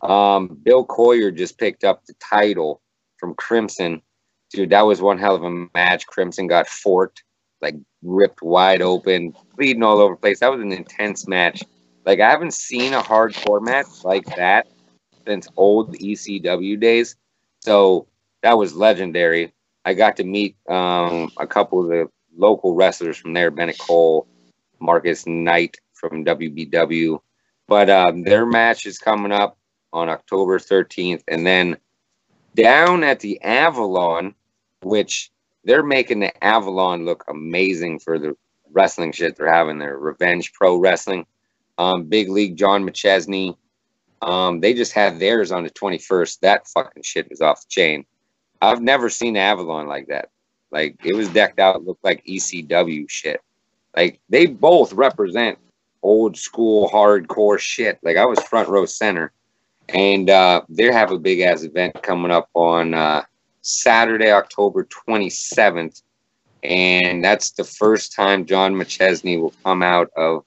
Um, 0.00 0.58
Bill 0.64 0.84
Coyer 0.84 1.30
just 1.30 1.58
picked 1.58 1.84
up 1.84 2.04
the 2.06 2.14
title 2.14 2.82
from 3.18 3.34
Crimson. 3.36 4.02
Dude, 4.50 4.70
that 4.70 4.86
was 4.86 5.02
one 5.02 5.18
hell 5.18 5.34
of 5.34 5.44
a 5.44 5.66
match. 5.74 6.06
Crimson 6.06 6.46
got 6.46 6.68
forked, 6.68 7.22
like 7.60 7.74
ripped 8.02 8.42
wide 8.42 8.82
open, 8.82 9.34
bleeding 9.56 9.82
all 9.82 9.98
over 9.98 10.14
the 10.14 10.20
place. 10.20 10.40
That 10.40 10.50
was 10.50 10.60
an 10.60 10.72
intense 10.72 11.28
match. 11.28 11.62
Like 12.06 12.20
I 12.20 12.30
haven't 12.30 12.54
seen 12.54 12.94
a 12.94 13.02
hardcore 13.02 13.62
match 13.62 14.04
like 14.04 14.24
that 14.36 14.66
since 15.26 15.48
old 15.56 15.94
ECW 15.94 16.80
days. 16.80 17.16
So 17.60 18.06
that 18.42 18.56
was 18.56 18.74
legendary. 18.74 19.52
I 19.84 19.94
got 19.94 20.16
to 20.16 20.24
meet 20.24 20.56
um, 20.68 21.30
a 21.36 21.46
couple 21.46 21.80
of 21.82 21.88
the 21.88 22.08
local 22.36 22.74
wrestlers 22.74 23.16
from 23.16 23.34
there, 23.34 23.50
Bennett 23.50 23.78
Cole, 23.78 24.26
Marcus 24.80 25.26
Knight 25.26 25.76
from 25.92 26.24
WBW. 26.24 27.20
But 27.66 27.90
um, 27.90 28.22
their 28.22 28.46
match 28.46 28.86
is 28.86 28.98
coming 28.98 29.32
up 29.32 29.58
on 29.92 30.08
October 30.08 30.58
13th. 30.58 31.22
And 31.28 31.46
then 31.46 31.76
down 32.58 33.04
at 33.04 33.20
the 33.20 33.40
Avalon, 33.40 34.34
which 34.82 35.30
they're 35.64 35.84
making 35.84 36.20
the 36.20 36.44
Avalon 36.44 37.04
look 37.04 37.24
amazing 37.28 38.00
for 38.00 38.18
the 38.18 38.36
wrestling 38.72 39.12
shit 39.12 39.36
they're 39.36 39.52
having 39.52 39.78
there. 39.78 39.96
Revenge 39.96 40.52
Pro 40.52 40.76
Wrestling, 40.76 41.24
um, 41.78 42.04
Big 42.04 42.28
League 42.28 42.56
John 42.56 42.84
McChesney. 42.84 43.56
Um, 44.20 44.58
they 44.58 44.74
just 44.74 44.92
had 44.92 45.20
theirs 45.20 45.52
on 45.52 45.62
the 45.62 45.70
21st. 45.70 46.40
That 46.40 46.66
fucking 46.66 47.04
shit 47.04 47.30
was 47.30 47.40
off 47.40 47.62
the 47.62 47.68
chain. 47.68 48.04
I've 48.60 48.82
never 48.82 49.08
seen 49.08 49.36
Avalon 49.36 49.86
like 49.86 50.08
that. 50.08 50.30
Like 50.72 50.96
it 51.04 51.14
was 51.14 51.28
decked 51.28 51.60
out, 51.60 51.84
looked 51.84 52.04
like 52.04 52.26
ECW 52.26 53.08
shit. 53.08 53.40
Like 53.96 54.20
they 54.28 54.46
both 54.46 54.92
represent 54.92 55.58
old 56.02 56.36
school 56.36 56.90
hardcore 56.90 57.58
shit. 57.58 58.00
Like 58.02 58.16
I 58.16 58.26
was 58.26 58.42
front 58.42 58.68
row 58.68 58.84
center, 58.84 59.32
and 59.88 60.28
uh, 60.28 60.62
they 60.68 60.92
have 60.92 61.10
a 61.10 61.18
big 61.18 61.40
ass 61.40 61.62
event 61.62 62.02
coming 62.02 62.30
up 62.30 62.48
on 62.54 62.94
uh, 62.94 63.22
Saturday, 63.62 64.30
October 64.30 64.84
27th, 64.84 66.02
and 66.62 67.24
that's 67.24 67.52
the 67.52 67.64
first 67.64 68.12
time 68.12 68.44
John 68.44 68.74
McChesney 68.74 69.40
will 69.40 69.54
come 69.64 69.82
out 69.82 70.10
of 70.16 70.44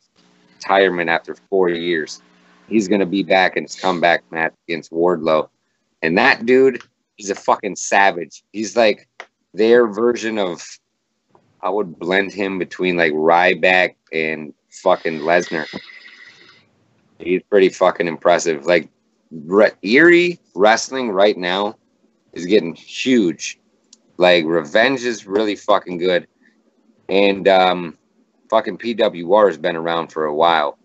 retirement 0.56 1.10
after 1.10 1.36
four 1.50 1.70
years. 1.70 2.22
He's 2.68 2.88
gonna 2.88 3.06
be 3.06 3.24
back 3.24 3.58
in 3.58 3.64
his 3.64 3.76
comeback 3.76 4.24
match 4.32 4.54
against 4.68 4.92
Wardlow, 4.92 5.50
and 6.02 6.18
that 6.18 6.46
dude, 6.46 6.82
he's 7.18 7.30
a 7.30 7.36
fucking 7.36 7.76
savage. 7.76 8.44
He's 8.54 8.78
like 8.78 9.08
their 9.54 9.88
version 9.88 10.38
of. 10.38 10.64
I 11.64 11.70
would 11.70 12.00
blend 12.00 12.34
him 12.34 12.58
between 12.58 12.98
like 12.98 13.14
Ryback 13.14 13.94
and 14.12 14.52
fucking 14.72 15.20
Lesnar. 15.20 15.68
He's 17.20 17.44
pretty 17.44 17.70
fucking 17.70 18.08
impressive. 18.08 18.66
Like 18.66 18.90
re- 19.32 19.72
Erie 19.82 20.40
wrestling 20.56 21.10
right 21.10 21.38
now 21.38 21.76
is 22.34 22.46
getting 22.46 22.76
huge. 22.76 23.60
Like 24.18 24.46
Revenge 24.46 25.04
is 25.04 25.26
really 25.26 25.56
fucking 25.56 25.98
good, 25.98 26.28
and 27.10 27.48
um, 27.48 27.98
fucking 28.50 28.78
PWR 28.78 29.48
has 29.48 29.58
been 29.58 29.76
around 29.76 30.10
for 30.12 30.26
a 30.26 30.34
while, 30.34 30.78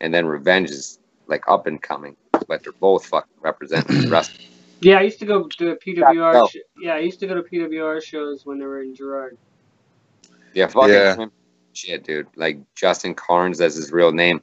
and 0.00 0.12
then 0.12 0.26
Revenge 0.26 0.70
is 0.70 0.98
like 1.26 1.42
up 1.48 1.66
and 1.66 1.80
coming. 1.80 2.16
But 2.48 2.62
they're 2.62 2.72
both 2.72 3.06
fucking 3.06 3.32
representing 3.40 4.10
wrestling. 4.10 4.48
Yeah, 4.80 4.98
I 4.98 5.02
used 5.02 5.20
to 5.20 5.26
go 5.26 5.46
to 5.46 5.76
PWR. 5.76 6.32
go. 6.32 6.46
Sh- 6.48 6.56
yeah, 6.80 6.94
I 6.94 6.98
used 6.98 7.20
to 7.20 7.26
go 7.26 7.34
to 7.34 7.42
PWR 7.42 8.02
shows 8.02 8.44
when 8.44 8.58
they 8.58 8.66
were 8.66 8.82
in 8.82 8.94
Girard. 8.94 9.38
Yeah, 10.54 10.66
fucking 10.66 10.90
Yeah. 10.90 11.26
shit, 11.72 12.04
dude. 12.04 12.26
Like 12.36 12.58
Justin 12.74 13.14
Carnes, 13.14 13.58
that's 13.58 13.76
his 13.76 13.92
real 13.92 14.12
name. 14.12 14.42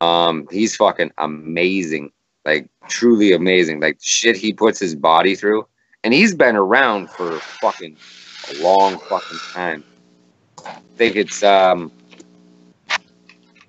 Um, 0.00 0.46
he's 0.50 0.76
fucking 0.76 1.10
amazing. 1.18 2.12
Like 2.46 2.68
truly 2.88 3.32
amazing. 3.32 3.80
Like 3.80 3.98
shit 4.00 4.36
he 4.36 4.52
puts 4.52 4.78
his 4.78 4.94
body 4.94 5.34
through. 5.34 5.66
And 6.04 6.14
he's 6.14 6.32
been 6.32 6.54
around 6.54 7.10
for 7.10 7.42
fucking 7.60 7.96
a 8.48 8.52
long 8.52 9.00
fucking 9.08 9.40
time. 9.52 9.82
I 10.64 10.78
think 10.96 11.16
it's 11.16 11.42
um 11.42 11.90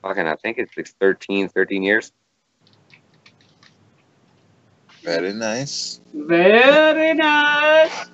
fucking 0.03 0.27
I 0.27 0.35
think 0.35 0.59
it's 0.59 0.77
like 0.77 0.87
13, 0.87 1.49
13 1.49 1.81
years. 1.81 2.11
Very 5.03 5.33
nice. 5.33 5.99
Very 6.13 7.15
nice. 7.15 8.05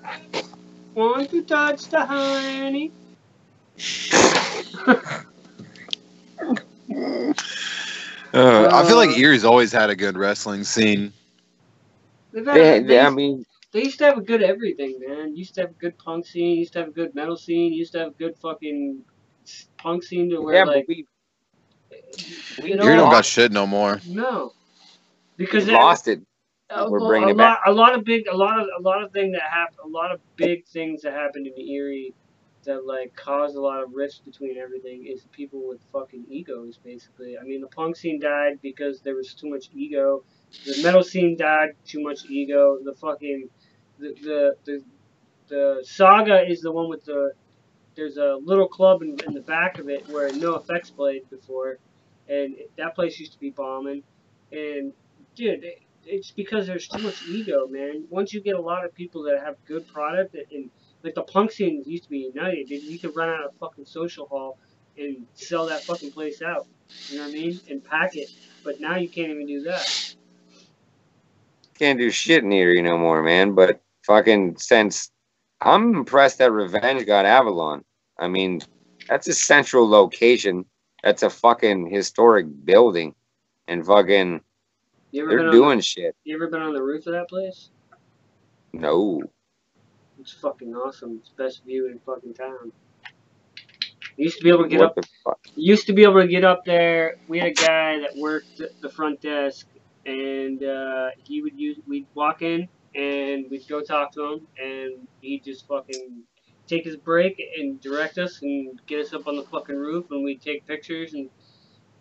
Want 0.96 1.30
to 1.32 1.42
touch 1.42 1.90
the 1.90 2.06
honey? 2.06 2.94
Uh, 8.34 8.70
I 8.72 8.86
feel 8.88 8.96
like 8.98 9.12
Uh, 9.12 9.16
Erie's 9.22 9.44
always 9.46 9.72
had 9.72 9.90
a 9.90 9.96
good 9.96 10.18
wrestling 10.18 10.64
scene. 10.64 11.14
They've 12.32 12.46
had- 12.46 12.56
They, 12.56 12.80
they 12.80 12.84
they- 12.88 13.00
I 13.00 13.10
mean, 13.10 13.46
They 13.72 13.84
used 13.84 13.98
to 14.00 14.06
have 14.06 14.18
a 14.20 14.22
good 14.22 14.44
everything, 14.44 15.00
man. 15.06 15.36
Used 15.36 15.56
to 15.56 15.62
have 15.62 15.72
a 15.72 15.74
good 15.74 15.98
punk 15.98 16.28
scene. 16.28 16.58
Used 16.60 16.74
to 16.74 16.80
have 16.80 16.90
a 16.90 16.92
good 16.92 17.16
metal 17.16 17.36
scene. 17.36 17.74
Used 17.74 17.94
to 17.94 18.00
have 18.00 18.08
a 18.10 18.12
good 18.12 18.38
fucking 18.38 19.02
punk 19.78 20.04
scene 20.04 20.30
to 20.30 20.42
where 20.42 20.56
yeah, 20.56 20.64
like 20.64 20.86
we, 20.88 21.08
we 22.62 22.70
you 22.70 22.76
know, 22.76 22.84
Erie 22.86 22.96
don't 22.98 23.10
got 23.10 23.26
shit 23.26 23.52
no 23.52 23.66
more. 23.66 24.00
no, 24.08 24.54
because 25.38 25.66
they- 25.66 25.74
lost 25.74 26.08
it. 26.08 26.22
a, 26.70 26.88
We're 26.90 27.00
bringing 27.00 27.30
a 27.30 27.32
it 27.32 27.38
lot, 27.38 27.58
back. 27.58 27.60
a 27.68 27.72
lot 27.72 27.96
of 27.96 28.04
big, 28.04 28.28
a 28.28 28.36
lot 28.38 28.60
of, 28.60 28.68
a 28.78 28.82
lot 28.82 29.04
of 29.04 29.12
thing 29.12 29.32
that 29.32 29.42
happened, 29.42 29.80
a 29.86 29.88
lot 29.88 30.12
of 30.12 30.20
big 30.36 30.66
things 30.68 31.02
that 31.02 31.14
happened 31.14 31.48
in 31.48 31.60
Erie 31.60 32.14
that 32.66 32.86
like 32.86 33.16
caused 33.16 33.56
a 33.56 33.62
lot 33.62 33.82
of 33.82 33.94
rifts 33.94 34.20
between 34.20 34.58
everything 34.58 35.06
is 35.06 35.26
people 35.32 35.68
with 35.68 35.80
fucking 35.92 36.26
egos, 36.30 36.78
basically. 36.84 37.38
I 37.38 37.44
mean, 37.44 37.62
the 37.62 37.68
punk 37.68 37.96
scene 37.96 38.20
died 38.20 38.60
because 38.62 39.02
there 39.02 39.16
was 39.16 39.34
too 39.34 39.50
much 39.50 39.70
ego. 39.74 40.24
The 40.66 40.82
metal 40.84 41.04
scene 41.04 41.38
died 41.38 41.70
too 41.86 42.02
much 42.02 42.26
ego. 42.30 42.80
The 42.84 42.94
fucking 42.94 43.50
the 44.00 44.14
the 44.22 44.56
the, 44.66 44.84
the 45.48 45.84
saga 45.84 46.50
is 46.50 46.62
the 46.62 46.72
one 46.72 46.90
with 46.90 47.06
the 47.06 47.34
there's 47.96 48.18
a 48.18 48.38
little 48.42 48.68
club 48.68 49.02
in, 49.02 49.18
in 49.28 49.34
the 49.34 49.42
back 49.42 49.80
of 49.80 49.90
it 49.90 50.08
where 50.10 50.30
NOFX 50.30 50.96
played 50.96 51.30
before, 51.30 51.78
and 52.28 52.56
that 52.78 52.96
place 52.96 53.20
used 53.20 53.34
to 53.34 53.40
be 53.40 53.52
bombing. 53.52 54.04
And 54.52 54.94
dude, 55.36 55.64
it, 55.64 55.82
it's 56.06 56.32
because 56.32 56.68
there's 56.68 56.88
too 56.88 57.02
much 57.02 57.24
ego, 57.28 57.68
man. 57.68 58.06
Once 58.10 58.34
you 58.34 58.42
get 58.42 58.56
a 58.56 58.62
lot 58.62 58.86
of 58.86 58.94
people 58.94 59.24
that 59.24 59.42
have 59.44 59.56
good 59.66 59.88
product, 59.88 60.36
and, 60.36 60.46
and 60.52 60.70
like 61.04 61.16
the 61.16 61.24
punk 61.24 61.52
scene 61.52 61.84
used 61.86 62.04
to 62.04 62.10
be 62.10 62.20
united, 62.20 62.68
dude, 62.68 62.84
you 62.84 62.98
could 62.98 63.16
run 63.16 63.30
out 63.30 63.44
of 63.44 63.56
fucking 63.60 63.86
social 63.86 64.26
hall 64.28 64.58
and 64.98 65.26
sell 65.34 65.66
that 65.68 65.84
fucking 65.84 66.12
place 66.12 66.42
out. 66.42 66.66
You 67.10 67.18
know 67.18 67.24
what 67.24 67.32
I 67.32 67.34
mean? 67.34 67.60
And 67.70 67.84
pack 67.84 68.16
it. 68.16 68.30
But 68.64 68.80
now 68.80 68.96
you 68.96 69.10
can't 69.10 69.30
even 69.30 69.46
do 69.46 69.62
that. 69.64 70.16
can't 71.78 72.00
do 72.00 72.10
shit 72.10 72.44
in 72.44 72.52
Erie 72.52 72.82
no 72.82 72.98
more, 72.98 73.22
man. 73.22 73.54
But 73.54 73.82
fucking 74.06 74.58
since 74.58 75.12
I'm 75.60 75.96
impressed 75.96 76.38
that 76.40 76.52
Revenge 76.52 77.06
got 77.06 77.26
Avalon. 77.26 77.84
I 78.18 78.28
mean, 78.28 78.62
that's 79.08 79.28
a 79.28 79.34
central 79.34 79.90
location. 79.90 80.66
That's 81.04 81.24
a 81.24 81.30
fucking 81.30 81.90
historic 81.90 82.48
building, 82.64 83.16
and 83.68 83.86
fucking 83.86 84.40
You 85.12 85.24
ever 85.24 85.36
been 85.36 85.46
they're 85.46 85.52
doing 85.52 85.82
shit. 85.82 86.16
You 86.24 86.36
ever 86.36 86.48
been 86.48 86.62
on 86.62 86.74
the 86.74 86.82
roof 86.82 87.08
of 87.08 87.14
that 87.14 87.28
place? 87.28 87.70
No, 88.72 89.22
It's 90.24 90.32
fucking 90.32 90.74
awesome. 90.74 91.20
It's 91.20 91.32
the 91.36 91.44
best 91.44 91.66
view 91.66 91.88
in 91.92 92.00
fucking 92.00 92.34
town. 92.34 92.72
Used 94.16 94.38
to 94.38 94.44
be 94.46 94.50
able 94.52 94.64
to 94.64 94.70
get 94.70 94.80
what 94.80 94.98
up 94.98 95.40
used 95.56 95.86
to 95.88 95.94
be 95.94 96.04
able 96.04 96.22
to 96.22 96.28
get 96.28 96.46
up 96.46 96.64
there. 96.64 97.18
We 97.28 97.40
had 97.40 97.50
a 97.50 97.54
guy 97.54 98.00
that 98.00 98.16
worked 98.16 98.62
at 98.62 98.80
the 98.82 98.88
front 98.88 99.20
desk, 99.20 99.68
and 100.06 100.64
uh, 100.64 101.10
he 101.26 101.42
would 101.42 101.60
use. 101.60 101.78
We'd 101.86 102.08
walk 102.14 102.42
in, 102.42 102.70
and 102.96 103.52
we'd 103.52 103.68
go 103.68 103.82
talk 103.82 104.14
to 104.14 104.24
him, 104.24 104.48
and 104.58 105.10
he'd 105.20 105.44
just 105.44 105.68
fucking 105.68 106.24
take 106.68 106.86
his 106.86 106.96
break 106.96 107.44
and 107.58 107.82
direct 107.82 108.18
us 108.18 108.42
and 108.42 108.80
get 108.88 109.06
us 109.06 109.14
up 109.14 109.28
on 109.28 109.36
the 109.36 109.44
fucking 109.44 109.76
roof, 109.76 110.06
and 110.12 110.24
we'd 110.24 110.42
take 110.42 110.66
pictures 110.66 111.16
and 111.16 111.30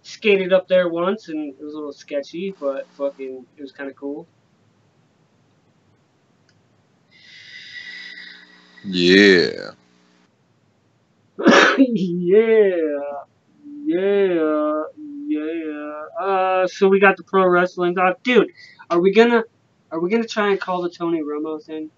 skated 0.03 0.53
up 0.53 0.69
there 0.69 0.89
once, 0.89 1.29
and 1.29 1.55
it 1.55 1.65
was 1.65 1.75
a 1.75 1.77
little 1.77 1.93
sketchy, 1.93 2.55
but 2.61 2.87
fucking 2.93 3.45
it 3.57 3.61
was 3.61 3.73
kind 3.73 3.91
of 3.91 3.97
cool. 3.97 4.29
Yeah. 8.85 9.73
yeah, 11.79 12.77
yeah, 13.85 14.83
yeah. 15.27 16.03
Uh, 16.21 16.67
so 16.67 16.89
we 16.89 17.01
got 17.01 17.17
the 17.17 17.25
pro 17.25 17.47
wrestling 17.49 17.95
doc, 17.95 18.23
dude. 18.23 18.49
Are 18.91 19.01
we 19.01 19.13
gonna, 19.13 19.43
are 19.91 20.01
we 20.01 20.11
gonna 20.11 20.27
try 20.27 20.51
and 20.51 20.61
call 20.61 20.83
the 20.83 20.91
Tony 20.91 21.21
Romo 21.23 21.63
thing? 21.63 21.91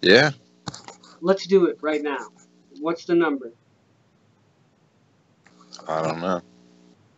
Yeah. 0.00 0.32
Let's 1.20 1.46
do 1.46 1.66
it 1.66 1.78
right 1.80 2.02
now. 2.02 2.28
What's 2.80 3.04
the 3.04 3.14
number? 3.14 3.52
I 5.88 6.02
don't 6.02 6.20
know. 6.20 6.42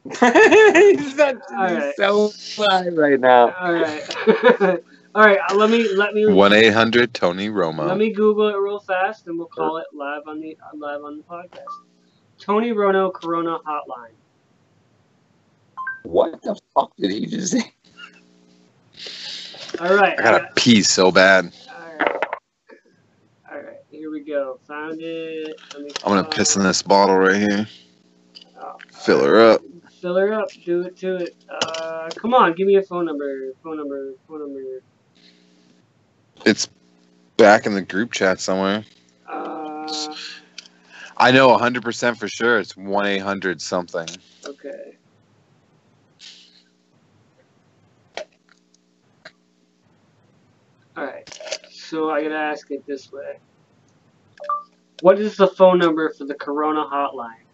he's 0.99 1.17
not, 1.17 1.37
All 1.51 1.65
right. 1.65 1.95
so 1.97 2.31
high 2.57 2.89
right 2.89 3.19
now. 3.19 3.55
All 3.59 3.73
right, 3.73 4.81
all 5.15 5.23
right. 5.23 5.39
uh, 5.51 5.55
Let 5.55 5.71
me 5.71 5.89
let 5.95 6.15
me 6.15 6.27
One 6.27 6.53
eight 6.53 6.73
hundred 6.73 7.15
Tony 7.15 7.49
Romo. 7.49 7.87
let 7.87 7.99
me 7.99 8.13
Google 8.13 8.49
it 8.49 8.57
real 8.57 8.81
fast, 8.81 9.27
and 9.27 9.39
we'll 9.39 9.47
call 9.49 9.77
it 9.79 9.87
live 9.93 10.23
on 10.27 10.41
the 10.41 10.57
live 10.75 11.03
on 11.03 11.19
the 11.19 11.23
podcast. 11.25 11.65
Tony 12.39 12.73
Rono 12.73 13.11
Corona 13.11 13.59
Hotline. 13.67 14.13
What 16.03 16.43
the 16.43 16.59
fuck 16.75 16.93
did 16.97 17.11
he 17.11 17.27
just 17.27 17.53
say? 17.53 17.73
All 19.81 19.95
right, 19.95 20.19
I 20.19 20.23
gotta 20.23 20.49
pee 20.55 20.83
so 20.83 21.11
bad. 21.11 21.53
all 21.69 21.97
right, 21.99 22.25
all 23.51 23.57
right. 23.59 23.77
Here 23.91 24.11
we 24.11 24.21
go. 24.25 24.59
Found 24.69 25.01
it. 25.01 25.61
I'm 25.75 25.87
gonna 26.05 26.25
piss 26.25 26.57
in 26.57 26.63
this 26.63 26.83
bottle 26.83 27.17
right 27.17 27.37
here. 27.37 27.67
Oh, 28.61 28.77
Fill 28.93 29.25
her 29.25 29.41
up. 29.53 29.63
Fill 30.01 30.17
her 30.17 30.33
up. 30.35 30.49
Do 30.65 30.83
it 30.83 30.97
to 30.99 31.17
it. 31.17 31.35
Uh, 31.49 32.09
come 32.17 32.35
on, 32.35 32.53
give 32.55 32.67
me 32.67 32.77
a 32.77 32.83
phone 32.83 33.05
number. 33.07 33.53
Phone 33.63 33.79
number. 33.79 34.13
Phone 34.29 34.41
number. 34.41 34.61
It's 36.45 36.69
back 37.37 37.67
in 37.67 37.75
the 37.75 37.83
group 37.83 38.13
chat 38.13 38.41
somewhere. 38.41 38.85
Uh, 39.29 40.15
I 41.17 41.31
know 41.31 41.49
100% 41.57 42.17
for 42.17 42.29
sure. 42.29 42.59
It's 42.59 42.77
1 42.77 43.07
800 43.07 43.61
something. 43.63 44.09
okay. 44.47 44.99
All 50.97 51.05
right. 51.05 51.29
So 51.71 52.11
I 52.11 52.23
gotta 52.23 52.37
ask 52.37 52.71
it 52.71 52.85
this 52.87 53.11
way. 53.13 53.41
What 55.01 55.19
is 55.19 55.37
the 55.37 55.49
phone 55.49 55.79
number 55.79 56.13
for 56.17 56.25
the 56.25 56.35
Corona 56.35 56.85
hotline? 56.85 57.45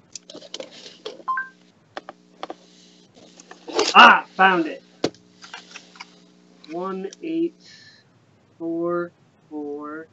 Ah, 3.95 4.27
found 4.37 4.67
it. 4.67 4.83
One 6.71 7.11
eight 7.23 7.57
four 8.61 9.11
four 9.49 10.07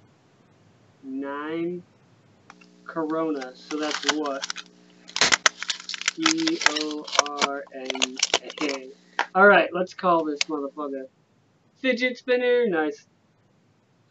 nine 1.04 1.84
Corona. 2.86 3.52
So 3.54 3.78
that's 3.78 4.14
what? 4.14 4.48
C 6.16 6.58
O 6.70 7.06
R 7.48 7.64
N 7.76 8.18
A. 8.62 8.90
Alright, 9.36 9.70
let's 9.74 9.94
call 9.94 10.24
this 10.24 10.40
motherfucker. 10.48 11.04
Fidget 11.82 12.18
spinner, 12.18 12.68
nice. 12.68 13.06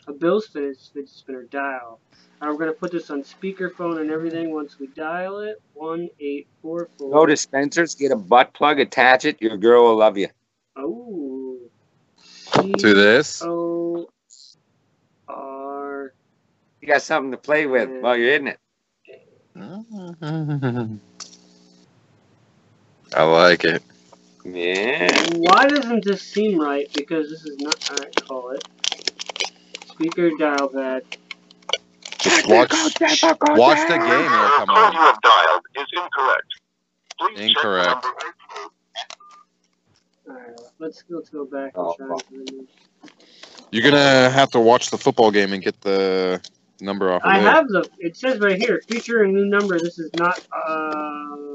A 0.06 0.12
Bill's 0.12 0.46
fidget, 0.46 0.78
fidget 0.92 1.08
spinner 1.08 1.44
dial. 1.44 1.98
And 2.40 2.50
we're 2.50 2.58
gonna 2.58 2.72
put 2.72 2.92
this 2.92 3.08
on 3.08 3.22
speakerphone 3.22 4.00
and 4.00 4.10
everything 4.10 4.52
once 4.52 4.78
we 4.78 4.88
dial 4.88 5.38
it. 5.38 5.62
One 5.72 6.10
eight 6.20 6.46
four 6.60 6.90
four. 6.98 7.10
Go 7.10 7.24
to 7.24 7.36
Spencer's, 7.36 7.94
get 7.94 8.12
a 8.12 8.16
butt 8.16 8.52
plug, 8.52 8.80
attach 8.80 9.24
it. 9.24 9.40
Your 9.40 9.56
girl 9.56 9.84
will 9.84 9.96
love 9.96 10.18
you. 10.18 10.28
Oh. 10.76 11.58
To 12.52 12.94
this? 12.94 13.42
O 13.42 13.85
You 16.86 16.92
got 16.92 17.02
something 17.02 17.32
to 17.32 17.36
play 17.36 17.66
with 17.66 17.90
Yeah. 17.90 17.98
while 18.00 18.16
you're 18.16 18.34
in 18.34 18.46
it. 18.46 18.60
I 23.12 23.24
like 23.24 23.64
it. 23.64 23.82
Yeah. 24.44 25.10
Why 25.34 25.66
doesn't 25.66 26.04
this 26.04 26.22
seem 26.22 26.60
right? 26.60 26.86
Because 26.94 27.28
this 27.28 27.44
is 27.44 27.56
not. 27.58 27.82
how 27.88 27.96
I 27.96 28.08
call 28.20 28.50
it. 28.50 28.62
Speaker 29.88 30.30
dial 30.38 30.68
pad. 30.68 31.02
Just 32.20 32.46
watch, 32.48 32.70
watch 32.70 33.88
the 33.88 33.96
game 33.98 34.08
and 34.08 34.34
it'll 34.34 34.50
come 34.50 34.66
call 34.68 34.78
you 34.78 34.84
on. 34.84 34.94
have 34.94 35.20
dialed 35.22 35.62
is 35.76 35.86
incorrect. 35.92 36.60
Please 37.18 37.36
check 37.36 37.48
Incorrect. 37.48 38.02
the 38.02 38.08
number 40.28 40.40
Alright, 40.40 40.60
let's 40.78 41.02
let's 41.08 41.30
go 41.30 41.44
back 41.46 41.72
and 41.76 41.86
Oh, 41.86 41.94
try. 41.96 42.08
fuck. 42.08 42.28
to- 42.28 42.68
You're 43.72 43.82
gonna 43.90 44.30
have 44.30 44.50
to 44.52 44.60
watch 44.60 44.90
the 44.90 44.98
football 44.98 45.30
game 45.32 45.52
and 45.52 45.62
get 45.62 45.80
the 45.80 46.40
number 46.80 47.12
off. 47.12 47.22
Of 47.22 47.30
I 47.30 47.38
it. 47.38 47.42
have 47.42 47.68
the. 47.68 47.88
It 47.98 48.16
says 48.16 48.38
right 48.40 48.58
here, 48.58 48.80
feature 48.88 49.22
a 49.22 49.28
new 49.28 49.46
number. 49.46 49.78
This 49.78 49.98
is 49.98 50.10
not. 50.14 50.46
Uh. 50.52 51.52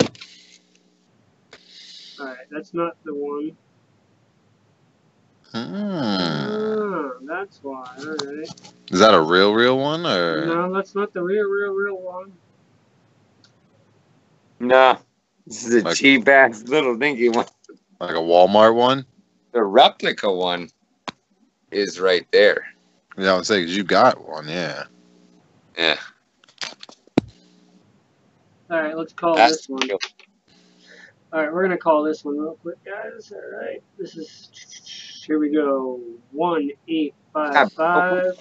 Alright, 2.19 2.47
that's 2.51 2.73
not 2.73 2.97
the 3.03 3.13
one. 3.15 3.57
Hmm. 5.53 5.75
Ah, 5.75 7.09
that's 7.23 7.59
why. 7.63 7.83
Alright. 7.99 8.49
Is 8.91 8.99
that 8.99 9.13
a 9.13 9.21
real, 9.21 9.53
real 9.53 9.77
one 9.79 10.05
or? 10.05 10.45
No, 10.45 10.73
that's 10.73 10.93
not 10.95 11.13
the 11.13 11.21
real, 11.23 11.45
real, 11.45 11.73
real 11.73 11.99
one. 11.99 12.31
No. 14.59 14.97
This 15.47 15.65
is 15.65 15.81
a 15.81 15.85
Like- 15.85 15.95
cheap 15.97 16.27
ass 16.27 16.63
little 16.67 16.95
dinky 16.95 17.29
one. 17.29 17.47
Like 17.99 18.11
a 18.11 18.19
Walmart 18.19 18.75
one? 18.75 19.05
The 19.51 19.63
replica 19.63 20.31
one 20.31 20.69
is 21.71 21.99
right 21.99 22.25
there. 22.31 22.65
Yeah, 23.17 23.33
I 23.33 23.35
would 23.37 23.45
say 23.45 23.61
'cause 23.65 23.75
you 23.75 23.83
got 23.83 24.25
one. 24.27 24.47
Yeah. 24.47 24.83
Yeah. 25.77 25.97
Alright, 28.69 28.97
let's 28.97 29.13
call 29.13 29.35
That's 29.35 29.57
this 29.57 29.69
one. 29.69 29.89
Alright, 31.33 31.53
we're 31.53 31.63
gonna 31.63 31.77
call 31.77 32.03
this 32.03 32.23
one 32.25 32.37
real 32.37 32.57
quick, 32.61 32.77
guys. 32.83 33.31
Alright, 33.31 33.81
this 33.97 34.15
is. 34.17 34.49
Here 35.25 35.39
we 35.39 35.53
go. 35.53 35.99
One, 36.31 36.71
eight, 36.87 37.13
five, 37.33 37.71
five, 37.73 38.33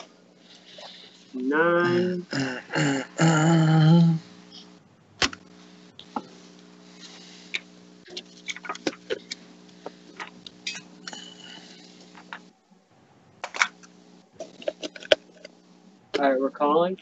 nine. 1.34 2.26
Alright, 16.18 16.40
we're 16.40 16.50
calling. 16.50 16.98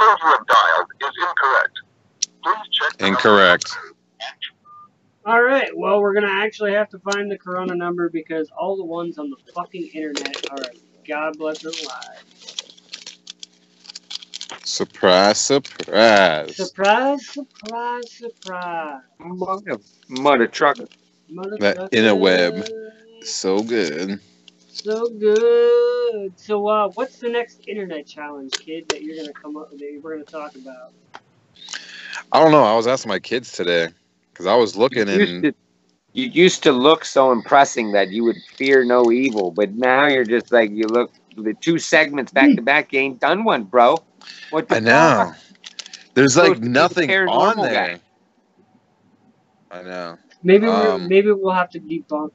The 0.00 0.06
call 0.06 0.16
you 0.22 0.36
have 0.36 0.46
dialed 0.46 0.86
is 1.02 1.10
incorrect. 1.28 1.80
Please 2.42 2.68
check 2.72 2.98
the 2.98 3.06
Incorrect. 3.06 3.76
Alright, 5.28 5.76
well, 5.76 6.00
we're 6.00 6.14
gonna 6.14 6.28
actually 6.28 6.72
have 6.72 6.88
to 6.90 6.98
find 7.00 7.30
the 7.30 7.36
Corona 7.36 7.74
number 7.74 8.08
because 8.08 8.50
all 8.58 8.76
the 8.78 8.84
ones 8.84 9.18
on 9.18 9.28
the 9.28 9.36
fucking 9.54 9.90
internet 9.92 10.36
are 10.50 10.64
God 11.06 11.36
bless 11.38 11.62
her 11.62 11.68
alive. 11.68 12.24
Surprise, 14.64 15.38
surprise. 15.38 16.56
Surprise, 16.56 17.26
surprise, 17.26 18.12
surprise. 18.12 19.02
Mother, 19.18 19.78
mother 20.08 20.46
trucker. 20.46 20.86
That 21.58 21.90
interweb. 21.90 22.66
So 23.24 23.62
good. 23.62 24.20
So 24.72 25.08
good. 25.08 26.38
So, 26.38 26.66
uh, 26.68 26.88
what's 26.94 27.18
the 27.18 27.28
next 27.28 27.60
internet 27.66 28.06
challenge, 28.06 28.52
kid, 28.60 28.88
that 28.88 29.02
you're 29.02 29.16
gonna 29.16 29.32
come 29.32 29.56
up 29.56 29.70
with? 29.70 29.80
That 29.80 30.00
we're 30.02 30.14
gonna 30.14 30.24
talk 30.24 30.54
about? 30.56 30.92
I 32.32 32.40
don't 32.40 32.52
know. 32.52 32.64
I 32.64 32.74
was 32.74 32.86
asking 32.86 33.10
my 33.10 33.18
kids 33.18 33.52
today 33.52 33.88
because 34.32 34.46
I 34.46 34.54
was 34.54 34.76
looking 34.76 35.08
You 35.08 35.26
and 35.26 35.42
to, 35.42 35.54
you 36.12 36.26
used 36.26 36.62
to 36.64 36.72
look 36.72 37.04
so 37.04 37.32
impressing 37.32 37.92
that 37.92 38.10
you 38.10 38.24
would 38.24 38.36
fear 38.56 38.84
no 38.84 39.10
evil, 39.10 39.50
but 39.50 39.72
now 39.74 40.06
you're 40.06 40.24
just 40.24 40.52
like 40.52 40.70
you 40.70 40.88
look 40.88 41.12
the 41.36 41.54
two 41.54 41.78
segments 41.78 42.32
back 42.32 42.54
to 42.56 42.62
back. 42.62 42.92
You 42.92 43.00
ain't 43.00 43.20
done 43.20 43.44
one, 43.44 43.64
bro. 43.64 44.04
What 44.50 44.68
the 44.68 44.76
I 44.76 44.80
know. 44.80 45.16
fuck? 45.16 45.36
There's 46.14 46.36
like 46.36 46.60
to 46.60 46.62
nothing 46.62 47.18
on 47.26 47.60
there. 47.60 47.90
guy. 47.90 48.00
I 49.70 49.82
know. 49.82 50.18
Maybe 50.42 50.68
we're, 50.68 50.94
Um, 50.94 51.02
maybe 51.02 51.32
we'll 51.32 51.54
have 51.54 51.70
to 51.70 51.80
debunk. 51.80 52.32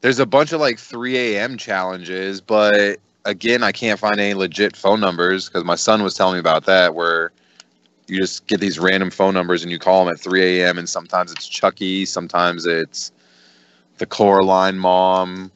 There's 0.00 0.18
a 0.20 0.26
bunch 0.26 0.52
of 0.52 0.60
like 0.60 0.78
3 0.78 1.16
a.m. 1.36 1.58
challenges, 1.58 2.40
but 2.40 2.98
again, 3.24 3.62
I 3.64 3.72
can't 3.72 3.98
find 3.98 4.20
any 4.20 4.34
legit 4.34 4.76
phone 4.76 5.00
numbers 5.00 5.46
because 5.48 5.64
my 5.64 5.74
son 5.76 6.02
was 6.02 6.14
telling 6.14 6.34
me 6.34 6.40
about 6.40 6.66
that 6.66 6.94
where 6.94 7.32
you 8.08 8.18
just 8.18 8.46
get 8.46 8.60
these 8.60 8.78
random 8.78 9.10
phone 9.10 9.34
numbers 9.34 9.62
and 9.62 9.72
you 9.72 9.78
call 9.78 10.04
them 10.04 10.14
at 10.14 10.20
3 10.20 10.60
a.m. 10.60 10.78
and 10.78 10.88
sometimes 10.88 11.32
it's 11.32 11.48
Chucky, 11.48 12.06
sometimes 12.06 12.66
it's 12.66 13.12
the 13.98 14.06
Coraline 14.06 14.78
mom, 14.78 15.52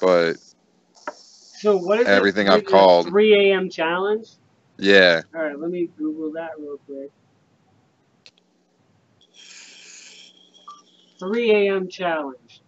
but 0.00 0.36
So, 1.60 1.76
what 1.78 2.00
is 2.00 2.08
everything 2.08 2.48
I've 2.48 2.64
Is 2.64 2.68
it 2.68 2.76
a 2.76 2.86
called. 2.86 3.10
3 3.10 3.52
a.m. 3.52 3.70
challenge. 3.70 4.28
yeah, 4.78 5.22
All 5.34 5.42
right, 5.42 5.58
let 5.58 5.70
me 5.70 5.88
Google 5.98 6.32
that 6.34 6.50
real 6.58 6.78
quick. 6.86 7.10
3 11.20 11.50
a.m. 11.68 11.88
challenge. 11.90 12.62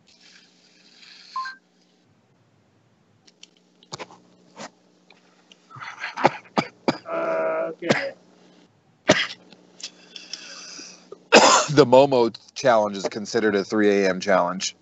Uh, 6.88 6.95
okay. 7.08 8.12
the 11.70 11.84
Momo 11.86 12.36
challenge 12.54 12.96
is 12.96 13.08
considered 13.08 13.54
a 13.54 13.64
3 13.64 14.04
a.m. 14.04 14.20
challenge. 14.20 14.76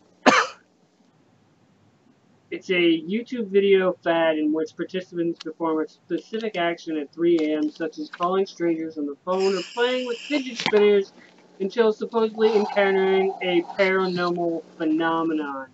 It's 2.51 2.71
a 2.71 2.75
YouTube 2.75 3.49
video 3.49 3.95
fad 4.05 4.39
in 4.39 4.53
which 4.53 4.77
participants 4.77 5.43
perform 5.43 5.81
a 5.81 5.89
specific 5.89 6.57
action 6.57 6.97
at 6.97 7.13
3 7.13 7.39
a.m., 7.41 7.69
such 7.69 7.99
as 7.99 8.09
calling 8.09 8.47
strangers 8.47 8.97
on 8.97 9.07
the 9.07 9.17
phone 9.25 9.57
or 9.57 9.63
playing 9.75 10.07
with 10.07 10.19
fidget 10.19 10.59
spinners 10.59 11.13
until 11.59 11.93
supposedly 11.93 12.55
encountering 12.55 13.35
a 13.43 13.63
paranormal 13.77 14.63
phenomenon. 14.79 15.67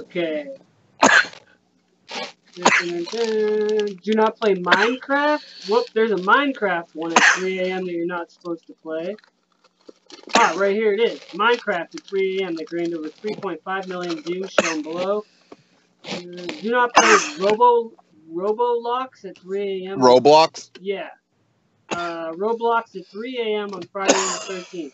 Okay. 0.00 0.48
Do 2.56 4.14
not 4.14 4.38
play 4.38 4.56
Minecraft. 4.56 5.40
Whoop, 5.66 5.88
there's 5.94 6.12
a 6.12 6.16
Minecraft 6.16 6.86
one 6.94 7.14
at 7.14 7.24
3 7.34 7.60
a.m. 7.60 7.86
that 7.86 7.92
you're 7.92 8.06
not 8.06 8.32
supposed 8.32 8.66
to 8.68 8.74
play. 8.82 9.18
Ah, 10.34 10.52
right 10.56 10.74
here 10.76 10.94
it 10.94 11.00
is. 11.00 11.20
Minecraft 11.34 11.94
at 11.96 12.06
3 12.08 12.42
a.m. 12.42 12.56
that 12.56 12.70
gained 12.70 12.94
over 12.94 13.10
3.5 13.24 13.88
million 13.88 14.22
views 14.22 14.52
shown 14.52 14.82
below. 14.82 15.26
Uh, 16.12 16.48
do 16.60 16.70
not 16.70 16.96
play 16.96 17.18
Robo 17.36 17.92
Robolox 18.32 19.24
at 19.24 19.40
3 19.42 19.86
a.m. 19.88 20.02
Roblox? 20.02 20.70
Yeah. 20.78 21.10
Uh, 21.90 22.32
Roblox 22.34 22.96
at 22.96 23.10
3 23.12 23.38
a.m. 23.56 23.74
on 23.74 23.88
Friday 23.92 24.28
the 24.28 24.40
13th. 24.52 24.92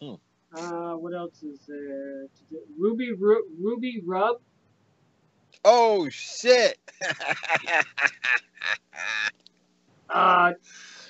Hmm. 0.00 0.14
Uh, 0.56 0.96
what 0.96 1.14
else 1.14 1.42
is 1.42 1.60
there? 1.68 2.26
Ruby 2.78 3.12
Ru- 3.18 3.44
Ruby 3.60 4.02
Rub. 4.06 4.36
Oh, 5.68 6.08
shit. 6.08 6.78
Uh, 10.08 10.52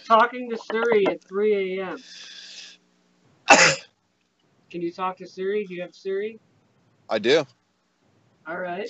talking 0.08 0.50
to 0.50 0.56
Siri 0.56 1.06
at 1.06 1.22
3 1.22 1.78
a.m. 1.78 1.98
Can 4.70 4.80
you 4.80 4.90
talk 4.90 5.18
to 5.18 5.26
Siri? 5.26 5.64
Do 5.66 5.74
you 5.74 5.82
have 5.82 5.94
Siri? 5.94 6.40
I 7.08 7.18
do. 7.18 7.46
All 8.48 8.58
right. 8.58 8.88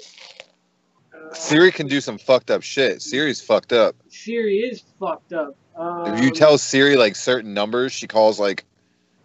Uh, 1.13 1.35
Siri 1.35 1.73
can 1.73 1.89
do 1.89 2.01
some 2.01 2.19
fucked 2.19 2.51
up 2.51 2.63
shit. 2.63 3.03
Siri's 3.03 3.41
fucked 3.41 3.73
up. 3.73 3.97
Siri 4.09 4.59
is 4.59 4.85
fucked 5.01 5.33
up. 5.33 5.57
Um, 5.77 6.15
If 6.15 6.23
you 6.23 6.31
tell 6.31 6.57
Siri 6.57 6.97
like 6.97 7.17
certain 7.17 7.53
numbers, 7.53 7.93
she 7.93 8.07
calls 8.07 8.39
like 8.39 8.65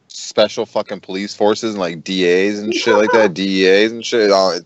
special 0.08 0.66
fucking 0.66 1.02
police 1.02 1.36
forces 1.36 1.76
and 1.76 1.80
like 1.80 2.04
DAs 2.04 2.60
and 2.60 2.74
shit 2.74 2.96
like 2.96 3.12
that, 3.12 3.34
DEAs 3.36 3.92
and 3.92 4.06
shit. 4.06 4.32
Oh, 4.34 4.52
it, 4.52 4.66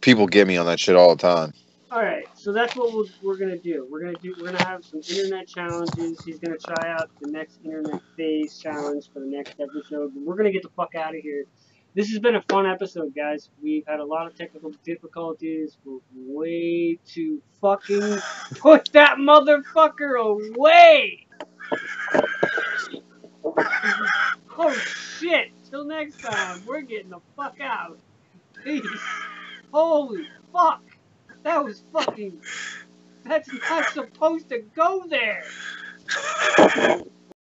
people 0.00 0.26
get 0.26 0.46
me 0.46 0.56
on 0.56 0.66
that 0.66 0.80
shit 0.80 0.96
all 0.96 1.14
the 1.14 1.22
time. 1.22 1.52
All 1.92 2.02
right, 2.02 2.24
so 2.34 2.52
that's 2.52 2.76
what 2.76 2.94
we're, 2.94 3.04
we're 3.20 3.36
gonna 3.36 3.58
do. 3.58 3.86
We're 3.90 4.00
gonna 4.00 4.18
do. 4.22 4.32
We're 4.38 4.52
gonna 4.52 4.64
have 4.64 4.84
some 4.84 5.00
internet 5.08 5.48
challenges. 5.48 6.22
He's 6.24 6.38
gonna 6.38 6.56
try 6.56 6.88
out 6.88 7.10
the 7.20 7.30
next 7.32 7.58
internet 7.64 8.00
phase 8.16 8.58
challenge 8.58 9.10
for 9.12 9.18
the 9.18 9.26
next 9.26 9.54
episode. 9.58 10.12
But 10.14 10.22
we're 10.22 10.36
gonna 10.36 10.52
get 10.52 10.62
the 10.62 10.68
fuck 10.76 10.94
out 10.94 11.16
of 11.16 11.20
here. 11.20 11.46
This 11.94 12.08
has 12.10 12.20
been 12.20 12.36
a 12.36 12.42
fun 12.42 12.66
episode, 12.66 13.12
guys. 13.16 13.50
We've 13.60 13.84
had 13.88 13.98
a 13.98 14.04
lot 14.04 14.28
of 14.28 14.36
technical 14.36 14.72
difficulties. 14.84 15.78
We're 15.84 15.98
way 16.14 17.00
too 17.04 17.42
fucking 17.60 18.20
put 18.60 18.92
that 18.92 19.16
motherfucker 19.16 20.20
away. 20.20 21.26
Oh 24.56 24.72
shit! 24.72 25.50
Till 25.68 25.84
next 25.84 26.20
time, 26.20 26.62
we're 26.66 26.82
getting 26.82 27.10
the 27.10 27.20
fuck 27.36 27.60
out. 27.60 27.98
Peace. 28.62 28.86
Holy 29.72 30.26
fuck! 30.52 30.82
That 31.44 31.64
was 31.64 31.84
fucking. 31.92 32.42
That's 33.24 33.50
not 33.70 33.90
supposed 33.90 34.48
to 34.50 34.60
go 34.60 35.04
there. 35.08 35.44